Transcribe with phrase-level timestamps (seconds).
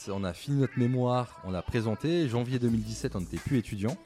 [0.00, 2.28] 2017, on a fini notre mémoire, on l'a présenté.
[2.28, 3.96] Janvier 2017, on n'était plus étudiant.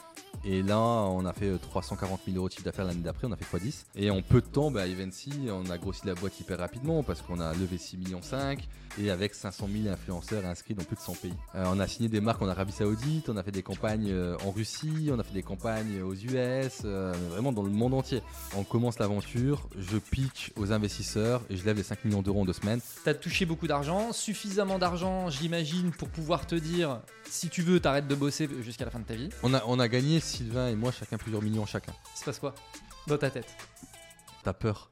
[0.45, 3.37] Et là, on a fait 340 000 euros de chiffre d'affaires l'année d'après, on a
[3.37, 3.85] fait x10.
[3.97, 7.23] Et en peu de temps, bah, Evency, on a grossi la boîte hyper rapidement parce
[7.23, 8.67] qu'on a levé 6 millions 5
[8.99, 11.35] et avec 500 000 influenceurs inscrits dans plus de 100 pays.
[11.55, 14.37] Euh, on a signé des marques en Arabie Saoudite, on a fait des campagnes euh,
[14.45, 18.23] en Russie, on a fait des campagnes aux US, euh, vraiment dans le monde entier.
[18.57, 22.45] On commence l'aventure, je pitch aux investisseurs et je lève les 5 millions d'euros en
[22.45, 22.81] deux semaines.
[23.03, 27.81] Tu as touché beaucoup d'argent, suffisamment d'argent, j'imagine, pour pouvoir te dire si tu veux,
[27.81, 29.29] t'arrêtes de bosser jusqu'à la fin de ta vie.
[29.43, 31.93] On a, on a gagné, Sylvain et moi, chacun plusieurs millions chacun.
[32.15, 32.55] Il se passe quoi
[33.07, 33.49] dans ta tête?
[34.43, 34.91] T'as peur.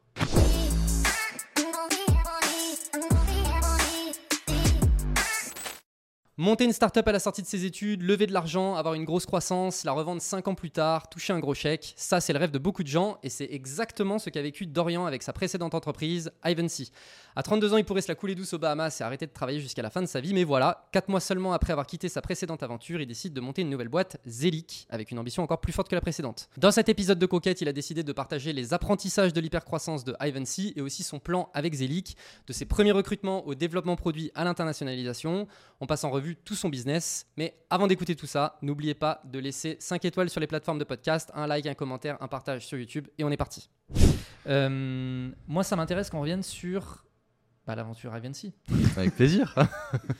[6.38, 9.27] Monter une startup à la sortie de ses études, lever de l'argent, avoir une grosse
[9.27, 12.50] croissance, la revendre 5 ans plus tard, toucher un gros chèque, ça c'est le rêve
[12.50, 16.32] de beaucoup de gens et c'est exactement ce qu'a vécu Dorian avec sa précédente entreprise,
[16.42, 16.90] Ivancy.
[17.37, 19.60] À 32 ans, il pourrait se la couler douce aux Bahamas et arrêter de travailler
[19.60, 22.23] jusqu'à la fin de sa vie, mais voilà, 4 mois seulement après avoir quitté sa
[22.23, 25.74] précédente aventure, il décide de monter une nouvelle boîte, Zelic, avec une ambition encore plus
[25.74, 26.48] forte que la précédente.
[26.57, 30.16] Dans cet épisode de Coquette, il a décidé de partager les apprentissages de l'hypercroissance de
[30.18, 34.45] Ivancy et aussi son plan avec Zelic, de ses premiers recrutements au développement produit à
[34.45, 35.46] l'internationalisation.
[35.80, 39.38] On passe en revue tout son business, mais avant d'écouter tout ça, n'oubliez pas de
[39.38, 42.79] laisser 5 étoiles sur les plateformes de podcast, un like, un commentaire, un partage sur
[42.79, 43.68] YouTube et on est parti.
[44.46, 47.04] Euh, moi, ça m'intéresse qu'on revienne sur
[47.66, 48.52] bah, l'aventure Ivancy.
[48.96, 49.54] Avec plaisir.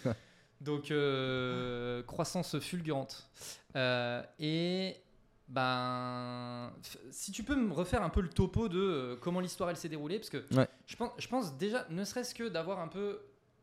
[0.61, 3.29] Donc, euh, croissance fulgurante.
[3.75, 4.97] Euh, et
[5.49, 6.73] ben,
[7.11, 9.89] si tu peux me refaire un peu le topo de euh, comment l'histoire elle s'est
[9.89, 10.69] déroulée, parce que Ouais.
[10.87, 13.21] je, pense, je pense déjà, ne serait-ce que d'avoir un peu,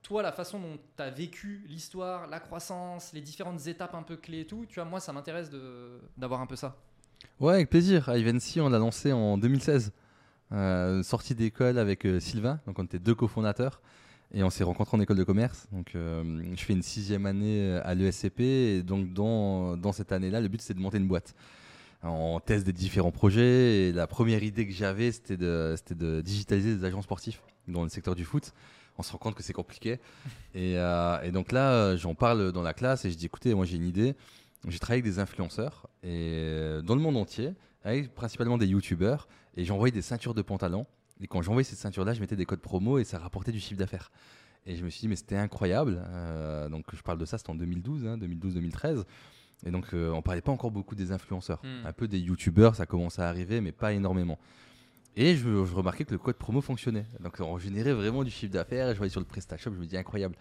[0.09, 4.17] toi, la façon dont tu as vécu l'histoire, la croissance, les différentes étapes un peu
[4.17, 5.51] clés et tout, tu vois, moi, ça m'intéresse
[6.17, 6.77] d'avoir un peu ça.
[7.39, 8.09] Ouais, avec plaisir.
[8.09, 9.93] Ivancy, on l'a lancé en 2016.
[10.51, 13.81] Euh, sortie d'école avec euh, Sylvain, donc on était deux cofondateurs.
[14.33, 15.67] Et on s'est rencontrés en école de commerce.
[15.71, 18.39] Donc euh, je fais une sixième année à l'ESCP.
[18.39, 21.35] Et donc dans, dans cette année-là, le but c'est de monter une boîte.
[22.01, 23.89] On teste des différents projets.
[23.89, 27.89] Et la première idée que j'avais, c'était de, de digitaliser des agents sportifs dans le
[27.89, 28.53] secteur du foot.
[28.99, 29.99] On se rend compte que c'est compliqué.
[30.53, 33.53] Et, euh, et donc là, euh, j'en parle dans la classe et je dis écoutez,
[33.53, 34.15] moi j'ai une idée.
[34.67, 39.29] J'ai travaillé avec des influenceurs et euh, dans le monde entier, avec principalement des youtubeurs,
[39.55, 40.85] et j'envoyais des ceintures de pantalon.
[41.21, 43.79] Et quand j'envoyais ces ceintures-là, je mettais des codes promo et ça rapportait du chiffre
[43.79, 44.11] d'affaires.
[44.65, 46.03] Et je me suis dit, mais c'était incroyable.
[46.09, 49.05] Euh, donc je parle de ça, c'était en 2012, hein, 2012-2013.
[49.65, 51.61] Et donc euh, on parlait pas encore beaucoup des influenceurs.
[51.63, 51.85] Hmm.
[51.85, 54.39] Un peu des youtubeurs, ça commençait à arriver, mais pas énormément.
[55.21, 57.05] Et je, je remarquais que le code promo fonctionnait.
[57.19, 58.87] Donc on générait vraiment du chiffre d'affaires.
[58.89, 60.35] Et je voyais sur le PrestaShop, je me dis incroyable.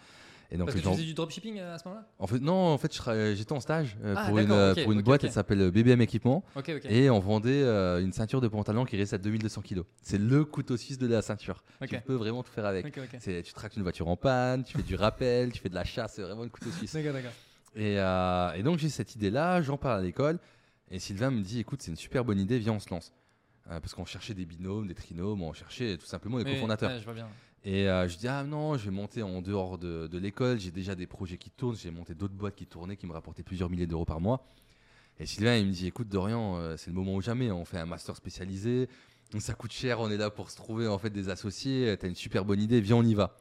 [0.50, 2.06] Et donc Parce que tu faisais du dropshipping euh, à ce moment-là?
[2.18, 2.90] En fait, non, en fait,
[3.34, 6.42] j'étais en stage euh, Ah, pour, une, euh, pour une boîte, elle s'appelle BBM Équipement,
[6.88, 9.82] et on vendait euh, une ceinture de pantalon qui reste à 2200 kg.
[10.00, 11.64] C'est le couteau suisse de la ceinture.
[11.86, 12.86] Tu peux vraiment tout faire avec.
[13.20, 16.14] Tu tractes une voiture en panne, tu fais du rappel, tu fais de la chasse,
[16.14, 16.94] c'est vraiment le couteau suisse.
[16.94, 17.32] D'accord, d'accord.
[17.76, 20.38] Et, euh, et donc j'ai cette idée-là, j'en parle à l'école,
[20.90, 23.12] et Sylvain me dit, écoute, c'est une super bonne idée, viens, on se lance.
[23.70, 26.90] Euh, parce qu'on cherchait des binômes, des trinômes, on cherchait tout simplement des Oui, cofondateurs.
[26.90, 27.28] ouais, je vois bien.
[27.64, 30.58] Et euh, je dis ah non, je vais monter en dehors de, de l'école.
[30.58, 31.76] J'ai déjà des projets qui tournent.
[31.76, 34.46] J'ai monté d'autres boîtes qui tournaient, qui me rapportaient plusieurs milliers d'euros par mois.
[35.20, 37.50] Et Sylvain il me dit écoute Dorian, euh, c'est le moment ou jamais.
[37.50, 38.88] On fait un master spécialisé.
[39.40, 40.00] Ça coûte cher.
[40.00, 41.94] On est là pour se trouver en fait des associés.
[41.98, 42.80] T'as une super bonne idée.
[42.80, 43.36] Viens on y va.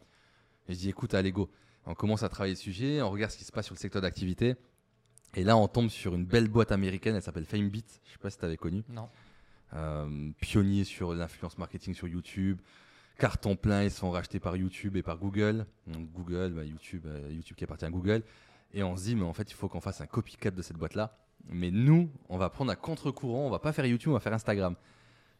[0.67, 1.49] Et je dis écoute allez go.
[1.85, 3.01] On commence à travailler le sujet.
[3.01, 4.55] On regarde ce qui se passe sur le secteur d'activité.
[5.35, 7.15] Et là on tombe sur une belle boîte américaine.
[7.15, 8.01] Elle s'appelle FameBeat.
[8.05, 9.07] Je sais pas si t'avais connu Non.
[9.73, 12.59] Euh, pionnier sur l'influence marketing sur YouTube.
[13.17, 15.65] Carton plein, ils se font racheter par YouTube et par Google.
[15.87, 18.23] Google, bah, YouTube, euh, YouTube qui appartient à Google.
[18.73, 20.77] Et on se dit, mais en fait, il faut qu'on fasse un copycat de cette
[20.77, 21.17] boîte-là.
[21.49, 24.33] Mais nous, on va prendre à contre-courant, on va pas faire YouTube, on va faire
[24.33, 24.75] Instagram.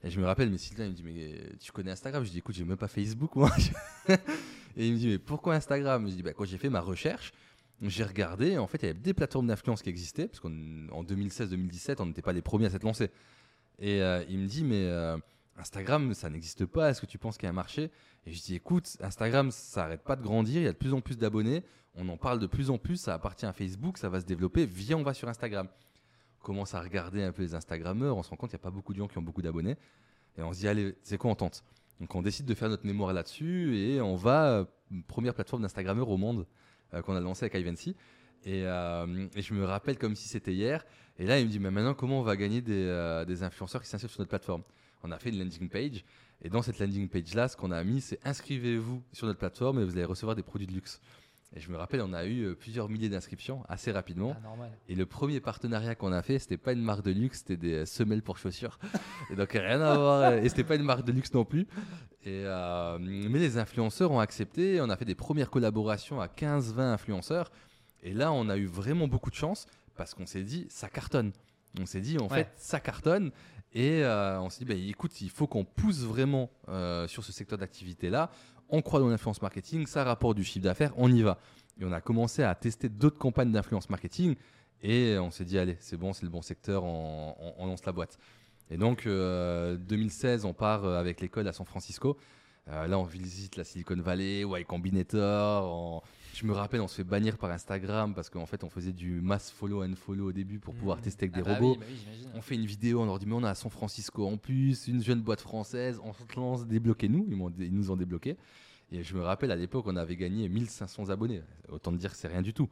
[0.03, 2.23] Et je me rappelle, mais Sylvain, il me dit, mais tu connais Instagram?
[2.23, 3.51] Je dis, écoute, j'ai même pas Facebook, moi.
[4.09, 6.07] et il me dit, mais pourquoi Instagram?
[6.07, 7.33] Je dis, bah, quand j'ai fait ma recherche,
[7.81, 10.51] j'ai regardé, en fait, il y avait des plateformes d'influence qui existaient, parce qu'en
[10.91, 13.11] en 2016-2017, on n'était pas les premiers à s'être lancés.
[13.79, 15.17] Et euh, il me dit, mais euh,
[15.57, 16.89] Instagram, ça n'existe pas.
[16.89, 17.91] Est-ce que tu penses qu'il y a un marché?
[18.25, 20.61] Et je dis, écoute, Instagram, ça n'arrête pas de grandir.
[20.61, 21.63] Il y a de plus en plus d'abonnés.
[21.95, 22.97] On en parle de plus en plus.
[22.97, 23.97] Ça appartient à Facebook.
[23.97, 24.65] Ça va se développer.
[24.65, 25.67] Viens, on va sur Instagram.
[26.41, 28.17] On commence à regarder un peu les Instagrammeurs.
[28.17, 29.77] On se rend compte qu'il n'y a pas beaucoup de gens qui ont beaucoup d'abonnés.
[30.37, 31.63] Et on se dit, allez, c'est quoi, on tente?
[31.99, 33.77] Donc on décide de faire notre mémoire là-dessus.
[33.77, 34.65] Et on va, euh,
[35.07, 36.45] première plateforme d'Instagrammeur au monde
[37.03, 37.97] qu'on a lancée avec Ivancy.
[38.45, 40.85] Et, euh, et je me rappelle comme si c'était hier.
[41.19, 43.81] Et là, il me dit, mais maintenant, comment on va gagner des, euh, des influenceurs
[43.81, 44.63] qui s'inscrivent sur notre plateforme?
[45.03, 46.03] On a fait une landing page.
[46.41, 49.83] Et dans cette landing page-là, ce qu'on a mis, c'est inscrivez-vous sur notre plateforme et
[49.83, 51.01] vous allez recevoir des produits de luxe.
[51.55, 54.35] Et je me rappelle, on a eu euh, plusieurs milliers d'inscriptions assez rapidement.
[54.43, 54.67] Ah.
[54.89, 57.85] Et le premier partenariat qu'on a fait, c'était pas une marque de luxe, c'était des
[57.85, 58.77] semelles pour chaussures.
[59.31, 60.33] Et donc rien à voir.
[60.33, 61.61] Et c'était pas une marque de luxe non plus.
[62.23, 64.81] Et euh, mais les influenceurs ont accepté.
[64.81, 67.49] On a fait des premières collaborations à 15-20 influenceurs.
[68.03, 69.65] Et là, on a eu vraiment beaucoup de chance
[69.95, 71.31] parce qu'on s'est dit, ça cartonne.
[71.79, 72.43] On s'est dit, en Ouais.
[72.43, 73.31] fait, ça cartonne.
[73.73, 77.31] Et euh, on s'est dit, bah, écoute, il faut qu'on pousse vraiment euh, sur ce
[77.31, 78.29] secteur d'activité-là.
[78.69, 81.37] On croit dans l'influence marketing, ça rapporte du chiffre d'affaires, on y va.
[81.79, 84.35] Et on a commencé à tester d'autres campagnes d'influence marketing.
[84.81, 87.85] Et on s'est dit, allez, c'est bon, c'est le bon secteur, on, on- on lance
[87.85, 88.17] la boîte.
[88.69, 92.17] Et donc, euh, 2016, on part euh, avec l'école à San Francisco.
[92.69, 95.65] Euh, là, on visite la Silicon Valley, Y Combinator.
[95.73, 96.01] on-
[96.33, 99.21] Je me rappelle, on se fait bannir par Instagram parce qu'en fait, on faisait du
[99.21, 101.01] mass follow and follow au début pour pouvoir Mmh.
[101.01, 101.77] tester avec Ah des bah robots.
[101.81, 102.27] oui, bah oui.
[102.35, 104.87] On fait une vidéo, on leur dit mais on est à San Francisco en plus,
[104.87, 107.25] une jeune boîte française, on se lance, débloquez-nous,
[107.59, 108.37] ils, nous ont débloqué.
[108.91, 112.17] Et je me rappelle à l'époque on avait gagné 1500 abonnés, autant te dire que
[112.17, 112.69] c'est rien du tout.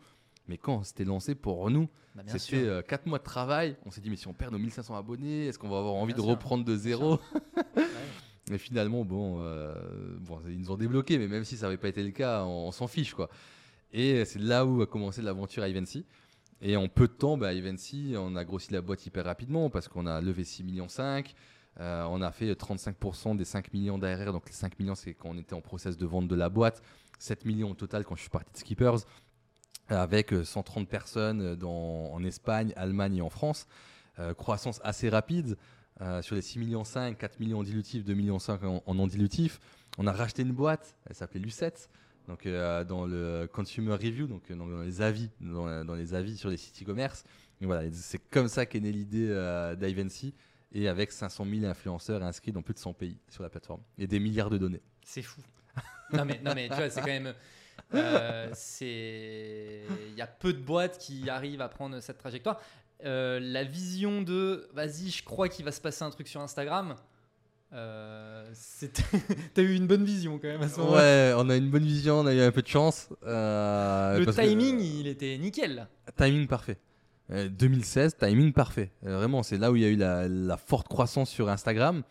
[0.48, 2.86] Mais quand c'était lancé pour nous, Bah, c'était sûr.
[2.86, 5.58] 4 mois de travail, on s'est dit mais si on perd nos 1500 abonnés, est-ce
[5.58, 6.30] qu'on va avoir envie Bien de sûr.
[6.30, 7.20] reprendre de zéro.
[8.50, 9.74] Mais finalement, bon, euh,
[10.20, 12.72] bon, ils nous ont débloqué, mais même si ça n'avait pas été le cas, on,
[12.72, 13.30] s'en fiche quoi.
[13.92, 16.06] Et c'est là où a commencé l'aventure Ivancy.
[16.62, 19.88] Et en peu de temps, bah, Ivancy, on a grossi la boîte hyper rapidement parce
[19.88, 21.34] qu'on a levé 6 millions 5.
[21.80, 24.32] euh, on a fait 35% des 5 millions d'ARR.
[24.32, 26.82] Donc les 5 millions, c'est quand on était en process de vente de la boîte.
[27.20, 29.06] 7 millions au total quand je suis parti de Skippers.
[29.90, 33.68] Avec euh, 130 personnes dans, en Espagne, Allemagne et en France.
[34.20, 35.58] Euh, croissance assez rapide.
[36.02, 39.08] Euh, sur les 6 millions 5, 4 millions dilutifs, 2 millions 5 en, en non
[39.08, 39.60] dilutif.
[39.98, 41.90] On a racheté une boîte, elle s'appelait Lucette.
[42.28, 46.50] Donc euh, dans le consumer review, donc euh, dans, les avis, dans, les avis sur
[46.50, 47.24] les sites e-commerce.
[47.62, 49.76] Voilà, c'est comme ça qu'est née l'idée euh,
[50.72, 54.08] et avec 500 000 influenceurs inscrits dans plus de 100 pays sur la plateforme et
[54.08, 54.82] des milliards de données.
[55.04, 55.42] C'est fou.
[56.14, 57.34] non, mais, non, mais tu vois, c'est quand même.
[58.54, 59.84] c'est.
[60.10, 62.60] Il y a peu de boîtes qui arrivent à prendre cette trajectoire.
[63.04, 66.96] Euh, la vision de vas-y, je crois qu'il va se passer un truc sur Instagram.
[67.74, 68.46] Euh,
[69.54, 70.98] T'as eu une bonne vision quand même à ce moment-là.
[70.98, 73.10] Ouais, on a une bonne vision, on a eu un peu de chance.
[73.26, 75.88] euh, Le que- timing, il était nickel.
[76.16, 76.78] Timing parfait.
[77.32, 78.92] Euh, 2016, timing parfait.
[79.02, 82.04] Vraiment, c'est là où il y a eu la, la forte croissance sur Instagram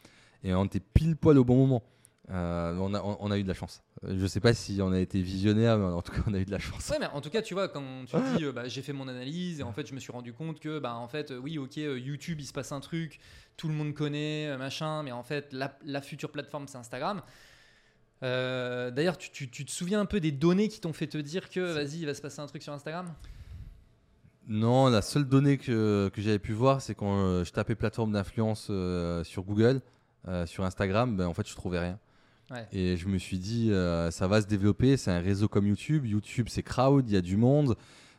[0.43, 1.83] et on était pile poil au bon moment.
[2.31, 3.82] Euh, on, a, on, on a eu de la chance.
[4.05, 6.38] Euh, Je sais pas si on a été visionnaire, mais en tout cas, on a
[6.38, 6.88] eu de la chance.
[6.88, 9.09] Ouais, mais en tout cas, tu vois, quand tu dis euh, bah, j'ai fait mon
[9.09, 11.59] analyse et en fait, je me suis rendu compte que, bah, en fait, euh, oui,
[11.59, 13.21] ok, YouTube, il se passe un truc,
[13.59, 17.21] tout le monde connaît, machin, mais en fait, la, la future plateforme, c'est Instagram.
[18.23, 21.50] D'ailleurs, tu, tu- tu te souviens un peu des données qui t'ont fait te dire
[21.50, 23.12] que, vas-y, il va se passer un truc sur Instagram?
[24.49, 28.70] Non, la seule donnée que, que j'avais pu voir, c'est quand je tapais plateforme d'influence
[29.25, 29.82] sur Google,
[30.47, 31.99] sur Instagram, ben, en fait, je trouvais rien.
[32.55, 32.67] Ouais.
[32.73, 34.97] Et je me suis dit, euh, ça va se développer.
[34.97, 36.06] C'est un réseau comme YouTube.
[36.06, 37.77] YouTube, c'est crowd, il y a du monde.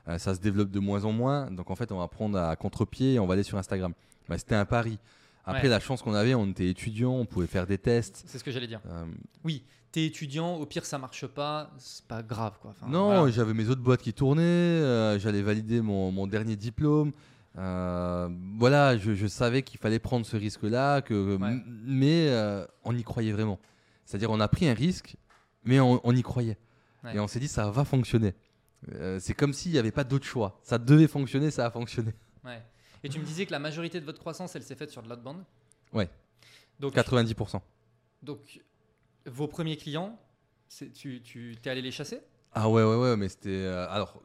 [0.08, 1.50] Euh, ça se développe de moins en moins.
[1.50, 3.94] Donc, en fait, on va prendre à contre-pied et on va aller sur Instagram.
[4.30, 5.00] Ben, C'était un pari.
[5.46, 5.70] Après, Ouais.
[5.70, 8.24] la chance qu'on avait, on était étudiants, on pouvait faire des tests.
[8.28, 8.82] C'est ce que j'allais dire.
[8.88, 9.06] Euh,
[9.44, 12.72] Oui, t'es étudiant, au pire, ça marche pas, c'est pas grave, quoi.
[12.72, 13.30] Enfin, non, voilà.
[13.32, 14.42] j'avais mes autres boîtes qui tournaient.
[14.42, 17.12] euh, J'allais valider mon, mon dernier diplôme.
[18.58, 21.48] Voilà, je, je savais qu'il fallait prendre ce risque-là, que, Ouais.
[21.48, 22.30] m- mais
[22.84, 23.60] on y croyait vraiment.
[24.06, 25.16] C'est-à-dire, on a pris un risque,
[25.64, 26.58] mais on, on y croyait.
[27.04, 27.16] Ouais.
[27.16, 28.34] Et on s'est dit, ça va fonctionner.
[28.94, 30.60] Euh, c'est comme s'il n'y avait pas d'autre choix.
[30.64, 32.14] Ça devait fonctionner, ça a fonctionné.
[32.44, 32.62] Ouais.
[33.04, 35.10] Et tu me disais que la majorité de votre croissance, elle s'est faite sur de
[35.10, 35.44] l'outbound
[35.94, 36.10] Ouais.
[36.80, 37.62] Donc, 90%.
[38.22, 38.62] donc,
[39.26, 40.20] vos premiers clients,
[40.94, 42.20] tu, tu t'es allé les chasser?
[42.54, 43.50] Ah ouais, ouais, ouais, mais c'était.
[43.50, 44.22] euh, alors,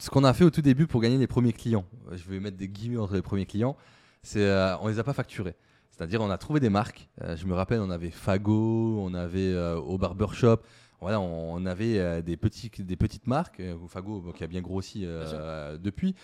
[0.00, 2.40] ce qu'on a fait au tout début pour gagner les premiers clients, euh, je vais
[2.40, 3.76] mettre des guillemets entre les premiers clients,
[4.22, 5.54] c'est euh, on les a pas facturés.
[5.98, 7.08] C'est-à-dire, on a trouvé des marques.
[7.22, 10.58] euh, je me rappelle, on avait Fago, on avait euh, au barbershop.
[11.00, 13.60] Voilà, on, on avait euh, des, petits, des petites marques.
[13.88, 16.14] Fago, bon, qui a bien grossi Bien depuis.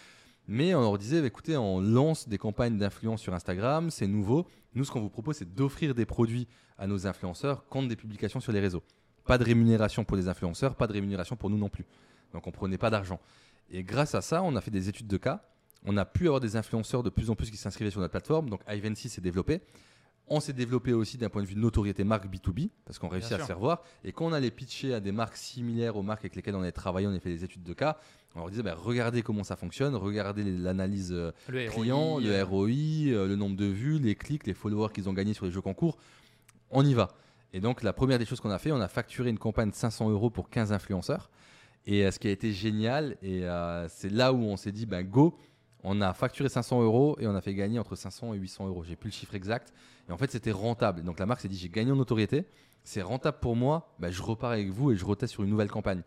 [0.47, 4.47] Mais on leur disait, écoutez, on lance des campagnes d'influence sur Instagram, c'est nouveau.
[4.76, 6.47] Nous, ce qu'on vous propose, c'est d'offrir des produits
[6.78, 8.83] à nos influenceurs contre des publications sur les réseaux.
[9.25, 11.87] Pas de rémunération pour les influenceurs, pas de rémunération pour nous non plus.
[12.33, 13.19] Donc on prenait pas d'argent.
[13.71, 15.43] Et grâce à ça, on a fait des études de cas.
[15.85, 18.49] On a pu avoir des influenceurs de plus en plus qui s'inscrivaient sur notre plateforme.
[18.50, 19.61] Donc Ivancy s'est développé.
[20.26, 23.29] On s'est développé aussi d'un point de vue de notoriété marque B2B, parce qu'on réussit
[23.29, 23.47] Bien à sûr.
[23.47, 23.83] se faire voir.
[24.05, 26.73] Et quand on allait pitcher à des marques similaires aux marques avec lesquelles on avait
[26.73, 27.99] travaillé, on a fait des études de cas,
[28.35, 32.45] on leur disait bah, regardez comment ça fonctionne, regardez l'analyse euh, Le client, le euh,
[32.45, 35.53] ROI, euh, le nombre de vues, les clics, les followers qu'ils ont gagnés sur les
[35.53, 35.99] jeux concours.
[36.71, 37.11] On y va.
[37.53, 39.76] Et donc, la première des choses qu'on a fait, on a facturé une campagne de
[39.76, 41.31] 500 euros pour 15 influenceurs.
[41.87, 44.87] Et euh, ce qui a été génial, et euh, c'est là où on s'est dit,
[44.87, 45.37] ben go,
[45.85, 48.85] on a facturé 500 euros et on a fait gagner entre 500 et 800 euros.
[48.85, 49.73] J'ai plus le chiffre exact.
[50.09, 51.03] Et en fait, c'était rentable.
[51.03, 52.47] Donc, la marque s'est dit, j'ai gagné en notoriété,
[52.83, 55.71] c'est rentable pour moi, ben, je repars avec vous et je reteste sur une nouvelle
[55.71, 56.03] campagne.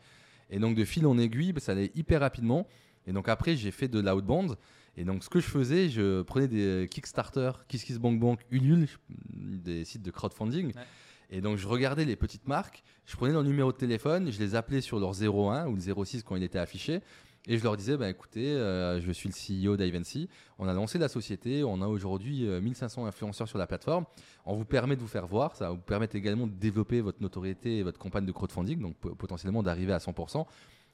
[0.50, 2.67] Et donc, de fil en aiguille, ben, ça allait hyper rapidement.
[3.05, 4.57] Et donc, après, j'ai fait de l'outbound.
[4.98, 8.88] Et donc, ce que je faisais, je prenais des Kickstarter, KissKissBankBank, Ulule,
[9.29, 10.67] des sites de crowdfunding.
[10.75, 10.81] Ouais.
[11.29, 14.55] Et donc, je regardais les petites marques, je prenais leur numéro de téléphone, je les
[14.55, 17.01] appelais sur leur 01 ou le 06 quand il était affiché.
[17.48, 20.30] Et je leur disais, bah, écoutez, euh, je suis le CEO d'Ivancy.
[20.60, 21.63] On a lancé la société.
[21.63, 24.06] On a aujourd'hui 1500 influenceurs sur la plateforme.
[24.46, 25.56] On vous permet de vous faire voir.
[25.56, 28.98] Ça va vous permettre également de développer votre notoriété et votre campagne de crowdfunding, donc
[28.98, 30.46] potentiellement d'arriver à 100%.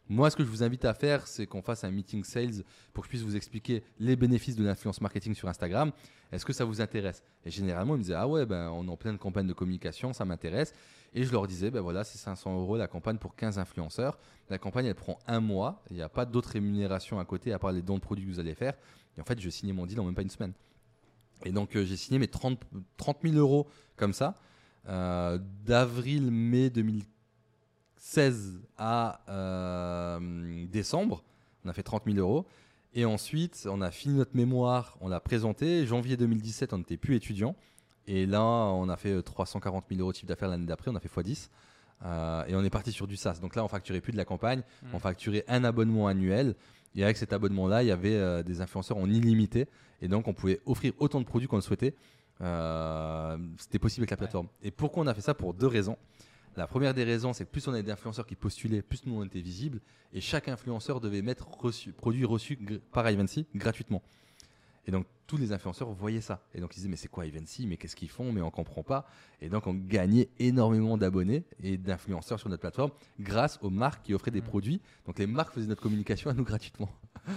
[0.09, 3.03] Moi, ce que je vous invite à faire, c'est qu'on fasse un meeting sales pour
[3.03, 5.91] que je puisse vous expliquer les bénéfices de l'influence marketing sur Instagram.
[6.31, 7.23] Est-ce que ça vous intéresse?
[7.45, 10.11] Et généralement, ils me disaient Ah ouais, ben, on est en pleine campagne de communication,
[10.11, 10.73] ça m'intéresse.
[11.13, 14.17] Et je leur disais Ben voilà, c'est 500 euros la campagne pour 15 influenceurs.
[14.49, 15.83] La campagne, elle prend un mois.
[15.89, 18.31] Il n'y a pas d'autre rémunération à côté à part les dons de produits que
[18.31, 18.73] vous allez faire.
[19.17, 20.53] Et en fait, je signais mon deal en même pas une semaine.
[21.45, 22.59] Et donc, euh, j'ai signé mes 30,
[22.97, 24.35] 30 000 euros comme ça.
[24.87, 27.07] Euh, d'avril-mai 2015
[28.03, 31.23] 16 à euh, décembre.
[31.63, 32.45] On a fait 30 000 euros.
[32.93, 35.85] Et ensuite, on a fini notre mémoire, on l'a présenté.
[35.85, 37.55] Janvier 2017, on n'était plus étudiant.
[38.07, 40.99] Et là, on a fait 340 000 euros de chiffre d'affaires l'année d'après, on a
[40.99, 41.49] fait x10.
[42.05, 43.39] Euh, et on est parti sur du SaaS.
[43.41, 44.87] Donc là, on facturait plus de la campagne, mmh.
[44.93, 46.55] on facturait un abonnement annuel.
[46.95, 49.67] Et avec cet abonnement-là, il y avait euh, des influenceurs en illimité.
[50.01, 51.95] Et donc, on pouvait offrir autant de produits qu'on le souhaitait.
[53.57, 54.47] C'était possible avec la plateforme.
[54.61, 55.33] Et pourquoi on a fait ça?
[55.33, 55.97] Pour deux raisons.
[56.55, 59.23] La première des raisons, c'est que plus on avait d'influenceurs qui postulaient, plus nous on
[59.23, 59.79] était visibles.
[60.13, 62.59] Et chaque influenceur devait mettre reçu, produit reçu
[62.91, 64.03] par Ivancy gratuitement.
[64.85, 66.43] Et donc tous les influenceurs voyaient ça.
[66.53, 68.31] Et donc ils disaient mais c'est quoi Ivancy Mais qu'est-ce qu'ils font?
[68.31, 69.07] Mais on comprend pas.
[69.41, 74.13] Et donc on gagnait énormément d'abonnés et d'influenceurs sur notre plateforme grâce aux marques qui
[74.13, 74.45] offraient des mmh.
[74.45, 74.81] produits.
[75.05, 76.89] Donc les marques faisaient notre communication à nous gratuitement.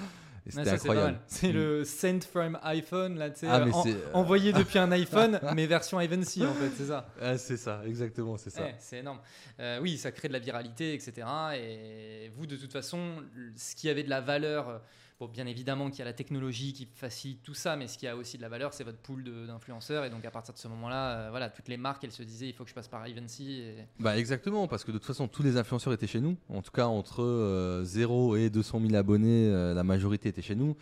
[0.48, 1.20] C'était incroyable.
[1.26, 6.44] C'est le send from iPhone, là, ah, euh, envoyé depuis un iPhone, mais version Ivancy,
[6.46, 7.08] en fait, c'est ça.
[7.20, 8.62] Ah, c'est ça, exactement, c'est ça.
[8.78, 9.18] c'est énorme.
[9.58, 11.26] Euh, oui, ça crée de la viralité, etc.
[11.56, 13.24] Et vous, de toute façon,
[13.56, 14.82] ce qui avait de la valeur
[15.18, 18.06] Bon, bien évidemment qu'il y a la technologie qui facilite tout ça, mais ce qui
[18.06, 20.04] a aussi de la valeur, c'est votre pool d'influenceurs.
[20.04, 22.48] Et donc, à partir de ce moment-là, euh, voilà, toutes les marques, elles se disaient,
[22.48, 23.62] il faut que je passe par Evency.
[23.98, 26.36] Bah, exactement, parce que de toute façon, tous les influenceurs étaient chez nous.
[26.50, 30.54] En tout cas, entre 0 euh, et 200 000 abonnés, euh, la majorité était chez
[30.54, 30.76] nous.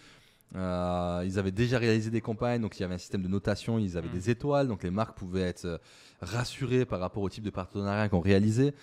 [0.53, 3.97] ils avaient déjà réalisé des campagnes, donc il y avait un système de notation, ils
[3.97, 4.15] avaient mm.
[4.15, 5.81] des étoiles, donc les marques pouvaient être
[6.21, 8.75] rassurées par rapport au type de partenariat qu'on réalisait.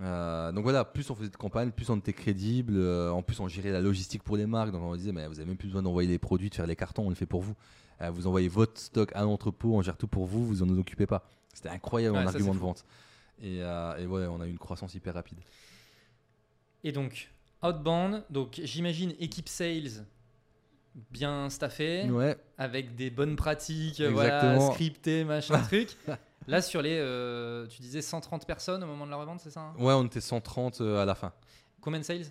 [0.00, 2.74] Euh, donc voilà, plus on faisait de campagne, plus on était crédible.
[2.76, 4.72] Euh, en plus, on gérait la logistique pour les marques.
[4.72, 6.76] Donc on disait, mais vous avez même plus besoin d'envoyer les produits, de faire les
[6.76, 7.54] cartons, on le fait pour vous.
[8.00, 11.06] Euh, vous envoyez votre stock à l'entrepôt, on gère tout pour vous, vous en occupez
[11.06, 11.28] pas.
[11.52, 12.84] C'était incroyable en argument de vente.
[13.40, 15.38] Et, et ouais, on a eu une croissance hyper rapide.
[16.82, 17.30] Et donc,
[17.62, 20.04] outbound, donc j'imagine équipe sales
[21.10, 22.08] bien staffée,
[22.58, 25.96] avec des bonnes pratiques, voilà, scriptées, machin truc.
[26.46, 26.98] Là, sur les.
[26.98, 29.74] Euh, tu disais 130 personnes au moment de la revente, c'est ça hein?
[29.78, 31.32] Ouais, on était 130 euh, à la fin.
[31.80, 32.26] Combien de sales?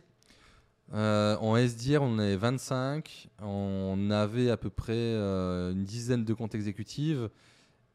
[0.94, 3.30] Euh, En SDR, on est 25.
[3.42, 7.20] On avait à peu près une dizaine de comptes exécutifs.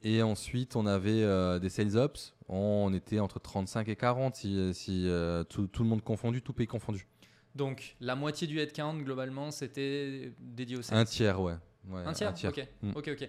[0.02, 2.34] Et ensuite, on avait des sales ops.
[2.48, 5.10] On était entre 35 et 40 si,
[5.48, 7.06] tout, le monde confondu, tout pays confondu.
[7.54, 11.54] Donc, la moitié du headcount, globalement, c'était dédié au sales Un tiers, ouais.
[11.92, 12.90] un, tiers Ok, mm.
[12.94, 13.28] ok, ok.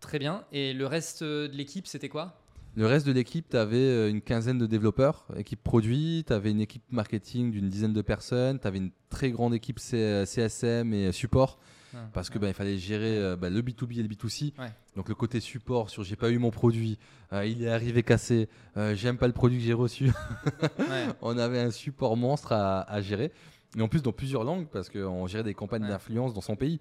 [0.00, 0.44] Très bien.
[0.52, 2.40] Et le reste de l'équipe, c'était quoi?
[2.78, 6.52] Le reste de l'équipe, tu avais euh, une quinzaine de développeurs, équipe produit, tu avais
[6.52, 11.10] une équipe marketing d'une dizaine de personnes, tu avais une très grande équipe CSM et
[11.10, 11.58] support.
[11.94, 14.52] Ah, parce que bah, il fallait gérer euh, bah, le B2B et le B2C.
[14.94, 16.98] Donc le côté support sur j'ai pas eu mon produit,
[17.32, 18.48] euh, il est arrivé cassé,
[18.94, 20.12] j'aime pas le produit que j'ai reçu.
[21.20, 23.32] On avait un support monstre à, à, gérer.
[23.76, 26.80] Et en plus dans plusieurs langues parce qu'on gérait des campagnes d'influence dans son pays.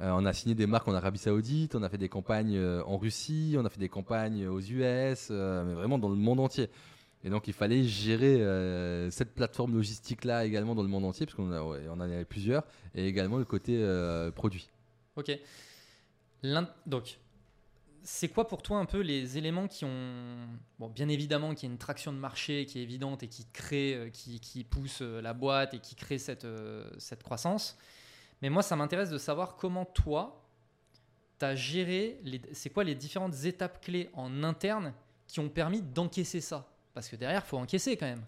[0.00, 2.82] Euh, on a signé des marques en Arabie Saoudite, on a fait des campagnes euh,
[2.84, 6.38] en Russie, on a fait des campagnes aux US, euh, mais vraiment dans le monde
[6.38, 6.70] entier.
[7.24, 8.36] Et donc il fallait gérer
[9.10, 12.62] cette plateforme logistique-là également dans le monde entier, parce qu'on en avait plusieurs,
[12.94, 13.84] et également le côté
[14.36, 14.68] produit.
[15.16, 15.36] Ok.
[16.86, 17.18] Donc,
[18.04, 21.68] c'est quoi pour toi un peu les éléments qui ont, bon, bien évidemment, qui y
[21.68, 25.34] a une traction de marché qui est évidente et qui crée, qui, qui pousse la
[25.34, 26.46] boîte et qui crée cette,
[26.98, 27.76] cette croissance
[28.42, 30.44] mais moi, ça m'intéresse de savoir comment toi,
[31.38, 32.20] tu as géré,
[32.52, 34.92] c'est quoi les différentes étapes clés en interne
[35.26, 36.68] qui ont permis d'encaisser ça?
[36.94, 38.22] Parce que derrière, il faut encaisser quand même.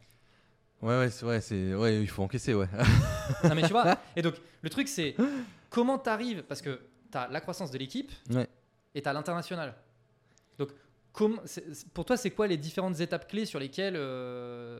[0.83, 2.69] Ouais, ouais, c'est vrai, c'est, ouais, il faut encaisser, ouais.
[3.45, 5.15] non, mais tu vois, et donc le truc, c'est
[5.69, 8.13] comment tu arrives, parce que tu as la croissance de l'équipe
[8.95, 9.75] et tu as l'international.
[10.59, 10.71] Donc,
[11.93, 14.79] pour toi, c'est quoi les différentes étapes clés sur lesquelles euh,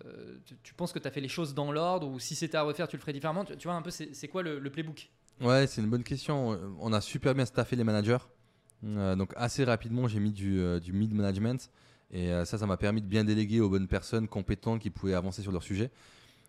[0.63, 2.89] tu, penses que tu as fait les choses dans l'ordre ou si c'était à refaire,
[2.89, 3.45] tu le ferais différemment?
[3.45, 5.11] Tu, vois un peu, c'est quoi le, le playbook?
[5.41, 6.59] Ouais, c'est une bonne question.
[6.81, 8.19] On a super bien staffé les managers.
[8.85, 11.71] Euh, donc assez rapidement, j'ai mis du, euh, mid-management.
[12.13, 15.15] Et euh, ça, ça m'a permis de bien déléguer aux bonnes personnes compétentes qui pouvaient
[15.15, 15.91] avancer sur leur sujet.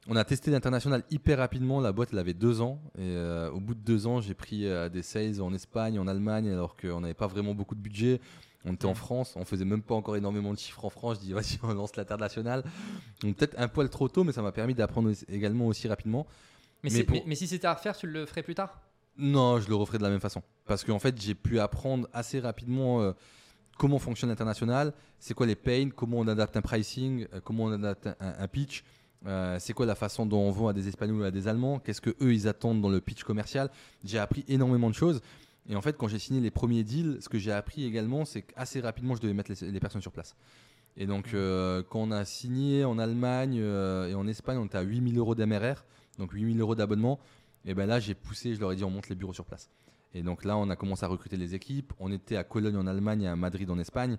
[0.08, 1.80] On a testé l'international hyper rapidement.
[1.80, 2.82] La boîte, elle avait deux ans.
[2.98, 3.16] Et
[3.54, 7.02] au bout de deux ans, j'ai pris des sales en Espagne, en Allemagne, alors qu'on
[7.02, 8.20] n'avait pas vraiment beaucoup de budget.
[8.66, 11.18] On était en France, on faisait même pas encore énormément de chiffres en France.
[11.18, 12.64] Je dis, vas-y, on lance l'international.
[13.22, 16.26] Donc peut-être un poil trop tôt, mais ça m'a permis d'apprendre également aussi rapidement.
[16.84, 18.82] Mais, Mais c'est- pour- mais- mais si c'était à refaire, tu le ferais plus tard?
[19.18, 20.42] Non, je le referai de la même façon.
[20.66, 23.12] Parce qu'en fait, j'ai pu apprendre assez rapidement euh,
[23.78, 27.72] comment fonctionne l'international, c'est quoi les pains, comment on adapte un pricing, euh, comment on
[27.74, 28.84] adapte un, un pitch,
[29.28, 31.80] euh, c'est quoi la façon dont on vend à des Espagnols ou à des Allemands,
[31.80, 33.70] qu'est-ce que eux ils attendent dans le pitch commercial?
[34.04, 35.22] J'ai appris énormément de choses.
[35.70, 38.42] Et en fait, quand j'ai signé les premiers deals, ce que j'ai appris également, c'est
[38.42, 40.36] qu'assez rapidement, je devais mettre les, les personnes sur place.
[40.98, 44.78] Et donc, euh, quand on a signé en Allemagne euh, et en Espagne, on était
[44.80, 45.86] à 8000 euros d'MRR,
[46.18, 47.20] donc 8000 euros d'abonnement.
[47.66, 49.70] Et ben là, j'ai poussé, je leur ai dit, on monte les bureaux sur place.
[50.14, 51.94] Et donc là, on a commencé à recruter les équipes.
[52.00, 54.18] On était à Cologne en Allemagne et à Madrid en Espagne.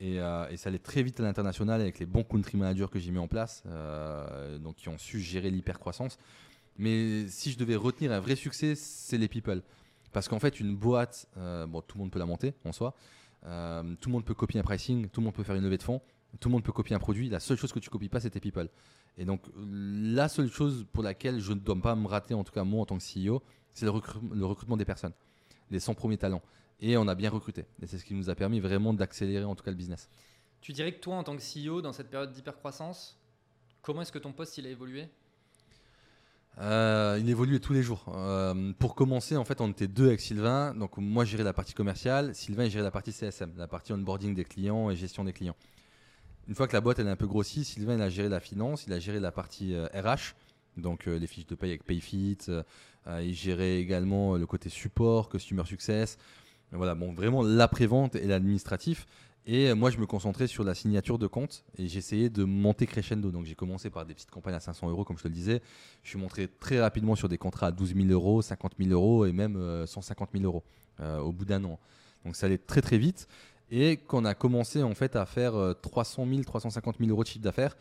[0.00, 3.10] Et, euh, ça allait très vite à l'international avec les bons country managers que j'ai
[3.10, 6.18] mis en place, euh, donc qui ont su gérer l'hypercroissance.
[6.76, 9.62] Mais si je devais retenir un vrai succès, c'est les people.
[10.12, 12.94] Parce qu'en fait, une boîte, euh, bon, tout le monde peut la monter en soi.
[13.42, 15.82] Tout le monde peut copier un pricing, tout le monde peut faire une levée de
[15.82, 16.00] fonds,
[16.40, 17.28] tout le monde peut copier un produit.
[17.28, 18.68] La seule chose que tu copies pas, c'est tes people.
[19.16, 22.52] Et donc, la seule chose pour laquelle je ne dois pas me rater, en tout
[22.52, 23.42] cas moi en tant que CEO,
[23.72, 25.12] c'est le, recru- le recrutement des personnes,
[25.70, 26.42] des 100 premiers talents.
[26.80, 27.64] Et on a bien recruté.
[27.80, 30.08] Et c'est ce qui nous a permis vraiment d'accélérer en tout cas le business.
[30.60, 33.16] Tu dirais que toi, en tant que CEO, dans cette période d'hypercroissance,
[33.82, 35.08] comment est-ce que ton poste il a évolué?
[36.58, 38.04] Euh, il évolue tous les jours.
[38.14, 40.74] Euh, pour commencer, en fait, on était deux avec Sylvain.
[40.74, 42.34] Donc, moi, gérais la partie commerciale.
[42.34, 45.56] Sylvain, il gérait la partie CSM, la partie onboarding des clients et gestion des clients.
[46.48, 48.40] Une fois que la boîte elle est un peu grossie, Sylvain, il a géré la
[48.40, 50.34] finance, il a géré la partie euh, RH,
[50.76, 52.38] donc euh, les fiches de paye avec Payfit.
[52.48, 52.62] euh,
[53.06, 56.18] euh, il gérait également le côté support, customer success.
[56.72, 59.06] Voilà, bon, vraiment l'après-vente et l'administratif.
[59.46, 62.86] Et euh, moi, je me concentrais sur la signature de compte et j'essayais de monter
[62.86, 63.30] crescendo.
[63.30, 65.60] Donc, j'ai commencé par des petites campagnes à 500 euros, comme je te le disais.
[66.02, 69.26] Je suis monté très rapidement sur des contrats à 12 000 euros, 50 000 euros
[69.26, 70.64] et même euh, 150 000 euros
[71.00, 71.78] euh, au bout d'un an.
[72.24, 73.28] Donc, ça allait très très vite.
[73.70, 77.22] Et quand on a commencé en fait à faire euh, 300 000, 350 000 euros
[77.22, 77.76] de chiffre d'affaires,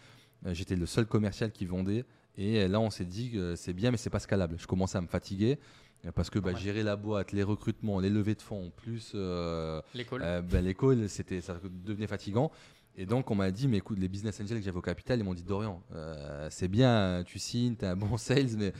[0.46, 2.06] euh, j'étais le seul commercial qui vendait.
[2.38, 4.56] Et euh, là, on s'est dit que c'est bien, mais c'est pas scalable.
[4.58, 5.60] Je commençais à me fatiguer
[6.06, 9.82] euh, parce que bah, gérer la boîte, les recrutements, les levées de fonds, plus euh,
[9.94, 12.52] L'école euh, ben, l'école, c'était, ça devenait fatigant.
[12.96, 15.24] Et donc, on m'a dit, mais écoute, les business angels que j'avais au capital, ils
[15.24, 18.72] m'ont dit, Dorian, euh, c'est bien, tu signes, tu as un bon sales, mais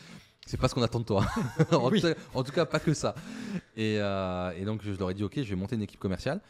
[0.46, 1.26] c'est pas ce qu'on attend de toi.
[1.72, 2.00] en, Oui.
[2.02, 3.16] tout, en tout cas, pas que ça.
[3.76, 6.42] Et, et donc, je leur ai dit, ok, je vais monter une équipe commerciale.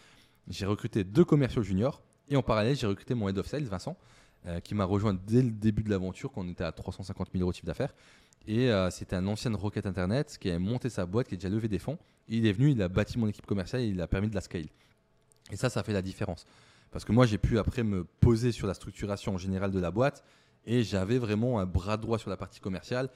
[0.48, 2.02] J'ai recruté deux commerciaux juniors.
[2.30, 3.98] Et en parallèle, j'ai recruté mon head of sales, Vincent,
[4.46, 7.42] euh, qui m'a rejoint dès le début de l'aventure, quand on était à 350 000
[7.42, 7.94] euros de chiffre d'affaires.
[8.48, 11.50] Et euh, c'était un ancien Rocket Internet qui a monté sa boîte, qui a déjà
[11.50, 11.98] levé des fonds.
[12.28, 14.42] Il est venu, il a bâti mon équipe commerciale et il a permis de la
[14.42, 14.68] scale.
[15.52, 16.46] Et ça, ça fait la différence.
[16.92, 19.92] Parce que moi, j'ai pu après me poser sur la structuration en général de la
[19.92, 20.24] boîte
[20.66, 23.10] et j'avais vraiment un bras droit sur la partie commerciale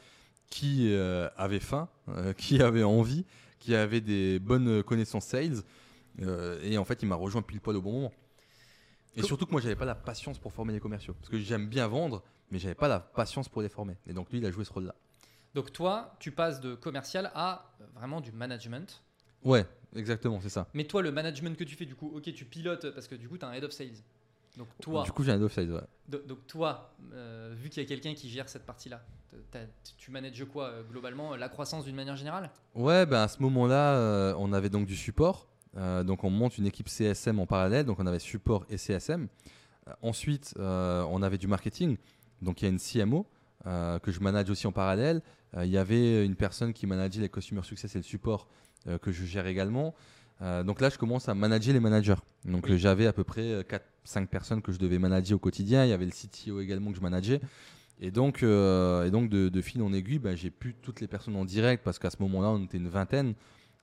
[0.49, 3.25] qui euh, avait faim, euh, qui avait envie,
[3.59, 5.61] qui avait des bonnes connaissances sales.
[6.21, 8.13] Euh, et en fait, il m'a rejoint pile poil au bon moment.
[9.15, 11.13] Et surtout que moi, j'avais pas la patience pour former les commerciaux.
[11.15, 13.95] Parce que j'aime bien vendre, mais j'avais pas la patience pour les former.
[14.05, 14.95] Et donc, lui, il a joué ce rôle-là.
[15.55, 19.01] Donc toi, tu passes de commercial à euh, vraiment du management.
[19.43, 20.67] Ouais, exactement, c'est ça.
[20.73, 23.27] Mais toi, le management que tu fais, du coup, ok, tu pilotes parce que du
[23.27, 23.89] coup, tu as un head of sales.
[24.55, 25.81] Donc toi, Du coup, j'ai un off sales, ouais.
[26.07, 29.03] do- donc toi euh, vu qu'il y a quelqu'un qui gère cette partie-là,
[29.97, 32.49] tu manages quoi euh, globalement La croissance d'une manière générale?
[32.73, 35.47] Ouais, ben à ce moment-là, euh, on avait donc du support.
[35.77, 37.85] Euh, donc on monte une équipe CSM en parallèle.
[37.85, 39.27] Donc on avait support et CSM.
[39.87, 41.97] Euh, ensuite, euh, on avait du marketing.
[42.41, 43.25] Donc il y a une CMO
[44.01, 45.21] que je manage aussi en parallèle.
[45.57, 48.47] Il y avait une personne qui manageait les customer success et le support
[49.01, 49.93] que je gère également.
[50.39, 52.15] Donc là, je commence à manager les managers.
[52.45, 52.77] Donc Oui.
[52.79, 53.65] j'avais à peu près
[54.05, 55.83] 4-5 personnes que je devais manager au quotidien.
[55.83, 57.41] Il y avait le CTO également que je manageais.
[57.99, 61.35] Et donc, et donc de, de fil en aiguille, ben, j'ai plus toutes les personnes
[61.35, 63.33] en direct parce qu'à ce moment-là, on était une vingtaine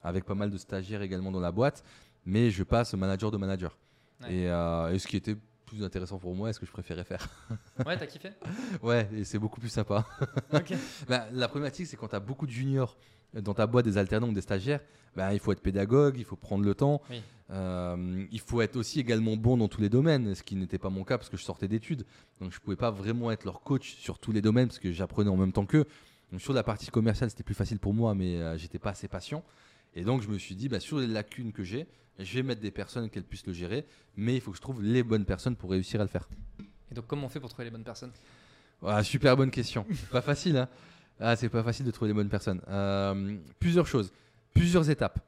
[0.05, 1.83] avec pas mal de stagiaires également dans la boîte.
[2.25, 3.77] Mais je passe manager de manager.
[4.23, 4.33] Ouais.
[4.33, 5.37] Et, euh, et ce qui était
[5.67, 7.29] plus intéressant pour moi, est ce que je préférais faire.
[7.87, 8.31] Ouais, t'as kiffé?
[8.83, 10.07] Ouais, et c'est beaucoup plus sympa.
[11.09, 12.97] Ben, la problématique, c'est quand tu as beaucoup de juniors
[13.35, 14.81] dans ta boîte, des alternants ou des stagiaires,
[15.17, 17.03] ben, il faut être pédagogue, il faut prendre le temps.
[17.11, 17.21] Oui.
[17.51, 20.89] Euh, il faut être aussi également bon dans tous les domaines, ce qui n'était pas
[20.89, 22.07] mon cas parce que je sortais d'études.
[22.41, 25.31] Donc je pouvais pas vraiment être leur coach sur tous les domaines parce que j'apprenais
[25.31, 25.87] en même temps qu'eux.
[26.33, 29.09] Donc sur la partie commerciale, c'était plus facile pour moi, mais euh, j'étais pas assez
[29.09, 29.45] patient.
[29.95, 31.87] Et donc je me suis dit, bah, sur les lacunes que j'ai,
[32.19, 34.83] je vais mettre des personnes qu'elles puissent le gérer, mais il faut que je trouve
[34.83, 36.29] les bonnes personnes pour réussir à le faire.
[36.91, 38.13] Et donc, comment on fait pour trouver les bonnes personnes?
[38.85, 39.87] Ah, super bonne question.
[40.11, 40.69] pas facile, hein
[41.19, 42.61] Ah, c'est pas facile de trouver les bonnes personnes.
[42.69, 44.13] Euh, plusieurs choses,
[44.53, 45.19] plusieurs étapes.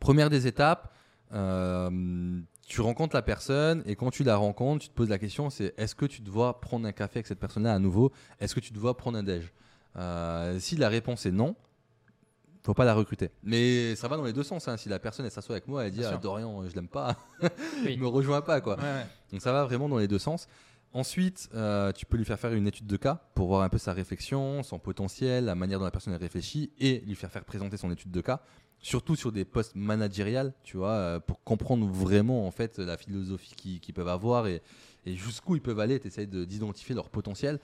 [0.00, 0.92] Première des étapes,
[1.32, 5.50] euh, tu rencontres la personne et quand tu la rencontres, tu te poses la question
[5.50, 8.10] c'est est-ce que tu dois prendre un café avec cette personne-là à nouveau?
[8.40, 9.52] Est-ce que tu dois prendre un déj?
[9.96, 11.54] Euh, Si la réponse est non,
[12.62, 13.30] faut pas la recruter.
[13.42, 14.68] Mais ça va dans les deux sens.
[14.68, 14.76] hein.
[14.76, 16.16] Si la personne elle s'assoit avec moi, elle dit ah.
[16.16, 17.48] Dorian, je l'aime pas, Oui.
[17.92, 18.76] il me rejoint pas quoi.
[18.76, 19.06] Ouais, ouais.
[19.32, 20.46] Donc ça va vraiment dans les deux sens.
[20.92, 23.78] Ensuite, euh, tu peux lui faire faire une étude de cas pour voir un peu
[23.78, 27.76] sa réflexion, son potentiel, la manière dont la personne réfléchit et lui faire faire présenter
[27.76, 28.40] son étude de cas,
[28.80, 33.54] surtout sur des postes managériels, tu vois, euh, pour comprendre vraiment en fait la philosophie
[33.80, 34.62] qu'ils peuvent avoir et,
[35.06, 36.00] et jusqu'où ils peuvent aller.
[36.00, 37.60] Tu essayes d'identifier leur potentiel.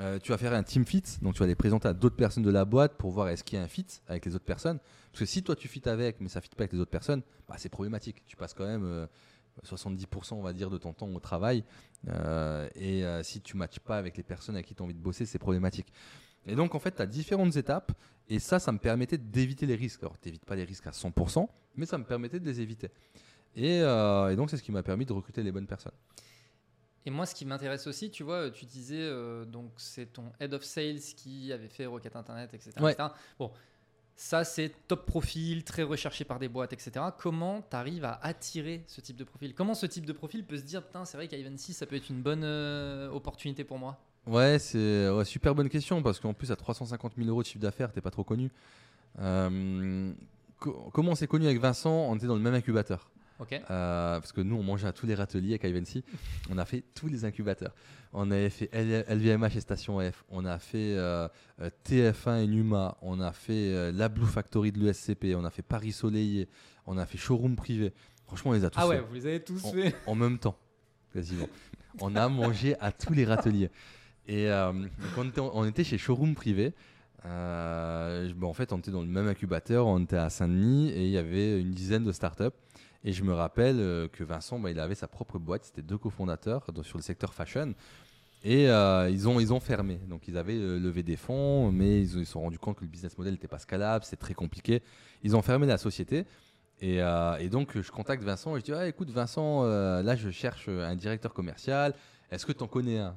[0.00, 2.42] Euh, tu vas faire un team fit, donc tu vas les présenter à d'autres personnes
[2.42, 4.78] de la boîte pour voir est-ce qu'il y a un fit avec les autres personnes.
[5.12, 7.22] Parce que si toi tu fit avec, mais ça fit pas avec les autres personnes,
[7.48, 8.24] bah, c'est problématique.
[8.26, 9.06] Tu passes quand même euh,
[9.62, 11.64] 70% on va dire de ton temps au travail.
[12.08, 14.94] Euh, et euh, si tu matches pas avec les personnes avec qui tu as envie
[14.94, 15.92] de bosser, c'est problématique.
[16.46, 17.92] Et donc en fait, tu as différentes étapes.
[18.28, 20.02] Et ça, ça me permettait d'éviter les risques.
[20.02, 22.88] Alors, tu n'évites pas les risques à 100%, mais ça me permettait de les éviter.
[23.58, 25.92] Euh, et donc, c'est ce qui m'a permis de recruter les bonnes personnes.
[27.06, 30.54] Et moi, ce qui m'intéresse aussi, tu vois, tu disais, euh, donc c'est ton head
[30.54, 32.70] of sales qui avait fait Rocket Internet, etc.
[32.80, 32.92] Ouais.
[32.92, 33.08] etc.
[33.38, 33.50] Bon,
[34.16, 36.92] ça c'est top profil, très recherché par des boîtes, etc.
[37.18, 39.54] Comment tu arrives à attirer ce type de profil?
[39.54, 42.08] Comment ce type de profil peut se dire, putain, c'est vrai qu'Ivancy, ça peut être
[42.08, 43.98] une bonne euh, opportunité pour moi?
[44.26, 47.60] Ouais, c'est ouais, super bonne question parce qu'en plus, à 350 000 euros de chiffre
[47.60, 48.50] d'affaires, t'es pas trop connu.
[49.18, 50.12] Euh,
[50.58, 51.92] co- comment on s'est connu avec Vincent?
[52.08, 53.10] On était dans le même incubateur.
[53.52, 56.04] Euh, parce que nous, on mangeait à tous les râteliers avec Ivancy.
[56.50, 57.74] on a fait tous les incubateurs.
[58.12, 60.24] On avait fait LVMH et Station F.
[60.28, 61.28] On a fait euh,
[61.60, 62.96] euh, TF1 et Numa.
[63.02, 65.34] On a fait euh, la Blue Factory de l'ESCP.
[65.36, 66.46] On a fait Paris Soleil.
[66.86, 67.92] On a fait Showroom privé.
[68.26, 69.94] Franchement, on les a tous Ah ouais, fait vous les avez tous On- fait.
[70.06, 70.56] en même temps,
[71.12, 71.48] quasiment.
[72.00, 73.70] On a mangé à tous les râteliers.
[74.26, 76.72] Et donc on, était, on était chez Showroom Privé.
[77.24, 81.10] Bon, en fait, on était dans le même incubateur, on était à Saint-Denis et il
[81.10, 82.44] y avait une dizaine de startups.
[83.04, 85.98] Et je me rappelle euh, que Vincent, bah, il avait sa propre boîte, c'était deux
[85.98, 87.74] cofondateurs sur le secteur fashion.
[88.42, 90.00] Et euh, ils, ont, ils ont fermé.
[90.08, 92.90] Donc ils avaient euh, levé des fonds, mais ils se sont rendus compte que le
[92.90, 94.82] business model n'était pas scalable, c'est très compliqué.
[95.22, 96.24] Ils ont fermé la société.
[96.80, 96.98] Et,
[97.50, 101.94] donc je contacte Vincent et je dis écoute Vincent, là je cherche un directeur commercial.
[102.30, 103.14] Est-ce que tu en connais un?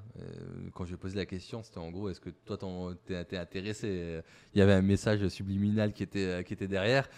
[0.73, 2.57] Quand je lui ai posé la question, c'était en gros est-ce que toi
[3.05, 4.21] t'es intéressé?
[4.53, 7.09] Il y avait un message subliminal qui était, qui était derrière.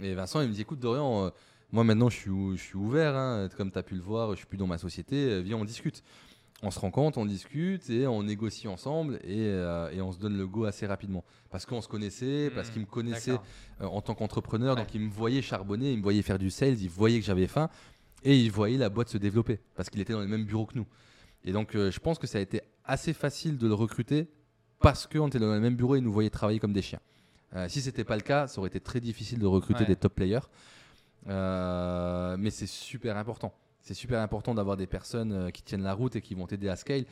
[0.00, 1.30] Et Vincent il me dit écoute Dorian,
[1.72, 4.30] moi maintenant je suis, ou- je suis ouvert, hein, comme tu as pu le voir,
[4.32, 6.02] je suis plus dans ma société, euh, viens on discute.
[6.64, 10.36] On se rencontre, on discute et on négocie ensemble et, euh, et on se donne
[10.38, 11.24] le go assez rapidement.
[11.50, 13.32] Parce qu'on se connaissait, parce Hmm, qu'il me connaissait
[13.80, 14.76] euh, en tant qu'entrepreneur.
[14.76, 14.80] Ouais.
[14.82, 17.48] Donc, il me voyait charbonner, il me voyait faire du sales, il voyait que j'avais
[17.48, 17.68] faim
[18.22, 20.78] et il voyait la boîte se développer parce qu'il était dans les mêmes bureaux que
[20.78, 20.86] nous.
[21.44, 24.28] Et donc, euh, je pense que ça a été assez facile de le recruter
[24.78, 27.00] parce qu'on était dans le même bureau et il nous voyait travailler comme des chiens.
[27.68, 29.86] Si c'était pas le cas, ça aurait été très difficile de recruter Ouais.
[29.86, 30.38] des top players.
[31.28, 33.52] Euh, mais c'est super important.
[33.80, 36.68] C'est super important d'avoir des personnes euh, qui tiennent la route et qui vont t'aider
[36.68, 37.04] à scale.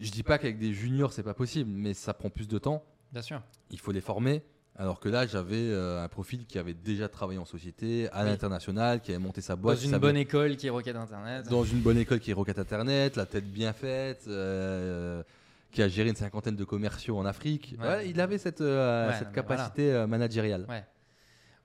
[0.00, 2.84] Je dis pas qu'avec des juniors c'est pas possible, mais ça prend plus de temps
[3.12, 3.42] Bien sûr.
[3.70, 4.42] il faut les former.
[4.76, 8.28] Alors que là, j'avais euh, un profil qui avait déjà travaillé en société, à Oui.
[8.30, 10.94] l'international, qui avait monté sa Dans boîte, qui une savait- bonne école qui est Rocket
[10.94, 11.48] Internet.
[11.48, 15.24] dans une bonne école qui est Rocket Internet, la tête bien faite, euh,
[15.72, 17.74] qui a géré une cinquantaine de commerciaux en Afrique.
[17.80, 17.86] Ouais.
[17.88, 20.64] Ouais, il avait cette, euh, Ouais, cette mais capacité euh, managériale.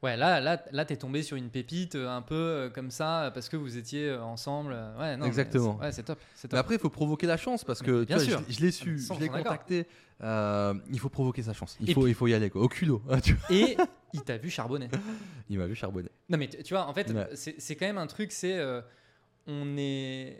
[0.03, 0.15] Ouais.
[0.17, 3.31] Là, là, là t'es tombé sur une pépite euh, un peu euh, comme ça euh,
[3.31, 4.75] parce que vous étiez ensemble.
[4.99, 5.77] Ouais, non, Exactement.
[5.79, 6.19] c'est- Ouais, c'est top.
[6.35, 6.59] C'est Mais top.
[6.59, 8.43] après, il faut provoquer la chance parce que bien tu vois, sûr.
[8.47, 9.87] je, je l'ai su, je l'ai contacté.
[10.21, 11.75] euh, il faut provoquer sa chance.
[11.79, 12.61] Il, Et faut, puis- il faut y aller, quoi.
[12.61, 13.01] au culot.
[13.23, 13.51] tu vois.
[13.55, 13.75] Et
[14.13, 14.89] il t'a vu charbonner.
[15.49, 16.09] il m'a vu charbonner.
[16.29, 17.29] Non, mais tu tu vois, en fait, Ouais.
[17.33, 18.57] c'est c'est quand même un truc, c'est.
[18.57, 18.81] euh,
[19.47, 20.37] on est.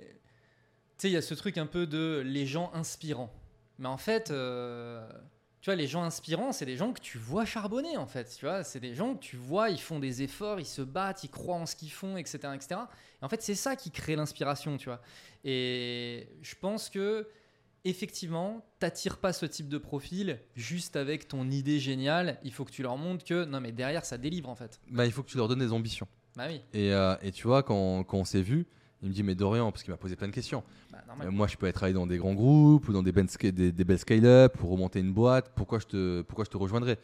[0.97, 3.34] Tu sais, il y a ce truc un peu de les gens inspirants.
[3.80, 5.06] Mais en fait, euh,
[5.63, 8.36] tu vois, les gens inspirants, c'est des gens que tu vois charbonner, en fait.
[8.38, 11.23] Tu vois, c'est des gens que tu vois, ils font des efforts, ils se battent,
[11.23, 12.39] ils croient en ce qu'ils font, etc.
[12.54, 12.82] etc.
[13.21, 15.02] Et en fait, c'est ça qui crée l'inspiration, tu vois.
[15.45, 17.28] Et je pense que.
[17.86, 22.39] Effectivement, t'attires pas ce type de profil juste avec ton idée géniale.
[22.41, 24.80] Il faut que tu leur montres que non, mais derrière ça délivre en fait.
[24.89, 26.08] Bah, il faut que tu leur donnes des ambitions.
[26.38, 28.67] Bah oui, Et, euh, et tu vois, quand, quand on s'est vu,
[29.04, 30.63] il me dit Mais Dorian, parce qu'il m'a posé plein de questions.
[30.92, 33.28] bah, Euh, moi, je peux aller travailler dans des grands groupes ou dans des, ben-
[33.28, 35.52] sca- des, des belles scale-up pour remonter une boîte.
[35.56, 36.98] Pourquoi je te, pourquoi je te rejoindrais?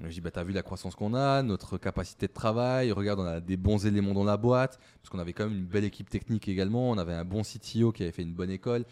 [0.00, 2.92] Je dis bah, T'as vu la croissance qu'on a, notre capacité de travail.
[2.92, 4.78] Regarde, on a des bons éléments dans la boîte.
[5.00, 6.90] Parce qu'on avait quand même une belle équipe technique également.
[6.90, 8.84] On avait un bon CTO qui avait fait une bonne école.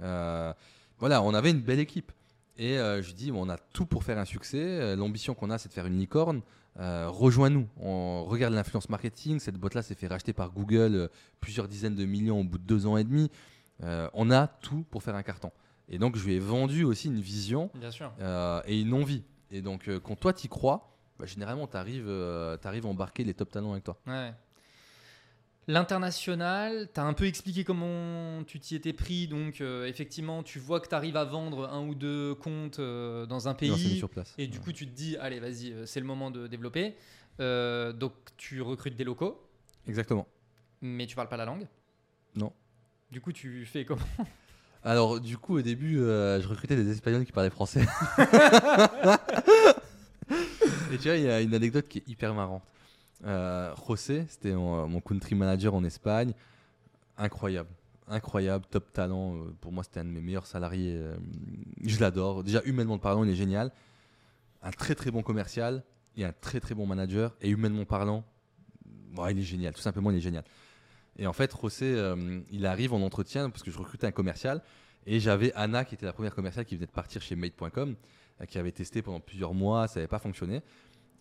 [0.00, 0.52] Euh,
[0.98, 2.12] voilà, on avait une belle équipe.
[2.58, 4.58] Et euh, je dis On a tout pour faire un succès.
[4.62, 6.40] Euh, L'ambition qu'on a, c'est de faire une licorne.
[6.78, 7.68] Euh, Rejoins-nous.
[7.80, 9.38] On regarde l'influence marketing.
[9.38, 11.08] Cette boîte-là s'est fait racheter par Google euh,
[11.40, 13.30] plusieurs dizaines de millions au bout de deux ans et demi.
[13.82, 15.50] Euh, on a tout pour faire un carton.
[15.88, 18.12] Et donc, je lui ai vendu aussi une vision Bien sûr.
[18.66, 19.22] et une envie.
[19.50, 23.72] Et donc, quand toi, tu crois, bah, généralement, tu arrives, à embarquer les top talents
[23.72, 23.96] avec toi.
[24.06, 24.32] Ouais.
[25.68, 29.26] L'international, tu as un peu expliqué comment tu t'y étais pris.
[29.26, 33.26] Donc, euh, effectivement, tu vois que tu arrives à vendre un ou deux comptes euh,
[33.26, 33.98] dans un Non, pays.
[33.98, 34.32] sur place.
[34.38, 36.94] Et du coup, tu te dis, allez, vas-y, euh, c'est le moment de développer.
[37.40, 39.42] Euh, donc, tu recrutes des locaux,
[39.88, 40.26] Exactement.
[40.82, 41.66] mais tu parles pas la langue.
[42.36, 42.52] Non.
[43.10, 44.00] Du coup, tu fais comment?
[44.84, 47.84] Alors, du coup, au début, je recrutais des Espagnols qui parlaient français.
[50.92, 52.62] Et tu vois, il y a une anecdote qui est hyper marrante.
[53.24, 56.32] Euh, José, c'était mon, mon country manager en Espagne.
[57.16, 57.70] Incroyable.
[58.08, 59.36] Incroyable, top talent.
[59.36, 60.94] Euh, Pour moi, c'était un de mes meilleurs salariés.
[60.96, 61.16] euh,
[61.82, 62.44] Je l'adore.
[62.44, 63.72] Déjà, humainement parlant, il est génial.
[64.62, 65.82] Un très très bon commercial
[66.16, 67.34] et un très très bon manager.
[67.40, 68.24] Et humainement parlant,
[69.16, 69.72] ouais, il est génial.
[69.74, 70.44] Tout simplement, il est génial.
[71.18, 74.62] Et en fait, José, euh, il arrive en entretien parce que je recrutais un commercial.
[75.06, 77.94] Et j'avais Anna, qui était la première commerciale qui venait de partir chez Mate.com,
[78.40, 80.62] euh, qui avait testé pendant plusieurs mois, ça n'avait pas fonctionné.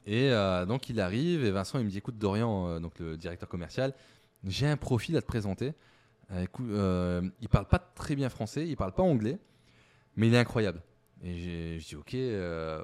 [0.06, 3.18] Et euh, donc il arrive et Vincent il me dit écoute Dorian, euh, donc le
[3.18, 3.94] directeur commercial,
[4.44, 5.74] j'ai un profil à te présenter.
[6.32, 9.40] Euh, écoute, euh, il parle pas très bien français, il parle pas anglais,
[10.16, 10.82] mais il est incroyable.
[11.24, 12.16] Et je dis ok,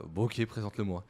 [0.10, 1.06] bon ok, présente-le-moi.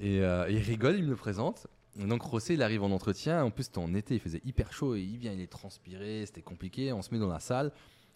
[0.00, 1.66] Et il rigole, il me le présente.
[1.98, 3.44] Et donc Rossé, il arrive en entretien.
[3.44, 4.94] En plus, c'était en été, il faisait hyper chaud.
[4.94, 6.92] Et il vient, il est transpiré, c'était compliqué.
[6.92, 7.70] On se met dans la salle,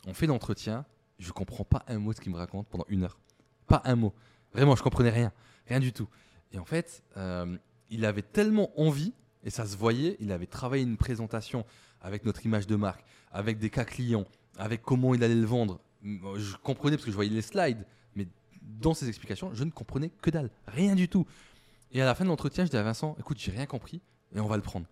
[0.06, 0.86] on fait l'entretien.
[1.18, 3.18] Je comprends pas un mot de ce qu'il me raconte pendant une heure.
[3.66, 4.14] Pas un mot.
[4.52, 5.32] Vraiment, je comprenais rien.
[5.66, 6.08] Rien du tout.
[6.52, 7.56] Et en fait, euh,
[7.90, 9.12] il avait tellement envie,
[9.44, 11.64] et ça se voyait, il avait travaillé une présentation
[12.00, 14.24] avec notre image de marque, avec des cas clients,
[14.56, 15.80] avec comment il allait le vendre.
[16.02, 17.84] Je comprenais parce que je voyais les slides,
[18.14, 18.26] mais
[18.62, 20.50] dans ses explications, je ne comprenais que dalle.
[20.66, 21.26] Rien du tout.
[21.92, 24.00] Et à la fin de l'entretien, je dis à Vincent, écoute, j'ai rien compris,
[24.34, 24.86] et on va le prendre.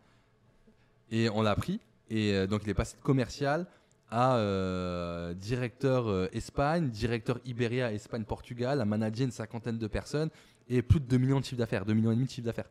[1.10, 3.66] Et on l'a pris, et euh, donc il est passé de commercial
[4.08, 10.30] à euh, directeur Espagne, directeur Iberia, Espagne, Portugal, à manager une cinquantaine de personnes
[10.68, 12.68] et plus de 2 millions de chiffre d'affaires, 2 millions et demi de chiffre d'affaires.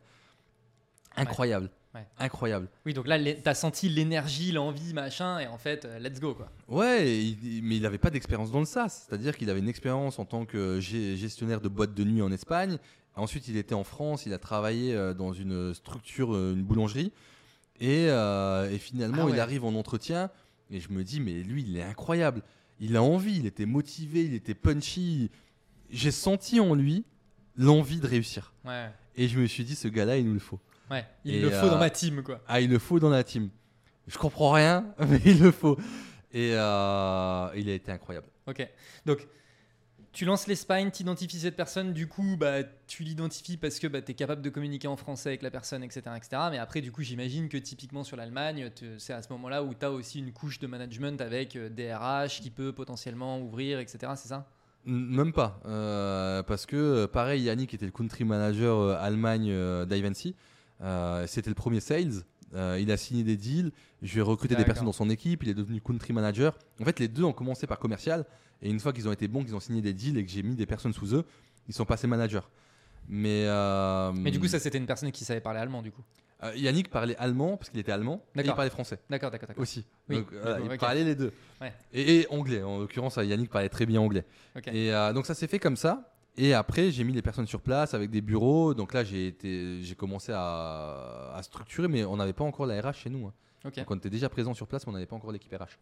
[1.16, 1.70] Incroyable.
[1.94, 2.06] Ouais.
[2.18, 2.68] Incroyable.
[2.84, 6.34] Oui, donc là, les- t'as senti l'énergie, l'envie, machin, et en fait, euh, let's go,
[6.34, 6.50] quoi.
[6.68, 9.06] Ouais, il- mais il n'avait pas d'expérience dans le SaaS.
[9.08, 12.76] C'est-à-dire qu'il avait une expérience en tant que gestionnaire de boîte de nuit en Espagne.
[13.14, 17.12] Ensuite, il était en France, il a travaillé euh, dans une structure, euh, une boulangerie.
[17.80, 19.32] Et, euh, et finalement, Ah ouais.
[19.32, 20.30] il arrive en entretien.
[20.70, 22.42] Et je me dis, mais lui, il est incroyable.
[22.78, 25.30] Il a envie, il était motivé, il était punchy.
[25.88, 27.04] J'ai senti en lui
[27.56, 28.52] l'envie de réussir.
[28.64, 30.60] Ouais, Et je me suis dit, ce gars-là, il nous le faut.
[30.90, 31.04] ouais.
[31.24, 32.40] Il Et, le faut euh, dans ma team, quoi.
[32.48, 33.50] Ah, il le faut dans la team.
[34.06, 35.76] Je comprends rien, mais il le faut.
[36.32, 38.26] Et euh, il a été incroyable.
[38.46, 38.68] Ok.
[39.04, 39.26] Donc,
[40.12, 44.00] tu lances l'Espagne, tu identifies cette personne, du coup, bah, tu l'identifies parce que bah,
[44.00, 46.02] tu es capable de communiquer en français avec la personne, etc.
[46.16, 46.42] etc.
[46.50, 49.84] Mais après, du coup, j'imagine que typiquement sur l'Allemagne, c'est à ce moment-là où tu
[49.84, 54.12] as aussi une couche de management avec euh, DRH qui peut potentiellement ouvrir, etc.
[54.16, 54.48] C'est ça?
[54.86, 55.60] Même pas.
[55.66, 60.36] Euh, parce que, pareil, Yannick était le country manager euh, Allemagne euh, d'Ivancy.
[61.26, 62.22] C'était le premier sales.
[62.54, 63.72] Il a signé des deals.
[64.02, 65.42] Je lui ai recruté des personnes dans son équipe.
[65.42, 66.56] Il est devenu country manager.
[66.80, 68.24] En fait, les deux ont commencé par commercial.
[68.62, 70.42] Et une fois qu'ils ont été bons, qu'ils ont signé des deals et que j'ai
[70.42, 71.24] mis des personnes sous eux,
[71.68, 72.40] ils sont passés managers.
[73.08, 76.02] Mais, euh, Mais du coup, ça, c'était une personne qui savait parler allemand, du coup.
[76.42, 78.22] euh, Yannick parlait allemand parce qu'il était allemand.
[78.36, 78.98] Et il parlait français.
[79.08, 79.62] D'accord, d'accord, d'accord.
[79.62, 79.84] aussi.
[80.08, 81.32] Oui, Donc, voilà, coup, il parlait les deux.
[81.60, 81.72] Ouais.
[81.92, 82.62] Et, et anglais.
[82.62, 84.24] En l'occurrence, Yannick parlait très bien anglais.
[84.72, 86.12] Et euh, donc ça s'est fait comme ça.
[86.38, 88.74] Et après, j'ai mis les personnes sur place avec des bureaux.
[88.74, 92.80] Donc là, j'ai été, j'ai commencé à, à structurer, mais on n'avait pas encore la
[92.82, 93.26] RH chez nous.
[93.28, 93.32] hein.
[93.64, 93.76] Ok.
[93.78, 95.78] Donc on était déjà présent sur place, mais on n'avait pas encore l'équipe RH.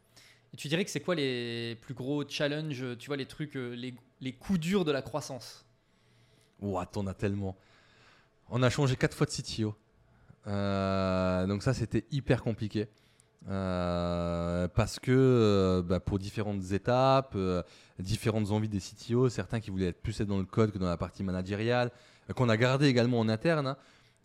[0.53, 3.75] Et tu dirais que c'est quoi les plus gros challenges, tu vois, les trucs, euh,
[3.75, 5.67] les, les coups durs de la croissance?
[6.65, 7.57] Ouah, t'en as tellement.
[8.51, 9.75] On a changé quatre fois de CTO.
[10.47, 12.89] Euh, donc ça, c'était hyper compliqué.
[13.51, 17.37] Euh, parce que euh, bah, pour différentes étapes,
[17.99, 20.97] différentes envies des CTO, certains qui voulaient être plus dans le code que dans la
[20.97, 21.91] partie managériale,
[22.35, 23.77] qu'on a gardé également en interne.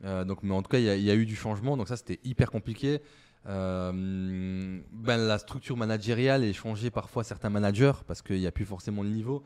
[0.03, 0.23] hein.
[0.25, 1.75] Donc, mais en tout cas, il y, a- eu du changement.
[1.75, 3.01] Donc ça, c'était hyper compliqué.
[3.45, 9.03] Ben, la structure managériale est changée parfois certains managers parce qu'il n'y a plus forcément
[9.03, 9.43] le niveau.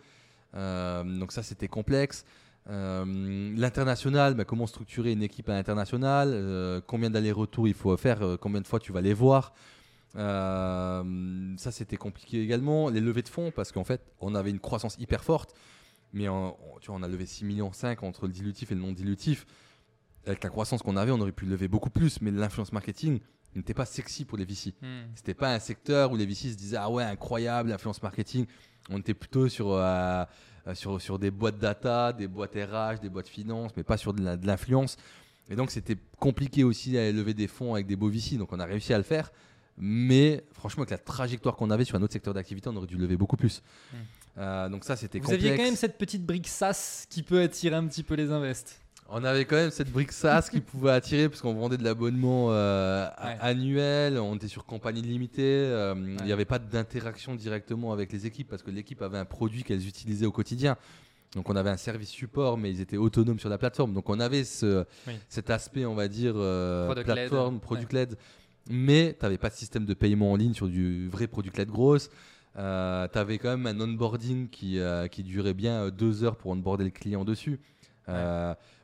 [0.53, 2.25] Donc ça, c'était complexe.
[2.69, 8.21] Euh, L'international, ben, comment structurer une équipe à l'international euh, Combien d'allers-retours il faut faire
[8.21, 9.53] euh, Combien de fois tu vas les voir
[10.15, 11.03] Ça,
[11.71, 12.89] c'était compliqué également.
[12.89, 15.55] Les levées de fonds, parce qu'en fait, on avait une croissance hyper forte.
[16.13, 18.81] Mais on, tu vois, on a levé 6 millions 5 entre le dilutif et le
[18.81, 19.45] non dilutif.
[20.25, 22.21] Avec la croissance qu'on avait, on aurait pu lever beaucoup plus.
[22.21, 23.19] Mais l'influence marketing
[23.55, 24.73] n'était pas sexy pour les VC.
[24.81, 25.09] Hmm.
[25.15, 28.45] C'était pas un secteur où les VC se disaient ah ouais incroyable l'influence marketing.
[28.89, 29.75] On était plutôt sur
[30.73, 34.47] sur sur des boîtes data, des boîtes RH, des boîtes finance, mais pas sur de
[34.47, 34.97] l'influence.
[35.49, 38.37] Et donc c'était compliqué aussi à lever des fonds avec des beaux VC.
[38.37, 39.31] Donc on a réussi à le faire.
[39.77, 42.97] Mais franchement avec la trajectoire qu'on avait sur un autre secteur d'activité, on aurait dû
[42.97, 43.61] lever beaucoup plus.
[43.91, 43.97] Mm.
[44.37, 45.43] Euh, donc ça c'était Vous complexe.
[45.43, 48.82] aviez quand même cette petite brique SaaS qui peut attirer un petit peu les invests.
[49.15, 52.47] On avait quand même cette brique SaaS qui pouvait attirer parce qu'on vendait de l'abonnement
[52.49, 53.37] euh, Ouais.
[53.41, 58.25] annuel, on était sur compagnie limitée, euh, il n'y avait pas d'interaction directement avec les
[58.25, 60.77] équipes parce que l'équipe avait un produit qu'elles utilisaient au quotidien.
[61.35, 63.93] Donc on avait un service support mais ils étaient autonomes sur la plateforme.
[63.93, 65.13] Donc on avait ce, Oui.
[65.29, 67.15] cet aspect on va dire euh, Product led.
[67.15, 68.17] plateforme, product led.
[68.67, 71.69] Mais tu n'avais pas de système de paiement en ligne sur du vrai product led
[71.69, 72.09] grosse.
[72.57, 76.49] Euh, tu avais quand même un onboarding qui, euh, qui durait bien deux heures pour
[76.51, 77.59] onboarder le client dessus.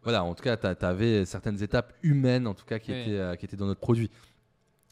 [0.03, 3.01] Voilà, en tout cas, tu avais certaines étapes humaines en tout cas qui, Oui.
[3.01, 4.09] étaient, euh, qui étaient dans notre produit.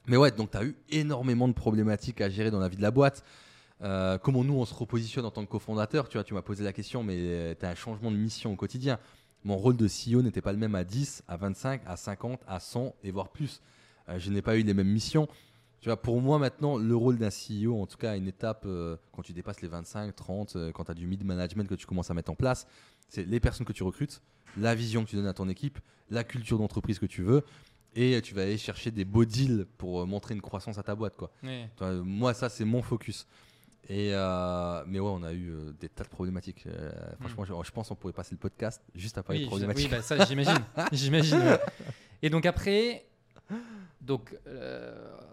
[0.08, 2.82] Mais ouais, donc tu as eu énormément de problématiques à gérer dans la vie de
[2.82, 3.24] la boîte.
[3.82, 6.64] Euh, comment nous on se repositionne en tant que cofondateur Tu vois, tu m'as posé
[6.64, 9.00] la question, mais tu as un changement de mission au quotidien.
[9.44, 12.60] Mon rôle de CEO n'était pas le même à 10, à 25, à 50, à
[12.60, 13.62] 100 et voire plus.
[14.10, 15.28] Euh, je n'ai pas eu les mêmes missions.
[15.80, 18.64] Tu vois, pour moi maintenant, le rôle d'un CEO, en tout cas à une étape,
[18.66, 21.86] euh, quand tu dépasses les 25, 30, euh, quand tu as du mid-management que tu
[21.86, 22.66] commences à mettre en place,
[23.10, 24.22] c'est les personnes que tu recrutes,
[24.58, 27.44] la vision que tu donnes à ton équipe, la culture d'entreprise que tu veux,
[27.96, 30.94] et tu vas aller chercher des beaux deals pour euh, montrer une croissance à ta
[30.96, 31.16] boîte.
[31.18, 31.32] Quoi.
[31.44, 31.68] Ouais.
[32.04, 33.26] Moi, ça, c'est mon focus.
[33.90, 36.66] Et euh, mais ouais, on a eu euh, des tas de problématiques.
[36.68, 36.92] Euh,
[37.22, 39.86] Franchement, je, je pense qu'on pourrait passer le podcast juste à parler Oui, de problématiques.
[39.90, 40.60] oui, bah, ça j'imagine.
[40.92, 41.38] j'imagine.
[41.40, 41.60] ouais.
[42.22, 43.06] Et donc après,
[44.02, 44.36] donc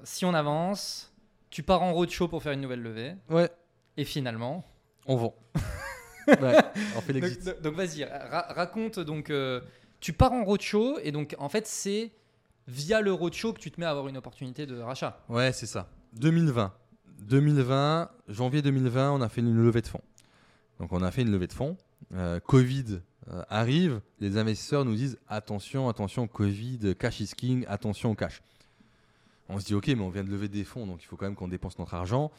[0.04, 1.12] si on avance,
[1.50, 3.50] tu pars en roadshow pour faire une nouvelle levée, Ouais,
[3.96, 4.64] et finalement.
[5.06, 5.34] on vend.
[6.28, 6.36] ouais,
[6.96, 7.44] on fait Donc, l'exit.
[7.44, 9.30] donc- donc, vas-y, ra- raconte donc.
[9.30, 9.60] euh,
[10.00, 12.10] tu pars en roadshow et donc en fait c'est
[12.68, 15.18] via le roadshow que tu te mets à avoir une opportunité de rachat.
[15.28, 15.88] Ouais, c'est ça.
[16.14, 16.72] 2020.
[17.20, 20.02] 2020, janvier 2020, on a fait une levée de fonds.
[20.78, 21.76] Donc on a fait une levée de fonds.
[22.14, 23.00] Euh, Covid
[23.32, 28.42] euh, arrive, les investisseurs nous disent attention, attention, Covid, cash is king, attention au cash.
[29.48, 31.26] On se dit ok, mais on vient de lever des fonds, donc il faut quand
[31.26, 32.30] même qu'on dépense notre argent.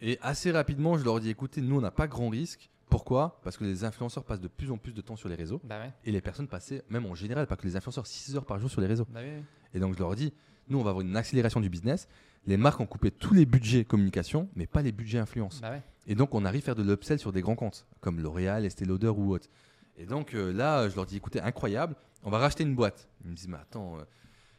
[0.00, 2.70] Et assez rapidement, je leur dis écoutez, nous on n'a pas grand risque.
[2.88, 3.40] Pourquoi?
[3.44, 5.78] Parce que les influenceurs passent de plus en plus de temps sur les réseaux Bah
[5.78, 5.92] ouais.
[6.04, 8.68] et les personnes passaient, même en général, pas que les influenceurs, 6 heures par jour
[8.68, 9.06] sur les réseaux.
[9.10, 9.42] Bah oui.
[9.74, 10.32] Et donc je leur dis,
[10.68, 12.08] nous on va avoir une accélération du business.
[12.46, 15.60] Les marques ont coupé tous les budgets communication, mais pas les budgets influence.
[15.60, 15.82] Bah ouais.
[16.08, 18.86] Et donc on arrive à faire de l'upsell sur des grands comptes, comme L'Oréal, Estée
[18.86, 19.48] Lauder ou autre.
[19.96, 23.08] Et donc euh, là, je leur dis, écoutez, incroyable, on va racheter une boîte.
[23.24, 24.02] Ils me disent, mais attends, euh,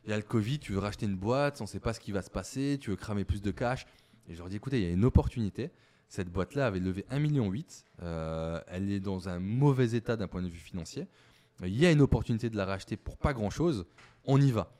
[0.06, 2.00] il y a le Covid, tu veux racheter une boîte, on ne sait pas ce
[2.00, 3.86] qui va se passer, tu veux cramer plus de cash.
[4.28, 5.72] Et je leur dis, écoutez, il y a une opportunité.
[6.08, 7.54] Cette boîte-là avait levé 1,8 million.
[8.02, 11.08] Euh, elle est dans un mauvais état d'un point de vue financier.
[11.64, 13.86] Il y a une opportunité de la racheter pour pas grand-chose.
[14.26, 14.74] On y va.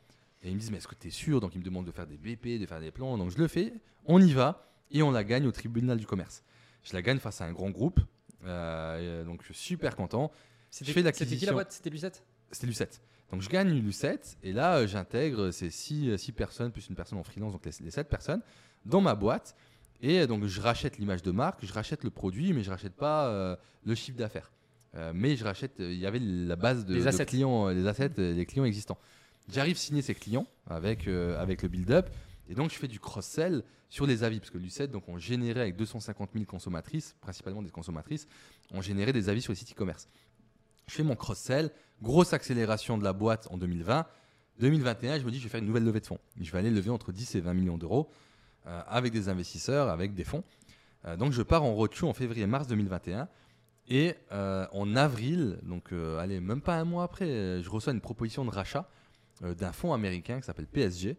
[0.44, 1.40] Et ils me disent, mais est-ce que tu es sûr?
[1.40, 3.18] Donc ils me demandent de faire des BP, de faire des plans.
[3.18, 3.74] Donc je le fais,
[4.06, 6.44] on y va et on la gagne au tribunal du commerce.
[6.84, 8.00] Je la gagne face à un grand groupe.
[8.46, 10.32] Euh, donc je suis super content.
[10.70, 10.94] C'était
[11.26, 11.72] qui la boîte?
[11.72, 12.24] C'était Lucette?
[12.52, 13.02] C'était Lucette.
[13.32, 17.18] Donc je gagne Lucette et là euh, j'intègre ces six, six personnes plus une personne
[17.18, 18.42] en freelance, donc les, les sept personnes,
[18.86, 19.56] dans ma boîte.
[20.02, 23.28] Et donc je rachète l'image de marque, je rachète le produit, mais je rachète pas
[23.28, 24.52] euh, le chiffre d'affaires.
[24.96, 27.26] Euh, mais je rachète, euh, il y avait la base de, Les de assets.
[27.26, 28.98] clients, les assets, les clients existants.
[29.50, 32.10] J'arrive signer ces clients avec, euh, avec le build-up
[32.50, 35.62] et donc je fais du cross-sell sur les avis parce que Lucette, donc on générait
[35.62, 38.28] avec 250 000 consommatrices, principalement des consommatrices,
[38.72, 40.08] on générait des avis sur les sites e-commerce.
[40.88, 44.06] Je fais mon cross-sell, grosse accélération de la boîte en 2020.
[44.60, 46.20] 2021, je me dis, je vais faire une nouvelle levée de fonds.
[46.40, 48.10] Je vais aller lever entre 10 et 20 millions d'euros
[48.66, 50.44] avec des investisseurs, avec des fonds.
[51.06, 53.28] Euh, donc, je pars en roadshow en février-mars 2021.
[53.90, 57.92] Et euh, en avril, donc euh, allez, même pas un mois après, euh, je reçois
[57.92, 58.88] une proposition de rachat
[59.44, 61.18] euh, d'un fonds américain qui s'appelle PSG.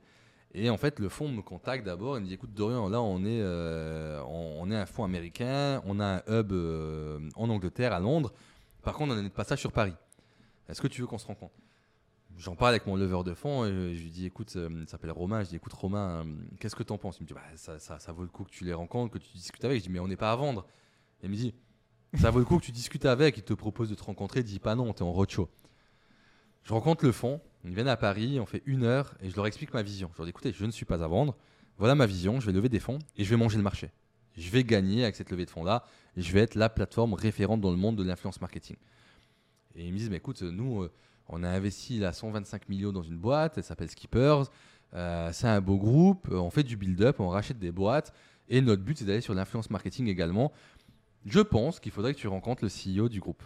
[0.54, 3.24] Et en fait, le fonds me contacte d'abord et me dit écoute, Dorian, là, on
[3.24, 8.00] est, euh, on, est un fonds américain, on a un hub euh, en Angleterre, à
[8.00, 8.32] Londres.
[8.82, 9.94] Par contre, on est de passage sur Paris.
[10.68, 11.54] Est-ce que tu veux qu'on se rencontre?
[12.38, 15.12] J'en parle avec mon leveur de fonds et je lui dis écoute, euh, il s'appelle
[15.12, 15.44] Romain.
[15.44, 17.18] Je dis écoute, Romain, euh, qu'est-ce que tu en penses?
[17.18, 19.18] Il me dit bah, ça, ça, ça vaut le coup que tu les rencontres, que
[19.18, 19.78] tu discutes avec.
[19.78, 20.66] Je dis mais on n'est pas à vendre.
[21.22, 21.54] Il me dit
[22.14, 23.36] ça vaut le coup que tu discutes avec.
[23.36, 24.42] Il te propose de te rencontrer.
[24.42, 25.48] Dis pas non, tu es en roadshow.
[26.64, 27.40] Je rencontre le fonds.
[27.64, 30.10] Ils viennent à Paris, on fait une heure et je leur explique ma vision.
[30.12, 31.36] Je leur dis écoutez, je ne suis pas à vendre.
[31.78, 32.40] Voilà ma vision.
[32.40, 33.90] Je vais lever des fonds et je vais manger le marché.
[34.36, 35.84] Je vais gagner avec cette levée de fonds-là
[36.16, 38.76] et je vais être la plateforme référente dans le monde de l'influence marketing.
[39.74, 40.92] Et ils me disent mais écoute, nous, euh,
[41.28, 44.44] on a investi là 125 millions dans une boîte, elle s'appelle Skippers.
[44.94, 48.12] Euh, c'est un beau groupe, euh, on fait du build-up, on rachète des boîtes
[48.48, 50.52] et notre but c'est d'aller sur l'influence marketing également.
[51.24, 53.42] Je pense qu'il faudrait que tu rencontres le CEO du groupe.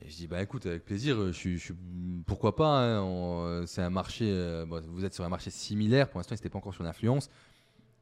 [0.00, 1.72] Et je dis bah écoute avec plaisir, je
[2.26, 2.98] pourquoi pas.
[2.98, 4.32] hein, euh, c'est un marché,
[4.68, 6.08] vous êtes sur un marché similaire.
[6.08, 7.28] Pour l'instant, ils n'étaient pas encore sur l'influence.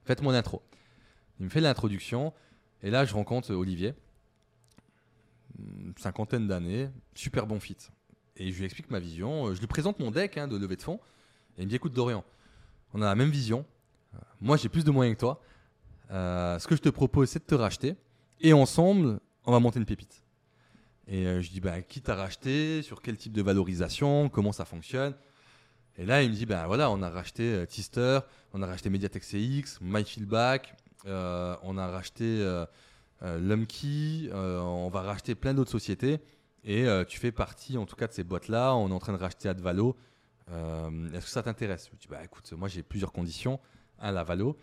[0.05, 0.63] Faites mon intro.
[1.41, 2.35] Il me fait l'introduction
[2.83, 3.95] et là je rencontre Olivier,
[5.97, 7.77] cinquantaine d'années, super bon fit.
[8.37, 9.47] Et je lui explique ma vision.
[9.49, 11.01] euh, Je lui présente mon deck hein, de levée de fonds.
[11.57, 12.25] Et il me dit écoute, Dorian,
[12.93, 13.65] on a la même vision.
[14.15, 15.41] Euh, Moi, j'ai plus de moyens que toi.
[16.11, 17.97] Euh, ce que je te propose, c'est de te racheter.
[18.41, 20.23] Et ensemble, on va monter une pépite.
[21.09, 22.83] Et euh, je dis bah, qui t'a racheté?
[22.83, 24.29] Sur quel type de valorisation?
[24.29, 25.15] Comment ça fonctionne?
[25.97, 28.21] Et là, il me dit ben voilà, on a racheté euh, Tister,
[28.53, 30.75] on a racheté Mediatek CX, MyFeedback,
[31.07, 32.65] on a racheté
[33.23, 36.19] Lumkey, on va racheter plein d'autres sociétés.
[36.67, 38.75] Et euh, tu fais partie, en tout cas, de ces boîtes-là.
[38.75, 41.89] On est en train de racheter Euh, Est-ce que ça t'intéresse?
[41.93, 43.61] Je dis, bah écoute, moi j'ai plusieurs conditions.
[44.01, 44.57] Un, la Valo.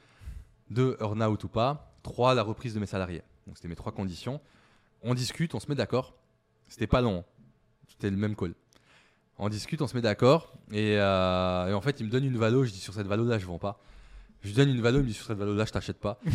[0.70, 1.96] Deux, earn-out ou pas.
[2.04, 3.24] Trois, la reprise de mes salariés.
[3.48, 4.42] Donc c'était mes trois conditions.
[5.02, 6.14] On discute, on se met d'accord.
[6.68, 7.24] C'était pas long.
[7.88, 8.54] C'était le même call.
[9.38, 10.54] On discute, on se met d'accord.
[10.72, 12.66] Et, euh, et en fait, il me donne une valo.
[12.66, 13.80] Je dis sur cette valo-là, je vends pas.
[14.42, 16.20] Je lui donne une valo, il me dit sur cette valo-là, je t'achète pas.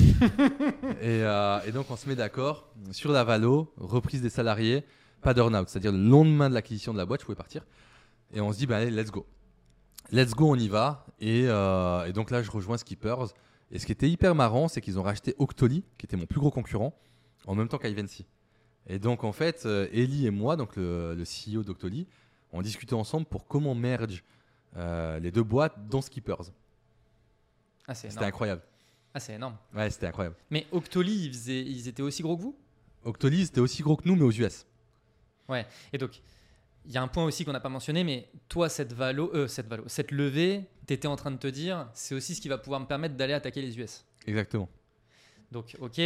[1.02, 4.84] et, euh, et donc, on se met d'accord sur la valo, reprise des salariés,
[5.20, 5.68] pas d'earn-out.
[5.68, 7.64] C'est-à-dire le lendemain de l'acquisition de la boîte, je pouvais partir.
[8.32, 9.26] Et on se dit, bah, allez, let's go.
[10.12, 11.06] Let's go, on y va.
[11.20, 13.34] Et, euh, et donc là, je rejoins Skippers.
[13.70, 16.40] Et ce qui était hyper marrant, c'est qu'ils ont racheté Octoly, qui était mon plus
[16.40, 16.94] gros concurrent,
[17.46, 18.26] en même temps qu'Ivancy.
[18.86, 22.06] Et donc, en fait, euh, Eli et moi, donc le, le CEO d'Octoly,
[22.52, 24.24] on discutait ensemble pour comment merge
[24.76, 26.52] euh, les deux boîtes dans Skippers.
[27.86, 28.62] Ah, c'est C'était incroyable.
[29.12, 29.56] Ah, c'est énorme.
[29.74, 30.36] Ouais, c'était incroyable.
[30.50, 32.56] Mais Octoly, ils, ils étaient aussi gros que vous?
[33.04, 34.66] Octoly, c'était aussi gros que nous, mais aux US.
[35.48, 35.66] Ouais.
[35.92, 36.20] Et donc,
[36.84, 39.46] il y a un point aussi qu'on n'a pas mentionné, mais toi, cette valo, euh,
[39.46, 42.48] cette valo, cette levée, tu étais en train de te dire, c'est aussi ce qui
[42.48, 44.04] va pouvoir me permettre d'aller attaquer les US.
[44.26, 44.68] Exactement.
[45.50, 46.00] Donc, ok.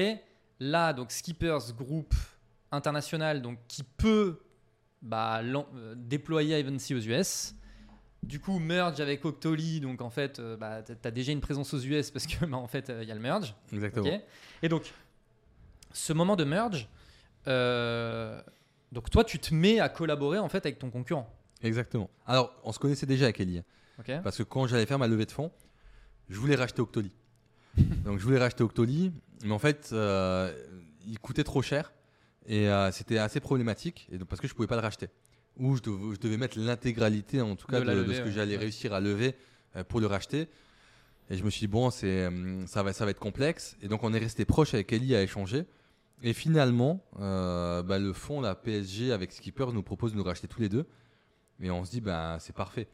[0.60, 2.14] Là, donc Skippers Group
[2.70, 4.40] international, donc qui peut
[5.02, 7.54] bah, euh, déployer Ivancy aux US.
[8.22, 11.74] Du coup, merge avec Octoly, donc en fait, euh, bah, tu as déjà une présence
[11.74, 13.54] aux US parce que bah, en fait, il y a le merge.
[13.72, 14.20] Exactement.
[14.62, 14.92] Et donc,
[15.92, 16.88] ce moment de merge,
[17.48, 18.40] euh,
[18.92, 21.28] donc toi, tu te mets à collaborer en fait avec ton concurrent.
[21.62, 22.10] Exactement.
[22.26, 23.58] Alors, on se connaissait déjà avec Eli.
[23.58, 23.64] hein.
[23.98, 24.10] Ok.
[24.22, 25.50] Parce que quand j'allais faire ma levée de fonds,
[26.28, 27.10] je voulais racheter Octoly.
[28.04, 29.12] Donc je voulais racheter Octoly,
[29.44, 30.52] mais en fait, euh,
[31.06, 31.92] il coûtait trop cher
[32.46, 35.08] et euh, c'était assez problématique et donc, parce que je pouvais pas le racheter.
[35.58, 38.32] Ou je devais, je devais mettre l'intégralité, en tout cas, De ce que ouais.
[38.32, 38.60] j'allais Ouais.
[38.62, 39.34] réussir à lever
[39.76, 40.48] euh, pour le racheter.
[41.30, 43.76] Et je me suis dit, bon, hum, ça, va, ça va être complexe.
[43.82, 45.64] Et donc on est resté proche avec Eli à échanger.
[46.22, 50.46] Et finalement, euh, bah, le fonds, la PSG avec Skipper, nous propose de nous racheter
[50.48, 50.86] tous les deux.
[51.60, 52.88] Et on se dit, bah, c'est parfait.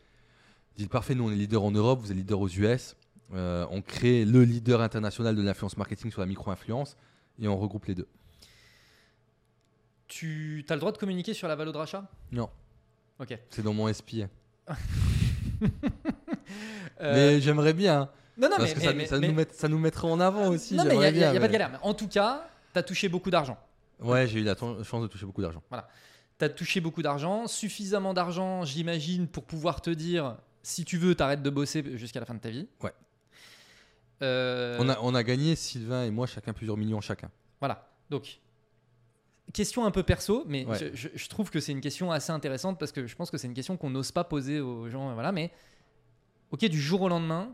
[0.76, 2.96] Dit parfait, nous on est leader en Europe, vous êtes leader aux US.
[3.34, 6.96] Euh, on crée le leader international de l'influence marketing sur la micro-influence
[7.40, 8.06] et on regroupe les deux.
[10.06, 12.04] Tu as le droit de communiquer sur la valo de rachat?
[12.32, 12.48] Non,
[13.18, 13.36] Ok.
[13.50, 14.24] c'est dans mon SPI.
[17.00, 18.08] Euh, Mais j'aimerais bien.
[18.38, 20.08] non, non, parce mais, que mais- ça, mais- ça mais- nous met- ça nous mettrait
[20.08, 20.74] en avant aussi.
[20.74, 21.78] Non, mais il n'y a, y a- pas de galère.
[21.82, 22.48] En tout cas,
[22.78, 23.58] tu as touché beaucoup d'argent.
[24.00, 25.62] Ouais, j'ai eu la chance de toucher beaucoup d'argent.
[26.38, 31.14] Tu as touché beaucoup d'argent, suffisamment d'argent, j'imagine, pour pouvoir te dire si tu veux,
[31.14, 32.68] t'arrêtes de bosser jusqu'à la fin de ta vie.
[32.82, 32.92] Ouais.
[34.22, 37.30] Euh, On, a, on a gagné, Sylvain et moi, chacun plusieurs millions chacun.
[37.60, 37.88] Voilà.
[38.10, 38.40] Donc,
[39.52, 40.78] question un peu perso, mais Ouais.
[40.78, 43.38] je, je- je trouve que c'est une question assez intéressante parce que je pense que
[43.38, 45.14] c'est une question qu'on n'ose pas poser aux gens.
[45.14, 45.50] Voilà, mais
[46.50, 47.52] ok, du jour au lendemain,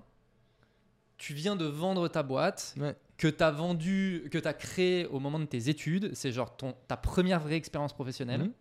[1.17, 2.97] tu viens de vendre ta boîte Ouais.
[3.19, 6.15] que tu as vendue, que tu as créée au moment de tes études.
[6.15, 8.43] C'est genre ton, ta première vraie expérience professionnelle.
[8.45, 8.53] Mhm.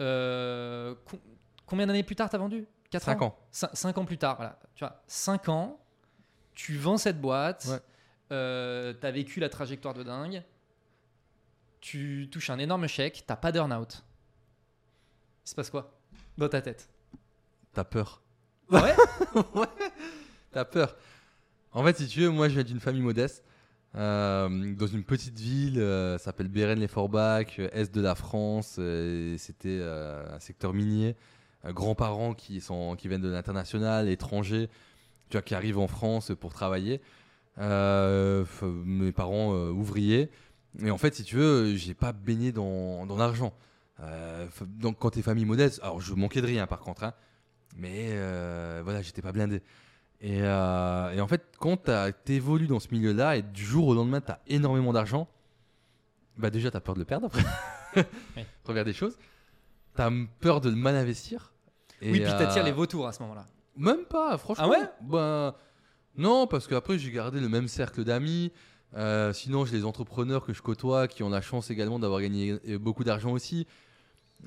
[0.00, 1.18] Euh, co-
[1.64, 2.66] combien d'années plus tard t'as vendu?
[2.90, 3.36] 4 Cinq ans.
[3.50, 4.58] 5 ans plus tard, voilà.
[4.74, 5.80] Tu vois, 5 ans,
[6.54, 7.78] tu vends cette boîte, Ouais.
[8.32, 10.42] euh, t'as vécu la trajectoire de dingue,
[11.80, 14.04] tu touches un énorme chèque, t'as pas d'earn-out.
[15.44, 15.92] Il se passe quoi
[16.38, 16.88] dans ta tête?
[17.72, 18.20] T'as peur.
[18.72, 18.94] Ah Ouais
[20.52, 20.96] T'as peur.
[21.76, 23.44] En fait, si tu veux, moi, je viens d'une famille modeste.
[23.96, 28.78] euh, dans une petite ville, euh, ça s'appelle Bérennes-les-Forbach, euh, est de la France.
[28.78, 31.16] et C'était un secteur minier.
[31.66, 34.70] Grands-parents qui, sont, qui viennent de l'international, étrangers,
[35.28, 37.02] tu vois, qui arrivent en France pour travailler.
[37.58, 40.30] Mes parents ouvriers.
[40.82, 43.52] Et en fait, si tu veux, j'ai pas baigné dans, dans l'argent.
[44.78, 47.12] Donc, quand t'es famille modeste, alors je manquais de rien par contre, hein,
[47.76, 49.60] mais euh, voilà, j'étais pas blindé.
[50.20, 51.90] Et, euh, et en fait, quand
[52.24, 55.28] t'évolues dans ce milieu-là et du jour au lendemain, t'as énormément d'argent,
[56.38, 57.42] bah déjà, t'as peur de le perdre après.
[58.36, 58.42] Oui.
[58.62, 59.16] Première des choses.
[59.94, 60.10] T'as
[60.40, 61.54] peur de le mal investir.
[62.02, 63.46] Et, Oui, puis t'attires euh, les vautours à ce moment-là.
[63.74, 64.64] Même pas, franchement.
[64.66, 64.86] Ah ouais?
[65.00, 65.54] Ben,
[66.16, 68.52] non, parce qu'après, j'ai gardé le même cercle d'amis.
[68.94, 72.58] Euh, sinon, j'ai les entrepreneurs que je côtoie qui ont la chance également d'avoir gagné
[72.68, 73.66] euh, beaucoup d'argent aussi.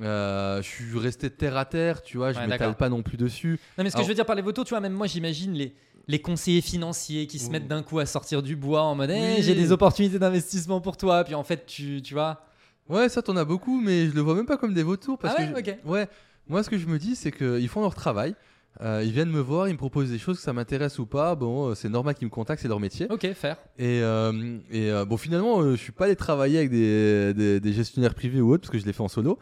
[0.02, 3.18] Euh, je suis resté terre à terre, tu vois, je Ouais, m'étale pas non plus
[3.18, 3.60] dessus.
[3.78, 5.54] Non, mais ce que je veux dire par les vautours, tu vois, même moi j'imagine
[5.54, 5.74] les,
[6.08, 9.42] les conseillers financiers qui se mettent d'un coup à sortir du bois en mode Oui.
[9.42, 12.46] j'ai des opportunités d'investissement pour toi, puis en fait, tu, tu vois.
[12.88, 15.18] Ouais, ça, t'en as beaucoup, mais je le vois même pas comme des vautours.
[15.18, 15.78] Parce Ah ouais, que je- ok.
[15.86, 16.08] ouais,
[16.48, 18.36] moi, ce que je me dis, c'est qu'ils font leur travail.
[18.82, 21.36] Euh, ils viennent me voir, ils me proposent des choses que ça m'intéresse ou pas.
[21.36, 23.08] Bon, euh, c'est normal qu'ils me contactent, c'est leur métier.
[23.10, 23.58] Ok, faire.
[23.78, 28.14] Et, euh, et bon, finalement, je suis pas allé travailler avec des, des- des gestionnaires
[28.16, 29.38] privés ou autres parce que je l'ai fait en solo.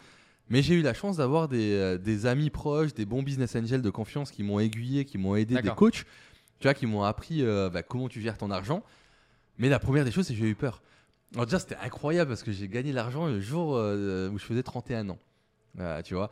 [0.50, 3.82] Mais j'ai eu la chance d'avoir des, euh, des amis proches, des bons business angels
[3.82, 6.06] de confiance qui m'ont aiguillé, qui m'ont aidé, des coachs,
[6.60, 8.84] tu vois, qui m'ont appris euh, bah, comment tu gères ton argent.
[9.58, 10.82] Mais la première des choses, c'est que j'ai eu peur.
[11.34, 14.64] Alors déjà, c'était incroyable parce que j'ai gagné l'argent le jour euh, où je faisais
[14.64, 15.20] 31 ans.
[15.80, 16.32] Euh, tu vois,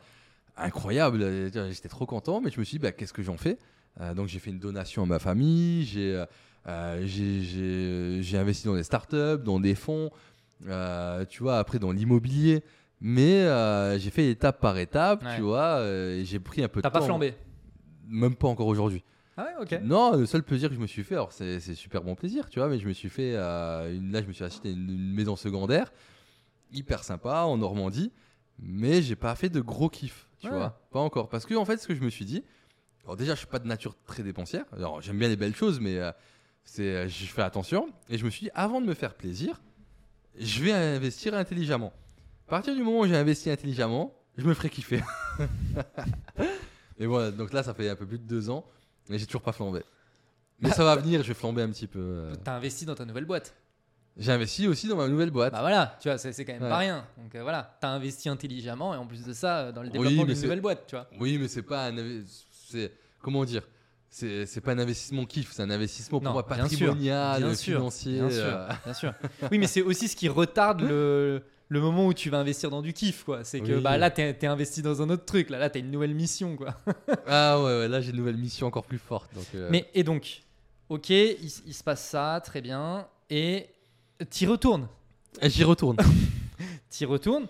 [0.56, 1.50] incroyable.
[1.70, 3.58] J'étais trop content, mais je me suis dit, bah, qu'est-ce que j'en fais?
[4.14, 6.22] Donc j'ai fait une donation à ma famille, j'ai
[6.66, 10.10] investi dans des startups, dans des fonds,
[11.28, 12.62] tu vois, après dans l'immobilier.
[13.00, 15.36] Mais euh, j'ai fait étape par étape, Ouais.
[15.36, 17.00] tu vois, euh, et j'ai pris un peu de T'as temps.
[17.00, 17.34] pas flambé
[18.08, 19.02] Même pas encore aujourd'hui.
[19.36, 19.80] Ah ouais, ok.
[19.82, 22.48] Non, le seul plaisir que je me suis fait, alors c'est c'est super bon plaisir,
[22.48, 24.88] tu vois, mais je me suis fait, euh, une, là je me suis acheté une,
[24.88, 25.92] une maison secondaire,
[26.72, 28.12] hyper sympa, en Normandie,
[28.58, 30.54] mais j'ai pas fait de gros kiff, tu Ouais.
[30.54, 31.28] vois, pas encore.
[31.28, 32.44] Parce que en fait, ce que je me suis dit,
[33.04, 35.80] alors déjà je suis pas de nature très dépensière, alors j'aime bien les belles choses,
[35.80, 36.12] mais euh,
[36.64, 39.60] c'est, euh, je fais attention, et je me suis dit, avant de me faire plaisir,
[40.38, 41.92] je vais investir intelligemment.
[42.46, 45.02] À partir du moment où j'ai investi intelligemment, je me ferai kiffer.
[46.98, 48.64] et voilà, donc là ça fait un peu plus de deux ans.
[49.08, 49.82] Mais j'ai toujours pas flambé.
[50.60, 51.98] Mais ça va venir, je vais flamber un petit peu.
[52.00, 52.34] euh.
[52.44, 53.54] T'as investi dans ta nouvelle boîte.
[54.16, 55.52] J'ai investi aussi dans ma nouvelle boîte.
[55.52, 56.68] Bah voilà, tu vois, c'est quand même Ouais.
[56.70, 57.04] pas rien.
[57.18, 59.92] Donc euh, voilà, t'as investi intelligemment et en plus de ça, euh, dans le Oui,
[59.92, 61.06] développement mais d'une nouvelle boîte, tu vois.
[61.20, 61.94] Oui, mais c'est pas un.
[62.50, 63.62] C'est comment dire
[64.08, 67.76] C'est pas un investissement kiff, c'est un investissement pour Non, moi sûr, patrimonial, bien sûr,
[67.78, 68.20] financier.
[68.20, 68.68] Bien sûr, euh.
[68.84, 69.14] bien sûr.
[69.50, 72.82] Oui, mais c'est aussi ce qui retarde le, le moment où tu vas investir dans
[72.82, 73.42] du kiff, quoi.
[73.44, 73.80] C'est que Oui.
[73.80, 75.50] bah, là, t'es es investi dans un autre truc.
[75.50, 76.76] Là, là t'as une nouvelle mission, quoi.
[77.26, 79.34] Ah ouais, ouais, là j'ai une nouvelle mission encore plus forte.
[79.34, 80.42] Donc, euh, Mais et donc,
[80.88, 83.08] ok, il, se passe ça, très bien.
[83.30, 83.66] Et
[84.30, 84.88] t'y retournes.
[85.42, 85.96] et J'y retourne.
[86.88, 87.46] T'y retournes.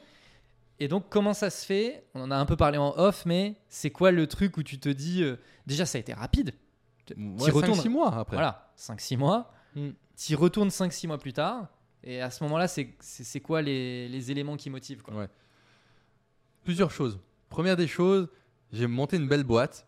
[0.78, 2.04] Et donc, comment ça se fait?
[2.14, 4.78] On en a un peu parlé en off, mais c'est quoi le truc où tu
[4.78, 5.36] te dis euh,
[5.66, 6.52] Déjà, ça a été rapide.
[7.16, 7.78] Ouais, retournes.
[7.78, 8.36] 5-6 mois après.
[8.36, 9.52] Voilà, 5-6 mois.
[9.74, 9.90] Mm.
[10.16, 11.68] T'y retournes 5-6 mois plus tard.
[12.08, 15.28] Et à ce moment-là, c'est quoi les, les éléments qui motivent quoi Ouais.
[16.64, 17.18] Plusieurs choses.
[17.48, 18.28] Première des choses,
[18.72, 19.86] j'ai monté une belle boîte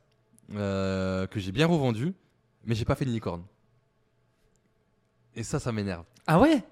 [0.54, 2.12] euh, que j'ai bien revendue,
[2.64, 3.44] mais j'ai pas fait de licorne.
[5.36, 6.04] Et ça, ça m'énerve.
[6.26, 6.64] Ah ouais?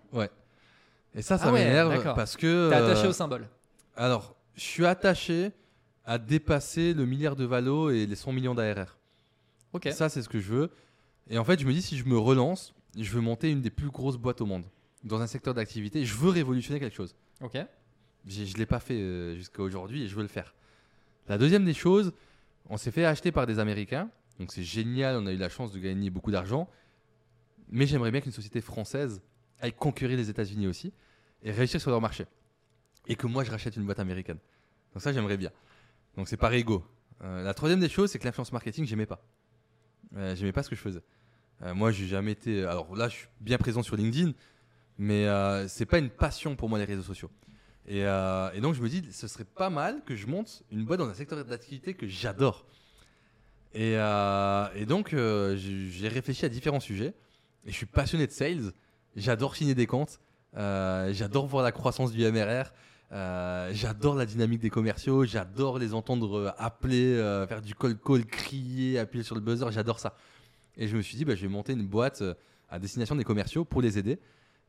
[1.14, 2.68] Et ça, ça Ah ouais, m'énerve parce que.
[2.68, 3.48] T'es attaché euh, au symbole.
[3.96, 5.52] Alors, je suis attaché
[6.04, 8.96] à dépasser le milliard de valo et les 100 millions d'ARR.
[9.72, 9.88] Ok.
[9.92, 10.70] Ça, c'est ce que je veux.
[11.30, 13.70] Et en fait, je me dis, si je me relance, je veux monter une des
[13.70, 14.64] plus grosses boîtes au monde.
[15.06, 17.14] Dans un secteur d'activité, je veux révolutionner quelque chose.
[17.40, 17.56] Ok.
[18.26, 20.52] Je ne l'ai pas fait euh, jusqu'à aujourd'hui et je veux le faire.
[21.28, 22.12] La deuxième des choses,
[22.68, 24.10] on s'est fait acheter par des Américains.
[24.40, 26.68] Donc c'est génial, on a eu la chance de gagner beaucoup d'argent.
[27.68, 29.22] Mais j'aimerais bien qu'une société française
[29.60, 30.92] aille conquérir les États-Unis aussi
[31.42, 32.26] et réussir sur leur marché.
[33.06, 34.38] Et que moi je rachète une boîte américaine.
[34.92, 35.50] Donc ça j'aimerais bien.
[36.16, 36.84] Donc c'est par ego.
[37.22, 39.24] Euh, la troisième des choses, c'est que l'influence marketing, j'aimais pas.
[40.16, 41.02] Euh, j'aimais pas ce que je faisais.
[41.62, 42.64] Euh, moi j'ai jamais été.
[42.64, 44.32] Alors là je suis bien présent sur LinkedIn,
[44.98, 47.30] mais euh, c'est pas une passion pour moi les réseaux sociaux.
[47.88, 50.84] Et, euh, et donc je me dis, ce serait pas mal que je monte une
[50.84, 52.66] boîte dans un secteur d'activité que j'adore.
[53.74, 57.14] Et, euh, donc euh, j'ai réfléchi à différents sujets.
[57.64, 58.72] Et je suis passionné de sales.
[59.14, 60.20] J'adore signer des comptes.
[60.54, 62.72] J'adore voir la croissance du MRR.
[63.72, 65.24] J'adore la dynamique des commerciaux.
[65.24, 67.16] J'adore les entendre appeler,
[67.48, 69.70] faire du call call, crier, appuyer sur le buzzer.
[69.70, 70.16] J'adore ça.
[70.76, 72.22] Et je me suis dit, bah, je vais monter une boîte
[72.68, 74.18] à destination des commerciaux pour les aider.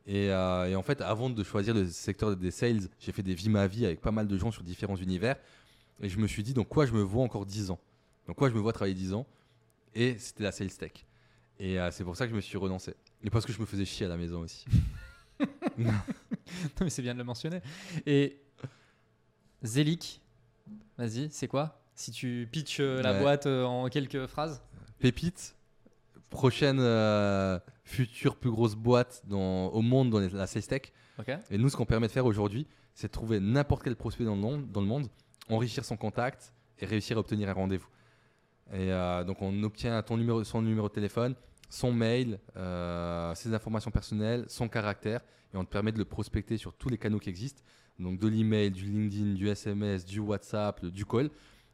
[0.07, 3.33] Et, euh, et en fait, avant de choisir le secteur des sales, j'ai fait des
[3.35, 5.35] vies ma vie avec pas mal de gens sur différents univers.
[6.01, 7.79] Et je me suis dit, dans quoi je me vois encore 10 ans?
[8.27, 9.25] Dans quoi je me vois travailler 10 ans?
[9.93, 10.91] Et c'était la sales tech.
[11.59, 12.93] Et euh, c'est pour ça que je me suis relancé.
[13.23, 14.65] Et parce que je me faisais chier à la maison aussi.
[15.77, 15.91] Non,
[16.81, 17.61] mais c'est bien de le mentionner.
[18.07, 18.39] Et
[19.63, 20.21] Zelik,
[20.97, 21.79] vas-y, c'est quoi?
[21.95, 23.19] Si tu pitches euh, la Ouais.
[23.21, 24.61] boîte en quelques phrases
[24.99, 25.55] Pépite,
[26.29, 30.81] prochaine euh, future plus grosse boîte dans, au monde dans les- la sales tech.
[31.49, 34.35] Et nous, ce qu'on permet de faire aujourd'hui, c'est de trouver n'importe quel prospect dans
[34.35, 35.07] le, monde, dans le monde,
[35.49, 37.87] enrichir son contact et réussir à obtenir un rendez-vous.
[38.73, 41.33] Et euh, donc, on obtient ton numéro, son numéro de téléphone,
[41.69, 45.21] son mail, euh, ses informations personnelles, son caractère,
[45.53, 47.61] et on te permet de le prospecter sur tous les canaux qui existent.
[47.99, 51.29] Donc, de l'email, du LinkedIn, du SMS, du WhatsApp, du call.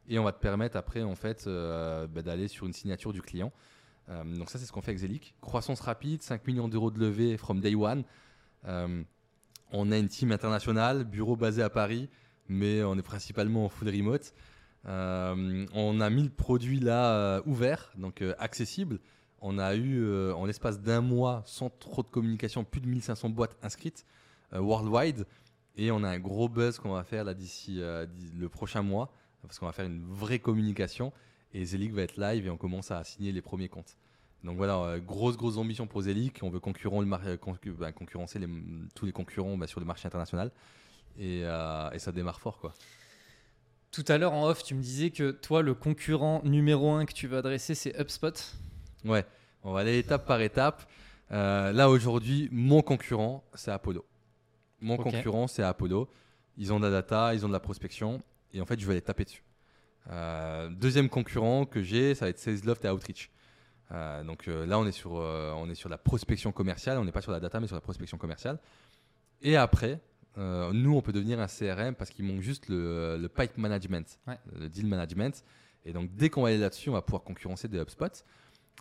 [0.07, 3.21] Et on va te permettre après, en fait, euh, bah, d'aller sur une signature du
[3.21, 3.51] client.
[4.09, 5.33] Euh, donc, ça, c'est ce qu'on fait avec Zelic.
[5.41, 8.03] Croissance rapide, 5 millions d'euros de levée from day one.
[8.65, 9.03] Euh,
[9.71, 12.09] on a une team internationale, bureau basé à Paris,
[12.47, 14.33] mais on est principalement en full remote.
[14.85, 18.99] Euh, on a 1000 produits là ouverts, donc accessibles.
[19.41, 23.55] On a eu, en l'espace d'un mois, sans trop de communication, plus de 1500 boîtes
[23.61, 24.05] inscrites
[24.51, 25.25] worldwide.
[25.75, 27.81] Et on a un gros buzz qu'on va faire là d'ici
[28.13, 31.11] d'i- le prochain mois, parce qu'on va faire une vraie communication.
[31.53, 33.95] Et Zelig va être live et on commence à signer les premiers comptes.
[34.43, 36.31] Donc voilà, euh, grosse, grosse ambition pour Zelig.
[36.41, 37.37] On veut concurren- le mar- euh,
[37.77, 38.49] bah, concurrencer les-
[38.95, 40.51] tous les concurrents bah, sur le marché international.
[41.17, 42.73] Et, euh, et ça démarre fort, quoi.
[43.91, 47.13] Tout à l'heure en off, tu me disais que toi, le concurrent numéro un que
[47.13, 48.33] tu veux adresser, c'est HubSpot.
[49.05, 49.23] Ouais,
[49.63, 50.89] on va aller étape par étape.
[51.31, 54.03] Euh, là, aujourd'hui, mon concurrent, c'est Apollo.
[54.81, 56.09] Mon concurrent, c'est Apollo.
[56.57, 58.21] Ils ont de la data, ils ont de la prospection.
[58.53, 59.43] Et en fait, je vais aller taper dessus.
[60.09, 63.29] Euh, deuxième concurrent que j'ai, ça va être SalesLoft et Outreach.
[63.91, 67.11] Euh, donc euh, là, on est, sur, on est sur la prospection commerciale, on n'est
[67.11, 68.59] pas sur la data, mais sur la prospection commerciale.
[69.41, 69.99] Et après,
[70.37, 74.19] euh, nous, on peut devenir un CRM parce qu'il manque juste le, le pipe management,
[74.27, 74.37] Ouais.
[74.59, 75.43] le deal management.
[75.85, 78.23] Et donc, dès qu'on va aller là-dessus, on va pouvoir concurrencer des HubSpot.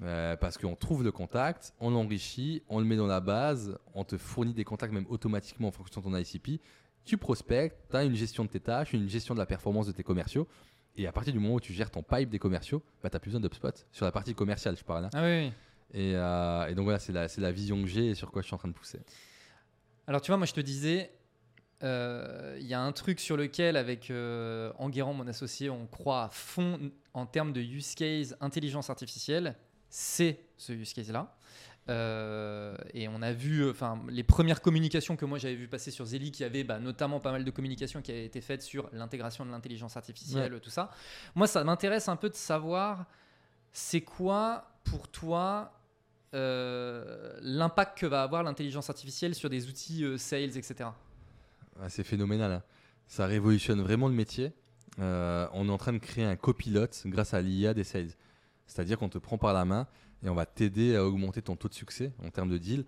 [0.02, 4.04] euh, parce qu'on trouve le contact, on l'enrichit, on le met dans la base, on
[4.04, 6.60] te fournit des contacts même automatiquement en fonction de ton ICP.
[7.04, 9.92] Tu prospectes, tu as une gestion de tes tâches, une gestion de la performance de
[9.92, 10.48] tes commerciaux.
[10.97, 13.20] Et à partir du moment où tu gères ton pipe des commerciaux, bah, tu n'as
[13.20, 13.86] plus besoin d'HubSpot.
[13.93, 15.07] Sur la partie commerciale, je parle.
[15.07, 15.11] hein.
[15.14, 15.53] Ah oui, oui.
[15.95, 18.43] Et, euh, et donc voilà, c'est la, c'est la vision que j'ai et sur quoi
[18.43, 19.01] je suis en train de pousser.
[20.07, 21.11] Alors tu vois, moi je te disais,
[21.82, 26.24] euh, il y a un truc sur lequel, avec euh, Enguerrand, mon associé, on croit
[26.24, 29.55] à fond en termes de use case intelligence artificielle,
[29.90, 31.34] c'est ce use case-là.
[31.88, 36.04] Euh, et on a vu, enfin, les premières communications que moi j'avais vu passer sur
[36.04, 39.44] Zeli, qui avait bah, notamment pas mal de communications qui avaient été faites sur l'intégration
[39.44, 40.90] de l'intelligence artificielle, tout ça.
[41.34, 43.06] Moi, ça m'intéresse un peu de savoir,
[43.72, 45.72] c'est quoi pour toi
[46.34, 50.88] euh, l'impact que va avoir l'intelligence artificielle sur des outils euh, sales, etc.
[51.80, 52.52] Ah, c'est phénoménal.
[52.52, 52.62] hein.
[53.06, 54.52] Ça révolutionne vraiment le métier.
[54.98, 58.10] Euh, on est en train de créer un copilote grâce à l'IA des sales.
[58.66, 59.86] C'est-à-dire qu'on te prend par la main
[60.24, 62.84] et on va t'aider à augmenter ton taux de succès en termes de deal.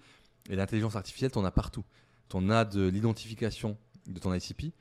[0.49, 1.85] Et l'intelligence artificielle, tu en as partout.
[2.29, 3.77] Tu en as de l'identification
[4.07, 4.73] de ton ICP,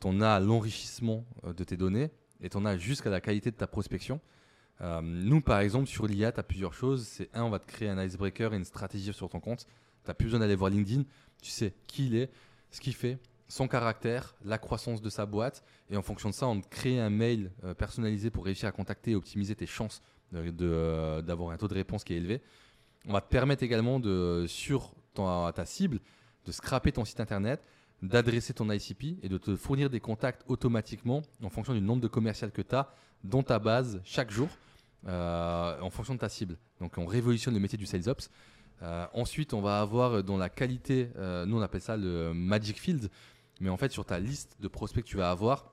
[0.00, 2.10] tu en as l'enrichissement euh, de tes données
[2.40, 4.20] et tu en as jusqu'à la qualité de ta prospection.
[4.80, 7.06] Euh, nous, par exemple, sur l'IA, tu as plusieurs choses.
[7.06, 9.66] C'est un, on va te créer un icebreaker et une stratégie sur ton compte.
[10.04, 11.04] Tu n'as plus besoin d'aller voir LinkedIn.
[11.40, 12.30] Tu sais qui il est,
[12.70, 15.62] ce qu'il fait, son caractère, la croissance de sa boîte.
[15.90, 18.72] Et en fonction de ça, on te crée un mail euh, personnalisé pour réussir à
[18.72, 20.02] contacter et optimiser tes chances
[20.32, 22.40] d'avoir un taux de réponse qui est élevé.
[23.06, 25.98] On va te permettre également, de, sur ton- ta cible,
[26.46, 27.62] de scraper ton site internet,
[28.02, 32.08] d'adresser ton ICP et de te fournir des contacts automatiquement en fonction du nombre de
[32.08, 34.48] commerciales que tu as dans ta base chaque jour
[35.06, 36.56] euh, en fonction de ta cible.
[36.80, 38.30] Donc on révolutionne le métier du sales ops.
[38.82, 42.32] Euh, ensuite, on va avoir euh, dans la qualité, euh, nous on appelle ça le
[42.34, 43.08] Magic Field,
[43.60, 45.72] mais en fait sur ta liste de prospects que tu vas avoir,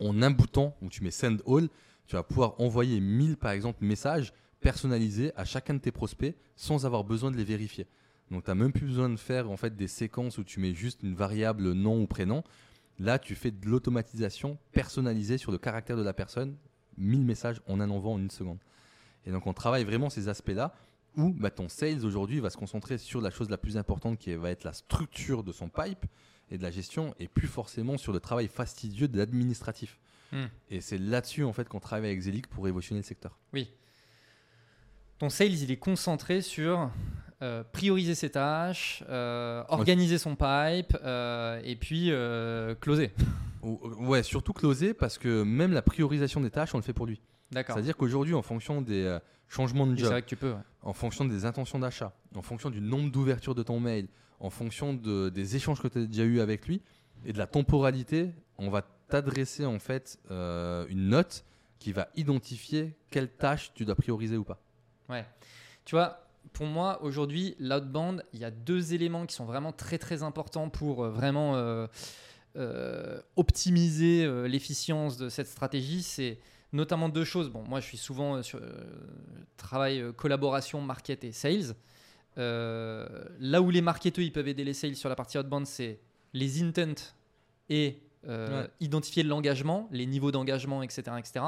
[0.00, 1.68] en un bouton où tu mets Send All,
[2.10, 6.84] tu vas pouvoir envoyer 1000 par exemple messages personnalisés à chacun de tes prospects sans
[6.84, 7.86] avoir besoin de les vérifier.
[8.32, 10.74] Donc tu n'as même plus besoin de faire en fait des séquences où tu mets
[10.74, 12.42] juste une variable nom ou prénom.
[12.98, 16.56] Là, tu fais de l'automatisation personnalisée sur le caractère de la personne,
[16.98, 18.58] 1000 messages en un envoi en une seconde.
[19.24, 20.74] Et donc on travaille vraiment ces aspects-là
[21.16, 24.34] où bah, ton sales aujourd'hui va se concentrer sur la chose la plus importante qui
[24.34, 26.06] va être la structure de son pipe
[26.50, 30.00] et de la gestion et plus forcément sur le travail fastidieux de l'administratif.
[30.32, 30.46] Hmm.
[30.70, 33.38] Et c'est là-dessus en fait qu'on travaille avec Zelic pour révolutionner le secteur.
[33.52, 33.70] Oui.
[35.18, 36.90] Ton sales, il est concentré sur
[37.42, 42.10] euh, prioriser ses tâches, euh, organiser son pipe euh, et puis
[42.80, 43.10] closer.
[43.62, 47.06] Ou- Ouais, surtout closer parce que même la priorisation des tâches, on le fait pour
[47.06, 47.20] lui.
[47.50, 47.74] D'accord.
[47.74, 49.18] C'est-à-dire qu'aujourd'hui, en fonction des
[49.48, 50.52] changements de job, vrai que tu peux.
[50.52, 50.58] ouais.
[50.82, 54.06] en fonction des intentions d'achat, en fonction du nombre d'ouvertures de ton mail,
[54.38, 56.80] en fonction de- des échanges que tu as déjà eu avec lui
[57.26, 61.44] et de la temporalité, on va t'adresser en fait euh, une note
[61.78, 64.60] qui va identifier quelle tâche tu dois prioriser ou pas.
[65.08, 65.26] Ouais.
[65.84, 69.98] Tu vois, pour moi, aujourd'hui, l'outbound, il y a deux éléments qui sont vraiment très
[69.98, 71.54] très importants pour euh, vraiment
[72.56, 76.02] euh, optimiser l'efficience de cette stratégie.
[76.02, 76.38] C'est
[76.72, 77.50] notamment deux choses.
[77.50, 78.60] Bon, moi, je suis souvent sur
[79.56, 81.74] travail collaboration, market et sales.
[82.36, 86.00] Là où les marketeurs ils peuvent aider les sales sur la partie outbound, c'est
[86.32, 87.14] les intents
[87.70, 88.70] et euh, Ouais.
[88.80, 91.44] identifier l'engagement, les niveaux d'engagement, etc., etc.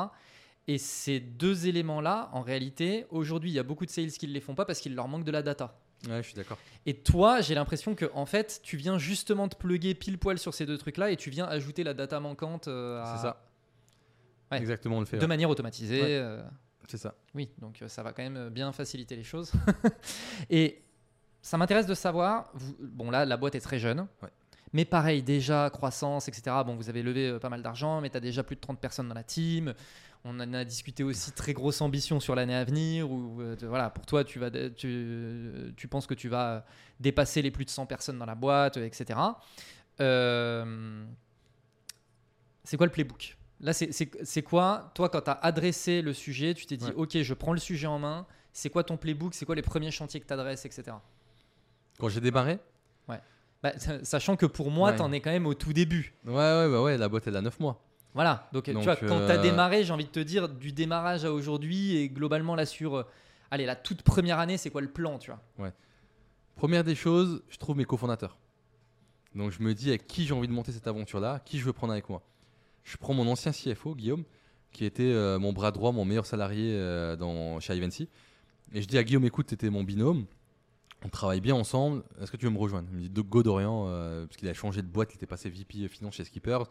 [0.68, 4.32] Et ces deux éléments-là, en réalité, aujourd'hui, il y a beaucoup de sales qui ne
[4.32, 5.76] les font pas parce qu'il leur manque de la data.
[6.08, 6.58] Ouais, je suis d'accord.
[6.86, 10.54] Et toi, j'ai l'impression que en fait, tu viens justement te pluguer pile poil sur
[10.54, 13.44] ces deux trucs-là et tu viens ajouter la data manquante euh, à- C'est ça.
[14.50, 14.58] Ouais.
[14.58, 15.16] Exactement, on le fait.
[15.16, 15.28] de ouais.
[15.28, 16.00] manière automatisée.
[16.04, 16.42] Euh,
[16.88, 17.14] C'est ça.
[17.34, 19.52] oui, donc ça va quand même bien faciliter les choses.
[20.50, 20.82] et
[21.40, 24.06] ça m'intéresse de savoir, vous- bon là, la boîte est très jeune.
[24.72, 26.56] Mais pareil, déjà, croissance, etc.
[26.64, 28.80] Bon, vous avez levé euh, pas mal d'argent, mais tu as déjà plus de 30
[28.80, 29.74] personnes dans la team.
[30.24, 33.10] On en a discuté aussi très grosse ambition sur l'année à venir.
[33.10, 36.64] Où, euh, voilà, pour toi, tu, vas, tu, tu penses que tu vas
[37.00, 39.18] dépasser les plus de 100 personnes dans la boîte, euh, etc.
[40.00, 41.04] Euh,
[42.64, 43.36] c'est quoi le playbook?
[43.60, 44.90] Là, c'est- quoi?
[44.94, 46.94] Toi, quand tu as adressé le sujet, tu t'es dit, Ouais.
[46.94, 48.26] OK, je prends le sujet en main.
[48.52, 49.34] C'est quoi ton playbook?
[49.34, 50.96] C'est quoi les premiers chantiers que tu adresses, etc.
[51.98, 52.58] Quand j'ai démarré,
[53.62, 54.96] Bah, sachant que pour moi, Ouais.
[54.96, 56.14] tu en es quand même au tout début.
[56.26, 57.80] ouais, ouais, bah ouais, la boîte elle a 9 mois.
[58.14, 60.48] Voilà, donc, Donc, tu vois, quand tu as euh, démarré, j'ai envie de te dire,
[60.48, 63.02] du démarrage à aujourd'hui et globalement là sur, euh,
[63.50, 65.72] allez, la toute première année, c'est quoi le plan, tu vois?
[66.56, 68.36] Première des choses, je trouve mes cofondateurs.
[69.34, 71.72] Donc je me dis avec qui j'ai envie de monter cette aventure-là, qui je veux
[71.72, 72.22] prendre avec moi?
[72.84, 74.24] Je prends mon ancien CFO, Guillaume,
[74.72, 76.76] qui était euh, mon bras droit, mon meilleur salarié
[77.18, 78.08] dans, chez Ivancy.
[78.74, 80.26] Et je dis à Guillaume, écoute, t'étais mon binôme.
[81.04, 82.02] On travaille bien ensemble.
[82.20, 82.88] Est-ce que tu veux me rejoindre?
[82.92, 85.12] Il me dit Go Dorian, euh, parce qu'il a changé de boîte.
[85.12, 86.64] Il était passé VP Finance chez Skippers.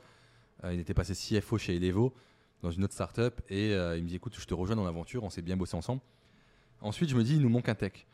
[0.64, 2.14] Euh, il était passé CFO chez Elevo,
[2.62, 3.42] dans une autre startup.
[3.50, 5.24] Et euh, il me dit Écoute, je te rejoins dans l'aventure.
[5.24, 6.02] On s'est bien bossé ensemble.
[6.82, 8.06] Ensuite, je me dis Il nous manque un tech.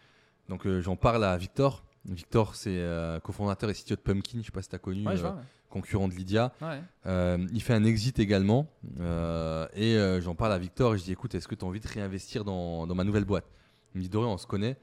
[0.50, 1.84] Donc, euh, j'en parle à Victor.
[2.06, 4.40] Victor, c'est euh, cofondateur et CTO de Pumpkin.
[4.40, 5.32] Je sais pas si tu as connu, Ouais, euh,
[5.70, 6.54] concurrent de Lydia.
[6.62, 6.80] Ouais.
[7.06, 8.68] Euh, il fait un exit également.
[9.02, 11.68] euh, et euh, j'en parle à Victor et je dis écoute, est-ce que tu as
[11.68, 13.46] envie de réinvestir dans, dans ma nouvelle boîte?
[13.94, 14.78] Il me dit Dorian, on se connaît.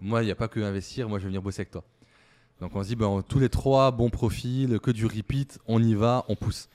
[0.00, 1.84] Moi, il n'y a pas que investir, moi, je vais venir bosser avec toi.
[2.60, 5.94] Donc on se dit ben, tous les trois, bon profil, que du repeat, on y
[5.94, 6.68] va, on pousse.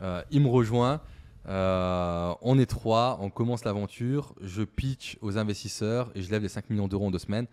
[0.00, 1.00] Euh, il me rejoint.
[1.48, 4.34] euh, on est trois, on commence l'aventure.
[4.40, 7.46] Je pitch aux investisseurs et je lève les 5 millions d'euros en deux semaines.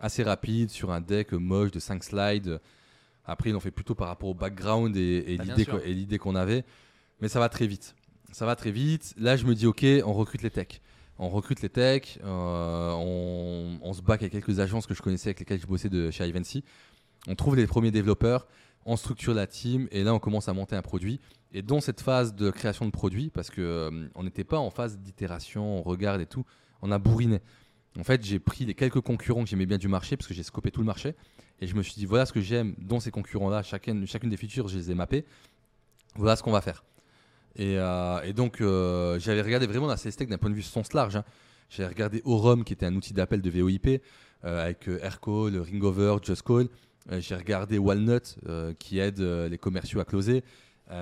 [0.00, 2.60] Assez rapide, sur un deck moche de 5 slides.
[3.26, 5.38] Après, ils l'ont fait plutôt par rapport au background et, et
[5.72, 6.64] Bah, et l'idée qu'on avait.
[7.20, 7.94] Mais ça va très vite.
[8.32, 9.14] Ça va très vite.
[9.18, 10.82] Là, je me dis, OK, on recrute les techs.
[11.18, 12.18] On recrute les techs.
[12.24, 16.10] euh, on, se bat avec quelques agences que je connaissais, avec lesquelles je bossais de
[16.10, 16.64] chez Ivancy.
[17.28, 18.46] On trouve les premiers développeurs.
[18.86, 19.88] On structure la team.
[19.92, 21.20] Et là, on commence à monter un produit.
[21.52, 24.70] Et dans cette phase de création de produit, parce que euh, on n'était pas en
[24.70, 26.44] phase d'itération, on regarde et tout,
[26.82, 27.40] on a bourriné.
[27.98, 30.42] En fait, j'ai pris les quelques concurrents que j'aimais bien du marché, parce que j'ai
[30.42, 31.14] scopé tout le marché.
[31.60, 33.62] Et je me suis dit, voilà ce que j'aime dans ces concurrents-là.
[33.62, 35.24] Chacune, chacune des features, je les ai mappées.
[36.16, 36.82] Voilà ce qu'on va faire.
[37.56, 40.92] Et, euh, et donc, euh, j'avais regardé vraiment la CSTech d'un point de vue sens
[40.92, 41.16] large.
[41.16, 41.24] hein.
[41.70, 44.00] J'avais regardé Orum, qui était un outil d'appel de VoIP,
[44.44, 46.68] euh, avec euh, Aircall, Ringover, JustCall.
[47.10, 48.36] Euh, j'ai regardé Walnut,
[48.78, 50.42] qui aide les commerciaux à closer.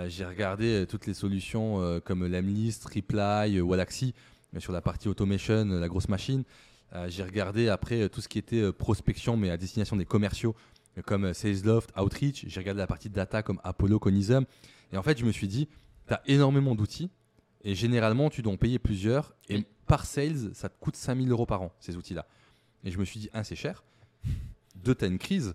[0.06, 4.14] J'ai regardé toutes les solutions comme Lemlist, Reply, Wallaxy,
[4.58, 6.44] sur la partie automation, la grosse machine.
[7.08, 10.54] J'ai regardé après tout ce qui était prospection, mais à destination des commerciaux,
[11.04, 12.44] comme Salesloft, Outreach.
[12.46, 14.44] J'ai regardé la partie data comme Apollo, Conism.
[14.92, 15.68] Et en fait, je me suis dit,
[16.06, 17.10] tu as énormément d'outils.
[17.64, 19.34] Et généralement, tu dois en payer plusieurs.
[19.48, 19.66] Et Oui.
[19.86, 22.26] par sales, ça te coûte 5000 euros par an, ces outils-là.
[22.84, 23.84] Et je me suis dit, un, c'est cher.
[24.76, 25.54] Deux, tu as une crise.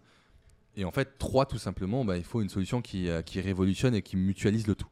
[0.76, 3.96] Et en fait, trois, tout simplement, bah, il faut une solution qui, euh, qui révolutionne
[3.96, 4.88] et qui mutualise le tout.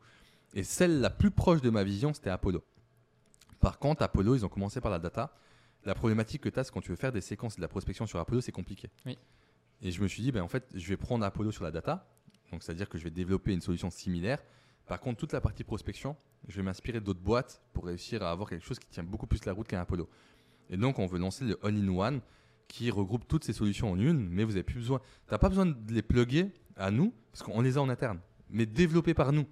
[0.53, 2.63] Et celle la plus proche de ma vision, c'était Apollo.
[3.59, 5.33] Par contre, Apollo, ils ont commencé par la data.
[5.85, 8.05] La problématique que tu as, c'est quand tu veux faire des séquences de la prospection
[8.07, 8.89] sur Apollo, c'est compliqué.
[9.05, 9.17] Oui.
[9.81, 12.07] Et je me suis dit, ben, en fait, je vais prendre Apollo sur la data.
[12.51, 14.39] Donc, c'est-à-dire que je vais développer une solution similaire.
[14.87, 16.15] Par contre, toute la partie prospection,
[16.47, 19.45] je vais m'inspirer d'autres boîtes pour réussir à avoir quelque chose qui tient beaucoup plus
[19.45, 20.09] la route qu'un Apollo.
[20.69, 22.21] Et donc, on veut lancer le All-in-One
[22.67, 24.99] qui regroupe toutes ces solutions en une, mais vous n'avez plus besoin.
[25.27, 28.19] Tu n'as pas besoin de les plugger à nous, parce qu'on les a en interne,
[28.49, 29.45] mais développés par nous.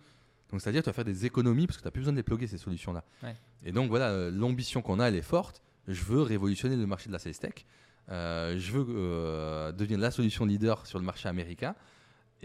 [0.52, 2.18] Donc, c'est-à-dire que tu vas faire des économies parce que tu n'as plus besoin de
[2.18, 3.04] les plugger, ces solutions-là.
[3.24, 3.36] Ouais.
[3.64, 5.62] Et donc, voilà, euh, l'ambition qu'on a, elle est forte.
[5.88, 7.66] Je veux révolutionner le marché de la sales tech.
[8.10, 11.76] Euh, je veux euh, devenir la solution leader sur le marché américain.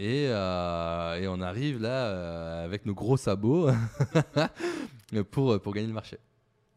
[0.01, 3.69] Et, euh, et on arrive là euh, avec nos gros sabots
[5.31, 6.17] pour, pour gagner le marché.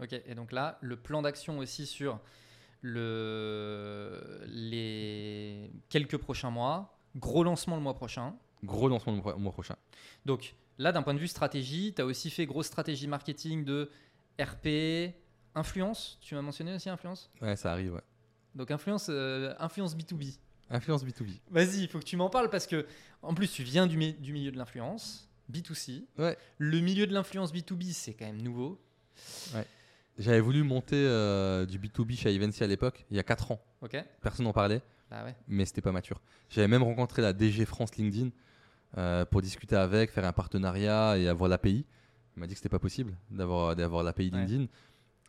[0.00, 2.18] Ok, et donc là, le plan d'action aussi sur
[2.80, 4.40] le...
[4.46, 8.34] les quelques prochains mois, gros lancement le mois prochain.
[8.64, 9.76] Gros lancement le mois- mois prochain.
[10.26, 13.90] Donc là, d'un point de vue stratégie, tu as aussi fait grosse stratégie marketing de
[14.40, 15.14] RP,
[15.54, 16.18] influence.
[16.20, 17.30] Tu m'as mentionné aussi influence?
[17.40, 18.02] Ouais, ça arrive, ouais.
[18.54, 20.38] Donc influence, euh, influence B2B.
[20.72, 21.38] Influence B2B.
[21.50, 22.86] Vas-y, il faut que tu m'en parles parce que,
[23.22, 26.04] en plus, tu viens du, mi- du milieu de l'influence, B2C.
[26.18, 26.36] Ouais.
[26.58, 28.80] Le milieu de l'influence B2B, c'est quand même nouveau.
[30.18, 33.60] J'avais voulu monter euh, du B2B chez Ivancy à l'époque, il y a 4 ans.
[33.80, 35.34] Ok Personne n'en parlait, Bah ouais.
[35.48, 36.20] mais c'était pas mature.
[36.50, 38.28] J'avais même rencontré la DG France LinkedIn
[38.98, 41.86] euh, pour discuter avec, faire un partenariat et avoir l'API.
[42.36, 44.38] Il m'a dit que c'était pas possible d'avoir l'API Ouais.
[44.38, 44.66] LinkedIn.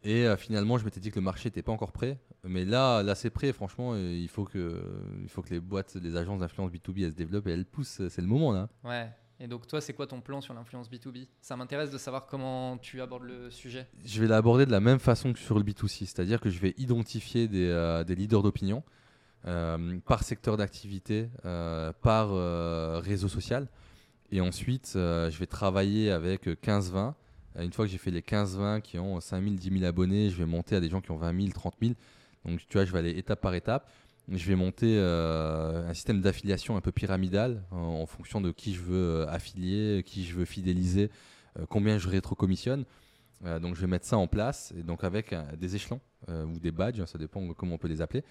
[0.03, 2.17] Et euh, finalement, je m'étais dit que le marché n'était pas encore prêt.
[2.45, 3.53] Mais là, là c'est prêt.
[3.53, 4.81] Franchement, euh, il faut, que,
[5.21, 8.01] il faut que les boîtes, les agences d'influence B2B, elles se développent et elles poussent.
[8.09, 8.69] C'est le moment là.
[8.83, 9.09] Ouais.
[9.39, 12.77] Et donc, toi, c'est quoi ton plan sur l'influence B2B Ça m'intéresse de savoir comment
[12.77, 13.87] tu abordes le sujet.
[14.05, 16.73] Je vais l'aborder de la même façon que sur le B2C, c'est-à-dire que je vais
[16.77, 18.83] identifier des, euh, des leaders d'opinion
[19.45, 23.67] euh, par secteur d'activité, euh, par euh, réseau social.
[24.31, 27.13] Et ensuite, euh, je vais travailler avec 15-20.
[27.57, 30.29] Euh, Une fois que j'ai fait les 15-20 qui ont 5 000, 10 000 abonnés,
[30.29, 31.93] je vais monter à des gens qui ont 20 000, 30 000.
[32.45, 33.89] Donc, tu vois, je vais aller étape par étape.
[34.29, 38.81] Je vais monter euh, un système d'affiliation un peu pyramidal en, fonction de qui je
[38.81, 41.11] veux euh, affilier, qui je veux fidéliser,
[41.59, 42.85] euh, combien je rétrocommissionne.
[43.61, 47.01] Donc je vais mettre ça en place, et donc avec des échelons ou des badges,
[47.01, 48.23] hein, ça dépend de comment on peut les appeler.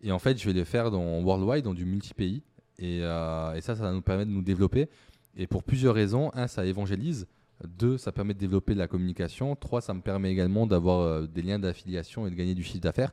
[0.00, 2.42] Et en fait, je vais les faire dans worldwide, dans du multi-pays.
[2.78, 4.88] Et, et ça, ça va nous permettre de nous développer.
[5.36, 6.30] Et pour plusieurs raisons.
[6.32, 7.26] Un, ça évangélise.
[7.62, 9.54] Deux, ça permet de développer la communication.
[9.54, 13.12] Trois, ça me permet également d'avoir des liens d'affiliation et de gagner du chiffre d'affaires.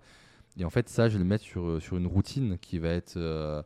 [0.57, 2.89] Et en fait, ça, je vais le mettre sur, euh, sur une routine qui va
[2.89, 3.61] être, euh,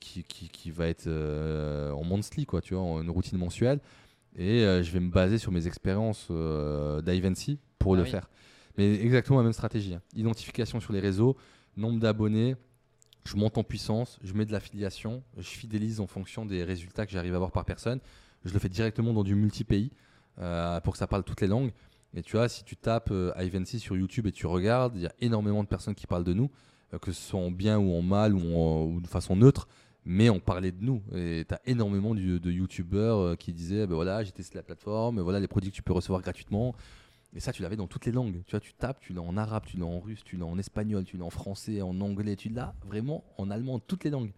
[0.00, 3.80] qui, qui, qui va être euh, en monthly, quoi, tu vois, en une routine mensuelle.
[4.36, 6.30] Et euh, je vais me baser sur mes expériences
[7.04, 8.10] d'Ivancy pour Ah le oui.
[8.10, 8.28] faire.
[8.76, 9.94] Mais exactement la même stratégie.
[9.94, 10.02] hein.
[10.14, 11.36] Identification sur les réseaux,
[11.78, 12.54] nombre d'abonnés,
[13.24, 17.12] je monte en puissance, je mets de l'affiliation, je fidélise en fonction des résultats que
[17.12, 17.98] j'arrive à avoir par personne.
[18.44, 19.90] Je le fais directement dans du multi-pays
[20.84, 21.72] pour que ça parle toutes les langues.
[22.14, 25.06] Et tu vois, si tu tapes euh, Ivancy sur YouTube et tu regardes, il y
[25.06, 26.50] a énormément de personnes qui parlent de nous,
[26.94, 29.68] euh, que ce soit en bien ou en mal ou, en- ou de façon neutre,
[30.04, 31.02] mais on parlait de nous.
[31.14, 35.20] Et tu as énormément de YouTubeurs euh, qui disaient ben voilà, j'ai testé la plateforme,
[35.20, 36.74] voilà les produits que tu peux recevoir gratuitement.
[37.34, 38.42] Et ça, tu l'avais dans toutes les langues.
[38.46, 40.58] Tu vois, tu tapes, tu l'as en arabe, tu l'as en russe, tu l'as en
[40.58, 44.32] espagnol, tu l'as en français, en anglais, tu l'as vraiment en allemand, toutes les langues.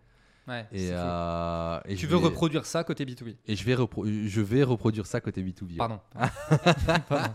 [0.49, 4.07] Ouais, Et, euh, et tu veux vais- reproduire ça côté B2B Et je vais, repro-
[4.07, 5.73] je vais reproduire ça côté B2B.
[5.73, 5.77] ouais.
[5.77, 6.01] Pardon.
[7.09, 7.35] Pardon.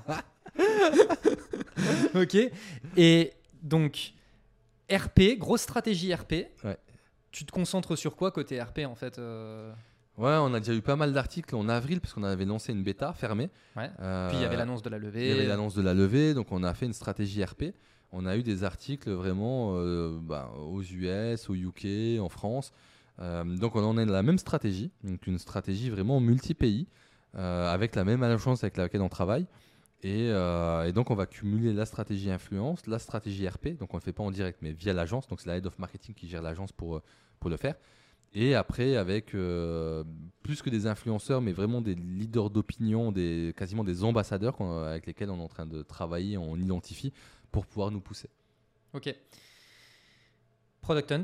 [2.16, 2.38] ok.
[2.98, 4.14] Et donc,
[4.92, 6.34] RP, grosse stratégie RP.
[6.64, 6.78] Ouais.
[7.32, 9.72] Tu te concentres sur quoi côté RP en fait euh,
[10.18, 12.84] Ouais, on a déjà eu pas mal d'articles en avril parce qu'on avait lancé une
[12.84, 13.50] bêta fermée.
[13.76, 13.90] Ouais.
[14.00, 15.28] Euh, Puis il y avait l'annonce de la Il levée.
[15.30, 17.74] y avait l'annonce de la levée, donc on a fait une stratégie RP.
[18.12, 22.72] On a eu des articles vraiment euh, bah, aux US, au UK, en France.
[23.20, 26.88] Euh, donc on en est dans la même stratégie, donc une stratégie vraiment multi-pays,
[27.36, 29.48] euh, avec la même agence avec laquelle on travaille.
[30.02, 33.98] Et, euh, et donc on va cumuler la stratégie influence, la stratégie RP, donc on
[33.98, 36.14] ne le fait pas en direct, mais via l'agence, donc c'est la head of marketing
[36.14, 37.02] qui gère l'agence pour,
[37.40, 37.76] pour le faire.
[38.36, 44.04] Et après, avec plus que des influenceurs, mais vraiment des leaders d'opinion, des, quasiment des
[44.04, 47.14] ambassadeurs avec lesquels on est en train de travailler, on identifie
[47.52, 48.30] pour pouvoir nous pousser.
[48.94, 49.16] Ok.
[50.82, 51.24] Product Hunt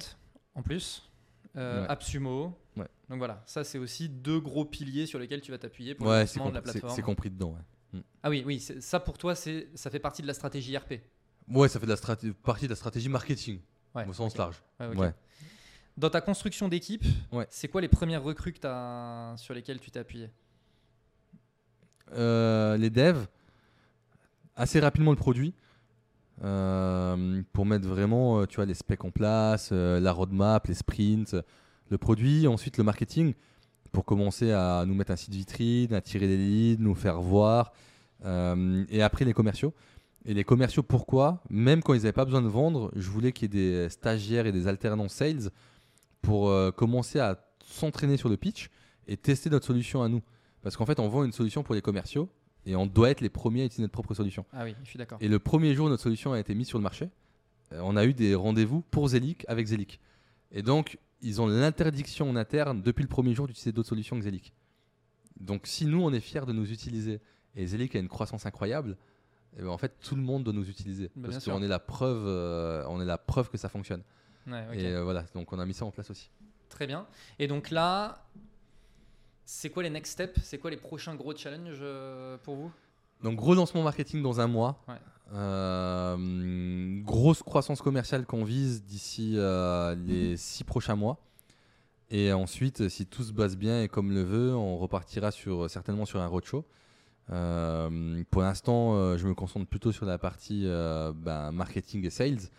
[0.54, 1.09] en plus.
[1.58, 1.89] Euh, Ouais.
[1.89, 2.58] AppSumo.
[2.78, 2.88] Ouais.
[3.10, 6.14] Donc voilà, ça c'est aussi deux gros piliers sur lesquels tu vas t'appuyer pour Ouais,
[6.14, 6.95] le lancement de la plateforme.
[6.95, 7.58] c'est compris dedans.
[7.93, 8.02] Ouais.
[8.22, 11.02] Ah oui, oui, ça pour toi, c'est ça fait partie de la stratégie RP.
[11.50, 13.60] Ouais, ça fait de la partie de la stratégie marketing,
[13.95, 14.62] au sens large.
[15.97, 17.04] Dans ta construction d'équipe,
[17.50, 18.60] c'est quoi les premières recrues que
[19.38, 20.30] sur lesquelles tu t'es appuyé?
[22.14, 23.28] Euh, les devs,
[24.56, 25.54] assez rapidement le produit,
[26.44, 30.74] euh, pour mettre vraiment euh, tu vois, les specs en place, euh, la roadmap, les
[30.74, 31.36] sprints,
[31.90, 33.34] le produit, ensuite le marketing,
[33.92, 37.74] pour commencer à nous mettre un site vitrine, à tirer des leads, nous faire voir,
[38.24, 39.74] et après les commerciaux.
[40.26, 41.42] Et les commerciaux, pourquoi?
[41.50, 44.46] Même quand ils n'avaient pas besoin de vendre, je voulais qu'il y ait des stagiaires
[44.46, 45.50] et des alternants sales
[46.22, 48.70] pour commencer à s'entraîner sur le pitch
[49.08, 50.22] et tester notre solution à nous.
[50.62, 52.30] Parce qu'en fait, on vend une solution pour les commerciaux
[52.70, 54.45] et on doit être les premiers à utiliser notre propre solution.
[54.53, 55.17] Ah oui, je suis d'accord.
[55.22, 57.09] Et le premier jour où notre solution a été mise sur le marché,
[57.74, 59.99] euh, on a eu des rendez-vous pour Zelic avec Zelic.
[60.51, 64.24] Et donc, ils ont l'interdiction en interne depuis le premier jour d'utiliser d'autres solutions que
[64.24, 64.53] Zelic.
[65.39, 67.22] Donc, si nous, on est fiers de nous utiliser
[67.55, 68.97] et Zelic a une croissance incroyable,
[69.57, 71.09] eh ben, en fait, tout le monde doit nous utiliser.
[71.15, 74.03] Bah, parce qu'on est la preuve, euh, on est la preuve que ça fonctionne.
[74.45, 74.65] Ouais.
[74.74, 76.30] Et euh, voilà, donc on a mis ça en place aussi.
[76.70, 77.07] Très bien.
[77.39, 78.28] Et donc là,
[79.50, 80.39] c'est quoi les next steps?
[80.43, 82.72] C'est quoi les prochains gros challenges euh, pour vous?
[83.24, 84.80] Donc gros lancement marketing dans un mois.
[84.88, 84.93] Ouais.
[85.34, 91.18] Euh, grosse croissance commerciale qu'on vise d'ici euh, les six prochains mois.
[92.12, 96.06] Et ensuite, si tout se passe bien et comme le veut, on repartira sur, certainement
[96.06, 96.64] sur un roadshow.
[97.32, 100.66] Euh, pour l'instant, je me concentre plutôt sur la partie
[101.16, 102.50] ben, marketing et sales.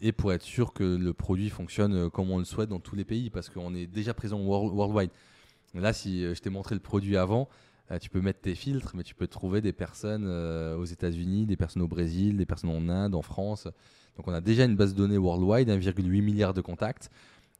[0.00, 3.04] Et pour être sûr que le produit fonctionne comme on le souhaite dans tous les
[3.04, 5.10] pays, parce qu'on est déjà présent world- worldwide.
[5.74, 7.48] Là, si euh, je t'ai montré le produit avant,
[7.90, 11.46] euh, tu peux mettre tes filtres, mais tu peux trouver des personnes euh, aux États-Unis,
[11.46, 13.68] des personnes au Brésil, des personnes en Inde, en France.
[14.16, 17.10] Donc, on a déjà une base de données worldwide, 1,8 milliard de contacts.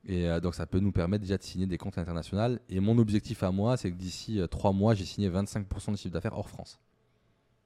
[0.04, 2.58] Et donc, ça peut nous permettre déjà de signer des comptes internationaux.
[2.68, 6.12] Et mon objectif à moi, c'est que d'ici trois mois, j'ai signé 25% de chiffre
[6.12, 6.80] d'affaires hors France.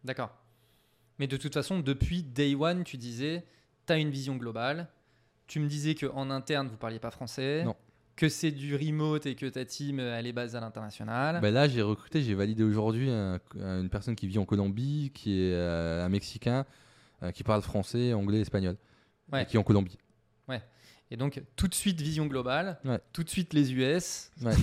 [0.05, 0.31] D'accord.
[1.19, 3.45] Mais de toute façon, depuis day one, tu disais,
[3.87, 4.89] tu as une vision globale.
[5.47, 7.65] Tu me disais qu'en interne, vous parliez pas français.
[7.65, 7.75] Non.
[8.17, 11.39] Que c'est du remote et que ta team, euh, elle est basée à l'international.
[11.43, 15.11] Ben là, j'ai recruté, j'ai validé aujourd'hui un- un- une personne qui vit en Colombie,
[15.15, 16.65] qui est euh, un Mexicain,
[17.23, 18.77] euh, qui parle français, anglais, espagnol,
[19.33, 19.43] Ouais.
[19.43, 19.99] et qui est en Colombie.
[21.09, 22.81] Et donc, tout de suite, vision globale.
[22.85, 22.99] Ouais.
[23.13, 24.33] Tout de suite, les US.
[24.43, 24.55] Ouais.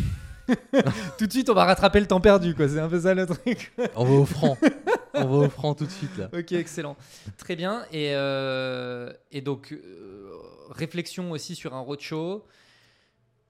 [1.17, 2.53] tout de suite, on va rattraper le temps perdu.
[2.53, 2.67] quoi.
[2.67, 3.71] C'est un peu ça le truc.
[3.95, 4.57] On va au franc.
[5.13, 6.29] On va au franc tout de suite là.
[6.37, 6.97] ok, excellent.
[7.37, 7.85] Très bien.
[7.93, 9.73] Et, euh, et donc,
[10.69, 12.43] réflexion aussi sur un roadshow.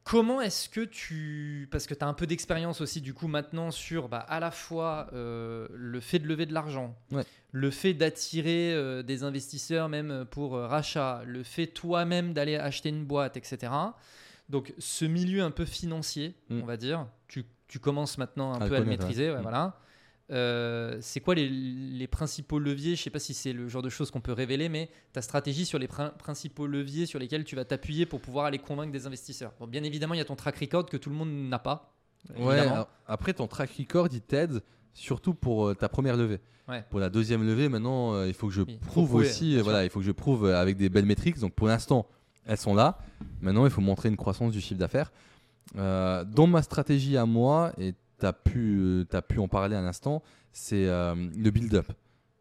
[0.04, 1.68] Comment est-ce que tu...
[1.72, 4.52] Parce que tu as un peu d'expérience aussi du coup maintenant sur bah, à la
[4.52, 7.24] fois euh, le fait de lever de l'argent, Ouais.
[7.52, 12.90] le fait d'attirer euh, des investisseurs même pour euh, rachat, le fait toi-même d'aller acheter
[12.90, 13.72] une boîte, etc.
[14.50, 16.62] Donc ce milieu un peu financier, Mm.
[16.62, 19.32] on va dire, tu, tu commences maintenant un À peu à le maîtriser.
[19.32, 19.42] ouais, Mm.
[19.42, 19.80] voilà.
[20.32, 22.96] Euh, c'est quoi les, les principaux leviers?
[22.96, 25.66] Je sais pas si c'est le genre de choses qu'on peut révéler, mais ta stratégie
[25.66, 29.06] sur les prin- principaux leviers sur lesquels tu vas t'appuyer pour pouvoir aller convaincre des
[29.06, 29.54] investisseurs?
[29.60, 31.94] Bon, bien évidemment, il y a ton track record que tout le monde n'a pas.
[32.38, 34.64] Ouais, alors, après ton track record, il t'aide
[34.94, 36.40] surtout pour euh, ta première levée.
[36.70, 36.86] Ouais.
[36.90, 39.84] Pour la deuxième levée, maintenant, euh, il faut que je Oui, prouve prouver, aussi, voilà,
[39.84, 41.38] il faut que je prouve avec des belles métriques.
[41.40, 42.08] Donc pour l'instant,
[42.46, 42.98] elles sont là.
[43.42, 45.12] Maintenant, il faut montrer une croissance du chiffre d'affaires.
[45.76, 47.94] Euh, dans ma stratégie à moi, et
[48.24, 51.92] tu as, pu, as pu en parler à l'instant, c'est euh, le build-up.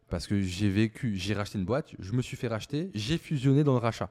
[0.09, 3.63] Parce que j'ai vécu, j'ai racheté une boîte, je me suis fait racheter, j'ai fusionné
[3.63, 4.09] dans le rachat.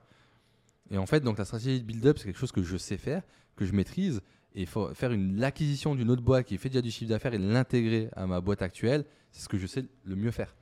[0.90, 3.22] Et en fait, donc la stratégie de build-up, c'est quelque chose que je sais faire,
[3.56, 4.20] que je maîtrise.
[4.54, 8.10] Et faut faire l'acquisition d'une autre boîte qui fait déjà du chiffre d'affaires et l'intégrer
[8.14, 10.54] à ma boîte actuelle, c'est ce que je sais le mieux faire.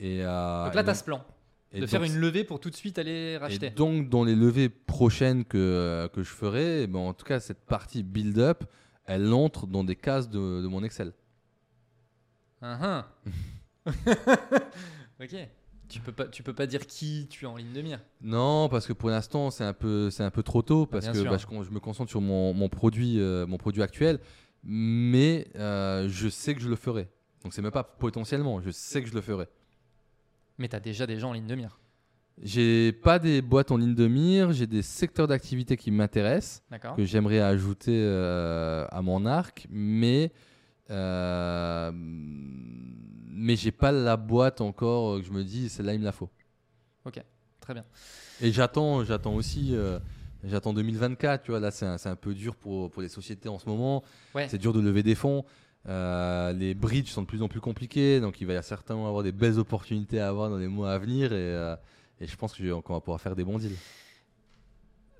[0.00, 1.24] Et, euh, Donc là, tu as ce plan
[1.72, 3.70] de faire une levée pour tout de suite aller et racheter.
[3.70, 7.40] donc, dans les levées prochaines que, euh, que je ferai, eh ben, en tout cas,
[7.40, 8.64] cette partie build-up,
[9.06, 11.12] elle entre dans des cases de, de mon Excel.
[12.60, 13.90] Ah, ah.
[15.20, 15.36] ok.
[15.88, 18.00] Tu peux pas, tu peux pas dire qui tu es en ligne de mire.
[18.22, 21.12] Non, parce que pour l'instant, c'est un peu, c'est un peu trop tôt, parce bien
[21.12, 24.18] que bah, je, me concentre sur mon, mon produit, euh, mon produit actuel,
[24.62, 27.10] mais euh, je sais que je le ferai.
[27.42, 29.48] Donc, c'est même pas potentiellement, je sais que je le ferai.
[30.56, 31.78] Mais tu as déjà des gens en ligne de mire.
[32.40, 36.62] J'ai pas des boîtes en ligne de mire, j'ai des secteurs d'activité qui m'intéressent.
[36.96, 40.32] Que j'aimerais ajouter euh, à mon arc, mais
[40.90, 46.04] euh, mais j'ai pas la boîte encore euh, que je me dis celle-là il me
[46.04, 46.30] la faut.
[47.60, 47.84] Très bien.
[48.40, 49.98] Et j'attends, j'attends aussi, euh,
[50.42, 51.42] j'attends 2024.
[51.42, 54.02] Tu vois là c'est un, un peu dur pour pour les sociétés en ce moment.
[54.34, 54.48] Ouais.
[54.48, 55.44] C'est dur de lever des fonds.
[55.88, 59.08] Euh, les bridges sont de plus en plus compliqués, donc il va y a certainement
[59.08, 61.74] avoir des belles opportunités à avoir dans les mois à venir et,
[62.22, 63.76] et je pense qu'on va pouvoir faire des bons deals.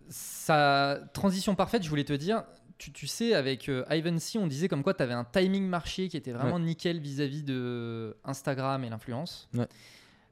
[0.09, 2.44] Sa transition parfaite, je voulais te dire,
[2.78, 5.66] tu, tu sais, avec euh, Ivan C, on disait comme quoi tu avais un timing
[5.66, 9.48] marché qui était vraiment nickel vis-à-vis de Instagram et l'influence.
[9.55, 9.68] Ouais.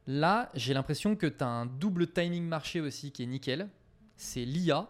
[0.06, 3.68] Là, j'ai l'impression que tu as un double timing marché aussi qui est nickel.
[4.16, 4.88] C'est l'IA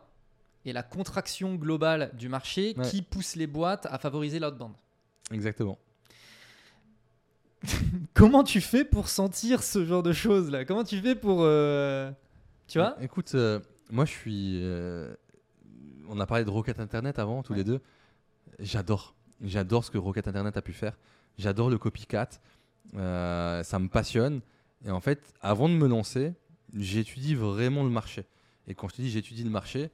[0.64, 2.88] et la contraction globale du marché Ouais.
[2.88, 4.74] qui pousse les boîtes à favoriser l'outbound.
[5.30, 5.78] Exactement.
[8.14, 10.64] Comment tu fais pour sentir ce genre de choses là?
[10.64, 11.40] Comment tu fais pour.
[11.42, 12.11] euh,
[12.66, 12.96] Tu vois?
[13.02, 14.61] Écoute, euh, moi je suis.
[14.62, 15.14] euh,
[16.08, 17.58] on a parlé de Rocket Internet avant, tous Ouais.
[17.58, 17.80] les deux.
[18.58, 19.14] J'adore.
[19.42, 20.98] J'adore ce que Rocket Internet a pu faire.
[21.38, 22.28] J'adore le copycat.
[22.92, 24.40] Ça me passionne.
[24.84, 26.32] Et en fait, avant de me lancer,
[26.74, 28.24] j'étudie vraiment le marché.
[28.66, 29.90] Et quand je te dis j'étudie le marché,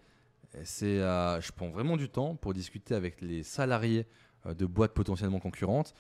[0.65, 4.07] c'est, je prends vraiment du temps pour discuter avec les salariés
[4.49, 5.95] de boîtes potentiellement concurrentes.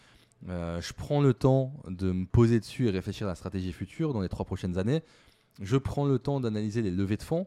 [0.49, 4.12] Euh, je prends le temps de me poser dessus et réfléchir à la stratégie future
[4.12, 5.03] dans les trois prochaines années.
[5.61, 7.47] Je prends le temps d'analyser les levées de fonds,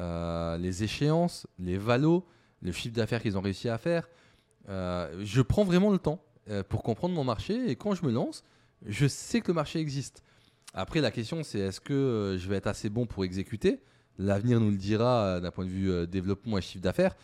[0.00, 2.24] euh, les échéances, les valos,
[2.62, 4.08] le chiffre d'affaires qu'ils ont réussi à faire.
[4.68, 6.22] Euh, je prends vraiment le temps
[6.68, 8.44] pour comprendre mon marché et quand je me lance,
[8.86, 10.22] je sais que le marché existe.
[10.74, 13.80] Après, la question, c'est est-ce que je vais être assez bon pour exécuter?
[14.16, 17.16] L'avenir nous le dira d'un point de vue développement et chiffre d'affaires.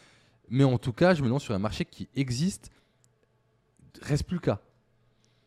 [0.49, 2.73] Mais en tout cas, je me lance sur un marché qui existe.
[4.01, 4.41] Reste plus le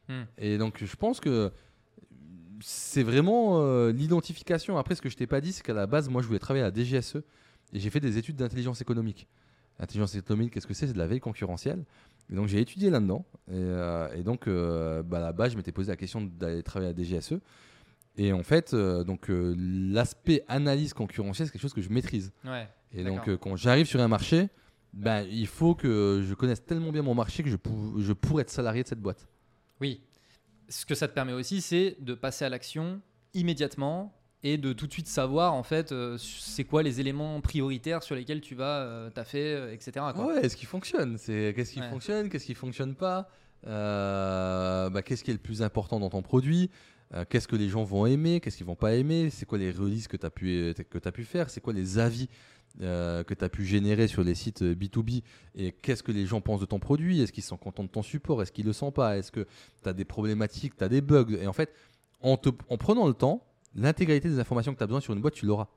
[0.10, 0.24] Hmm.
[0.38, 1.52] Et donc, je pense que
[2.62, 4.78] c'est vraiment euh, l'identification.
[4.78, 6.64] Après, ce que je t'ai pas dit, c'est qu'à la base, moi, je voulais travailler
[6.64, 7.18] à la DGSE
[7.74, 9.28] et j'ai fait des études d'intelligence économique.
[9.80, 10.88] L'intelligence économique, qu'est-ce que c'est?
[10.88, 11.84] C'est de la veille concurrentielle.
[12.32, 13.26] Et donc, j'ai étudié là-dedans.
[13.50, 16.98] Et, euh, et donc, euh, bah, là-bas, je m'étais posé la question d'aller travailler à
[16.98, 17.40] la DGSE.
[18.18, 22.32] Et en fait, donc l'aspect analyse concurrentielle, c'est quelque chose que je maîtrise.
[22.46, 22.66] Ouais.
[22.94, 24.48] Et donc, quand j'arrive sur un marché,
[24.94, 28.84] ben, il faut que je connaisse tellement bien mon marché que je pourrais être salarié
[28.84, 29.28] de cette boîte.
[29.82, 30.02] Oui.
[30.70, 33.02] Ce que ça te permet aussi, c'est de passer à l'action
[33.34, 34.14] immédiatement
[34.44, 38.16] et de tout de suite savoir en fait euh, c'est quoi les éléments prioritaires sur
[38.16, 39.92] lesquels tu vas euh, taffer, euh, etc.
[40.16, 40.28] quoi.
[40.28, 41.18] Ouais, est-ce qu'il fonctionne?
[41.18, 41.90] C'est qu'est-ce qui Ouais.
[41.90, 43.30] fonctionne, qu'est-ce qui fonctionne pas?
[43.68, 46.70] Euh, bah, Qu'est-ce qui est le plus important dans ton produit?
[47.30, 48.42] Qu'est-ce que les gens vont aimer?
[48.42, 49.30] Qu'est-ce qu'ils vont pas aimer?
[49.30, 51.50] C'est quoi les releases que tu as pu que as pu faire?
[51.50, 52.28] C'est quoi les avis
[52.82, 55.24] euh, que tu as pu générer sur les sites euh, B2B
[55.56, 57.22] et qu'est-ce que les gens pensent de ton produit?
[57.22, 58.42] Est-ce qu'ils sont contents de ton support?
[58.42, 59.18] Est-ce qu'ils le sentent pas?
[59.18, 59.48] Est-ce que
[59.84, 61.38] tu as des problématiques, tu as des bugs?
[61.40, 61.74] Et en fait,
[62.22, 63.46] en, te- en prenant le temps,
[63.76, 65.68] l'intégralité des informations que tu as besoin sur une boîte, tu l'auras.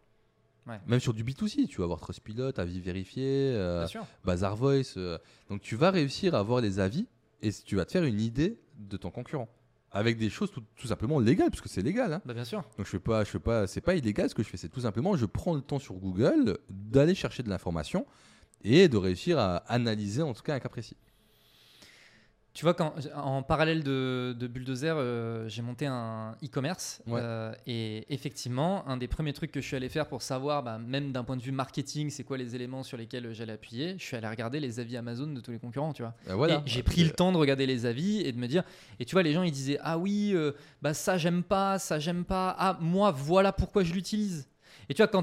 [0.67, 0.79] Ouais.
[0.87, 3.25] Même sur du B2C, tu vas avoir Trustpilot, avis vérifié,
[3.55, 3.83] euh.
[4.25, 4.95] Bazar Voice.
[4.99, 5.17] euh,
[5.49, 7.07] donc tu vas réussir à avoir les avis
[7.41, 9.49] et tu vas te faire une idée de ton concurrent.
[9.91, 12.13] Avec des choses tout, tout simplement légales, parce que c'est légal.
[12.13, 12.23] hein.
[12.27, 12.61] Bah, bien sûr.
[12.77, 14.69] Donc je fais pas, je fais pas, c'est pas illégal ce que je fais, c'est
[14.69, 18.05] tout simplement je prends le temps sur Google d'aller chercher de l'information
[18.65, 20.97] et de réussir à analyser en tout cas un cas précis.
[22.59, 27.01] Tu vois, quand, en parallèle de, de Bulldozer, euh, j'ai monté un e-commerce.
[27.07, 27.21] Ouais.
[27.23, 30.77] euh, et effectivement, un des premiers trucs que je suis allé faire pour savoir, bah,
[30.77, 34.05] même d'un point de vue marketing, c'est quoi les éléments sur lesquels j'allais appuyer, je
[34.05, 36.15] suis allé regarder les avis Amazon de tous les concurrents, tu vois.
[36.29, 36.57] Euh, voilà.
[36.57, 38.65] Et j'ai pris le temps de regarder les avis et de me dire.
[38.99, 40.51] Et tu vois, les gens ils disaient Ah oui, euh,
[40.83, 42.57] bah ça j'aime pas, ça j'aime pas.
[42.59, 44.49] Ah, moi voilà pourquoi je l'utilise.
[44.89, 45.23] Et tu vois, quand,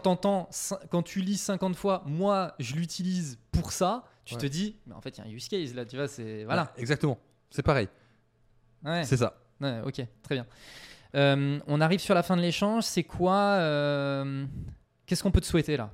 [0.89, 4.41] quand tu lis 50 fois Moi je l'utilise pour ça, tu Ouais.
[4.41, 6.43] te dis Mais en fait, il y a un use case là, tu vois, c'est.
[6.43, 6.63] Voilà.
[6.63, 7.17] Ouais, exactement.
[7.49, 7.87] C'est pareil.
[8.83, 9.03] Ouais.
[9.03, 9.39] C'est ça.
[9.61, 10.45] Ouais, ok, très bien.
[11.15, 12.83] Euh, on arrive sur la fin de l'échange.
[12.83, 14.45] C'est quoi euh,
[15.05, 15.91] Qu'est-ce qu'on peut te souhaiter là?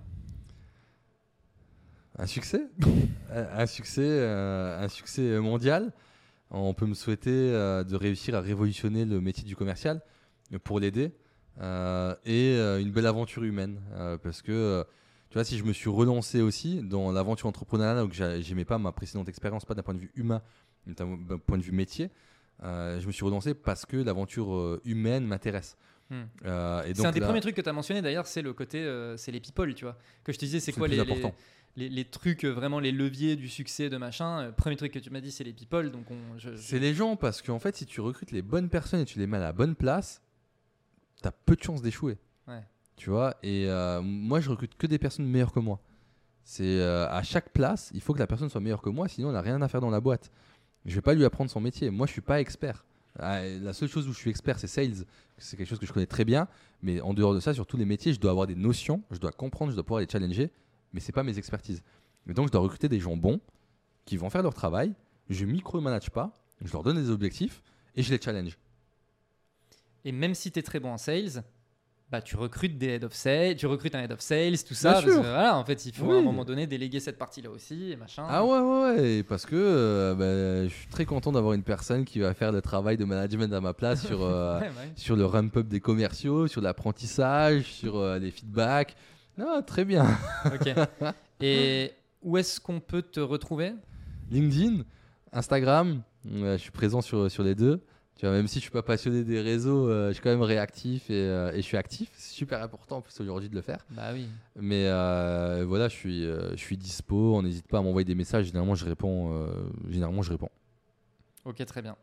[2.17, 2.63] Un succès
[3.31, 5.93] Un succès, euh, un succès mondial.
[6.49, 10.01] On peut me souhaiter de réussir à révolutionner le métier du commercial
[10.65, 11.13] pour l'aider
[11.61, 13.79] et une belle aventure humaine.
[14.21, 14.85] parce que,
[15.31, 18.77] tu vois, si je me suis relancé aussi dans l'aventure entrepreneuriale, où j'a- j'aimais pas
[18.77, 20.43] ma précédente expérience, pas d'un point de vue humain,
[20.85, 22.09] mais d'un point de vue métier,
[22.63, 25.77] euh, je me suis relancé parce que l'aventure euh, humaine m'intéresse.
[26.09, 26.23] Hmm.
[26.45, 28.51] Euh, C'est donc un des là- premiers trucs que tu as mentionné d'ailleurs, c'est le
[28.53, 29.97] côté, euh, c'est les people, tu vois.
[30.23, 31.23] Que je te disais, c'est quoi le les, les,
[31.77, 34.51] les- les trucs, vraiment les leviers du succès de machin.
[34.57, 35.89] Premier truc que tu m'as dit, c'est les people.
[35.91, 36.07] Donc
[36.37, 39.17] je- C'est les gens parce qu'en fait, si tu recrutes les bonnes personnes et tu
[39.19, 40.21] les mets à la bonne place,
[41.21, 42.17] t'as peu de chances d'échouer.
[42.95, 45.79] Tu vois, et euh, moi, je recrute que des personnes meilleures que moi.
[46.43, 49.29] C'est euh, à chaque place, il faut que la personne soit meilleure que moi, sinon
[49.29, 50.31] elle n'a rien à faire dans la boîte.
[50.85, 51.89] Je vais pas lui apprendre son métier.
[51.89, 52.85] Moi, je suis pas expert.
[53.19, 55.05] Ah, La seule chose où je suis expert, c'est sales.
[55.37, 56.47] C'est quelque chose que je connais très bien.
[56.81, 59.19] Mais en dehors de ça, sur tous les métiers, je dois avoir des notions, je
[59.19, 60.51] dois comprendre, je dois pouvoir les challenger.
[60.93, 61.83] Mais c'est pas mes expertises.
[62.27, 63.39] Et donc, je dois recruter des gens bons
[64.05, 64.93] qui vont faire leur travail.
[65.29, 66.33] Je micromanage pas.
[66.63, 67.61] Je leur donne des objectifs
[67.95, 68.57] et je les challenge.
[70.05, 71.43] Et même si tu es très bon en sales,
[72.11, 74.91] bah, tu recrutes des head of sales, tu recrutes un head of sales, tout ça.
[74.93, 75.13] parce sûr.
[75.15, 77.95] que, voilà, en fait, il faut à un moment donné déléguer cette partie-là aussi et
[77.95, 78.25] machin.
[78.29, 82.19] Ah ouais, ouais, Parce que euh, bah, je suis très content d'avoir une personne qui
[82.19, 84.91] va faire le travail de management à ma place sur, euh, Ouais, ouais.
[84.95, 88.95] sur le ramp-up des commerciaux, sur l'apprentissage, sur euh, les feedbacks.
[89.37, 90.05] Non, très bien.
[90.45, 90.69] Ok.
[91.39, 91.91] Et
[92.21, 93.73] où est-ce qu'on peut te retrouver?
[94.29, 94.83] LinkedIn,
[95.33, 96.01] Instagram,
[96.31, 97.81] euh, je suis présent sur, sur les deux.
[98.21, 100.43] Tu vois, même si je suis pas passionné des réseaux, euh, je suis quand même
[100.43, 102.11] réactif et, euh, et je suis actif.
[102.13, 103.83] C'est super important en plus aujourd'hui de le faire.
[103.89, 104.27] Bah oui.
[104.55, 107.35] Mais euh, voilà, je suis, je suis dispo.
[107.35, 108.45] On n'hésite pas à m'envoyer des messages.
[108.45, 109.43] Généralement, je réponds.
[109.89, 110.49] généralement, je réponds.
[111.45, 111.95] Ok, très bien.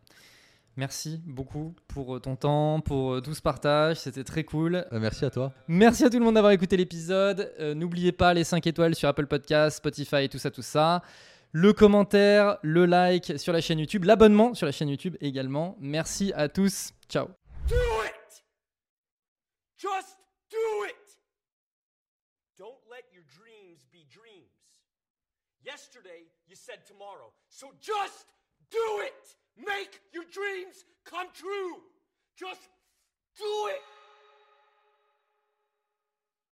[0.76, 3.98] Merci beaucoup pour ton temps, pour tout ce partage.
[3.98, 4.86] C'était très cool.
[4.90, 5.52] Merci à toi.
[5.68, 7.52] Merci à tout le monde d'avoir écouté l'épisode.
[7.60, 11.00] Euh, N'oubliez pas les 5 étoiles sur Apple Podcast, Spotify, tout ça, tout ça.
[11.61, 15.74] Le commentaire, le like sur la chaîne YouTube, l'abonnement sur la chaîne YouTube également.
[15.80, 16.92] Merci à tous.
[17.09, 17.26] Ciao.
[17.68, 18.44] Do it!
[19.76, 20.18] Just
[20.52, 20.94] do it!
[22.56, 24.54] Don't let your dreams be dreams.
[25.64, 27.32] Yesterday, you said tomorrow.
[27.48, 28.28] So just
[28.70, 29.36] do it!
[29.56, 31.82] Make your dreams come true!
[32.36, 32.70] Just
[33.36, 33.82] do it!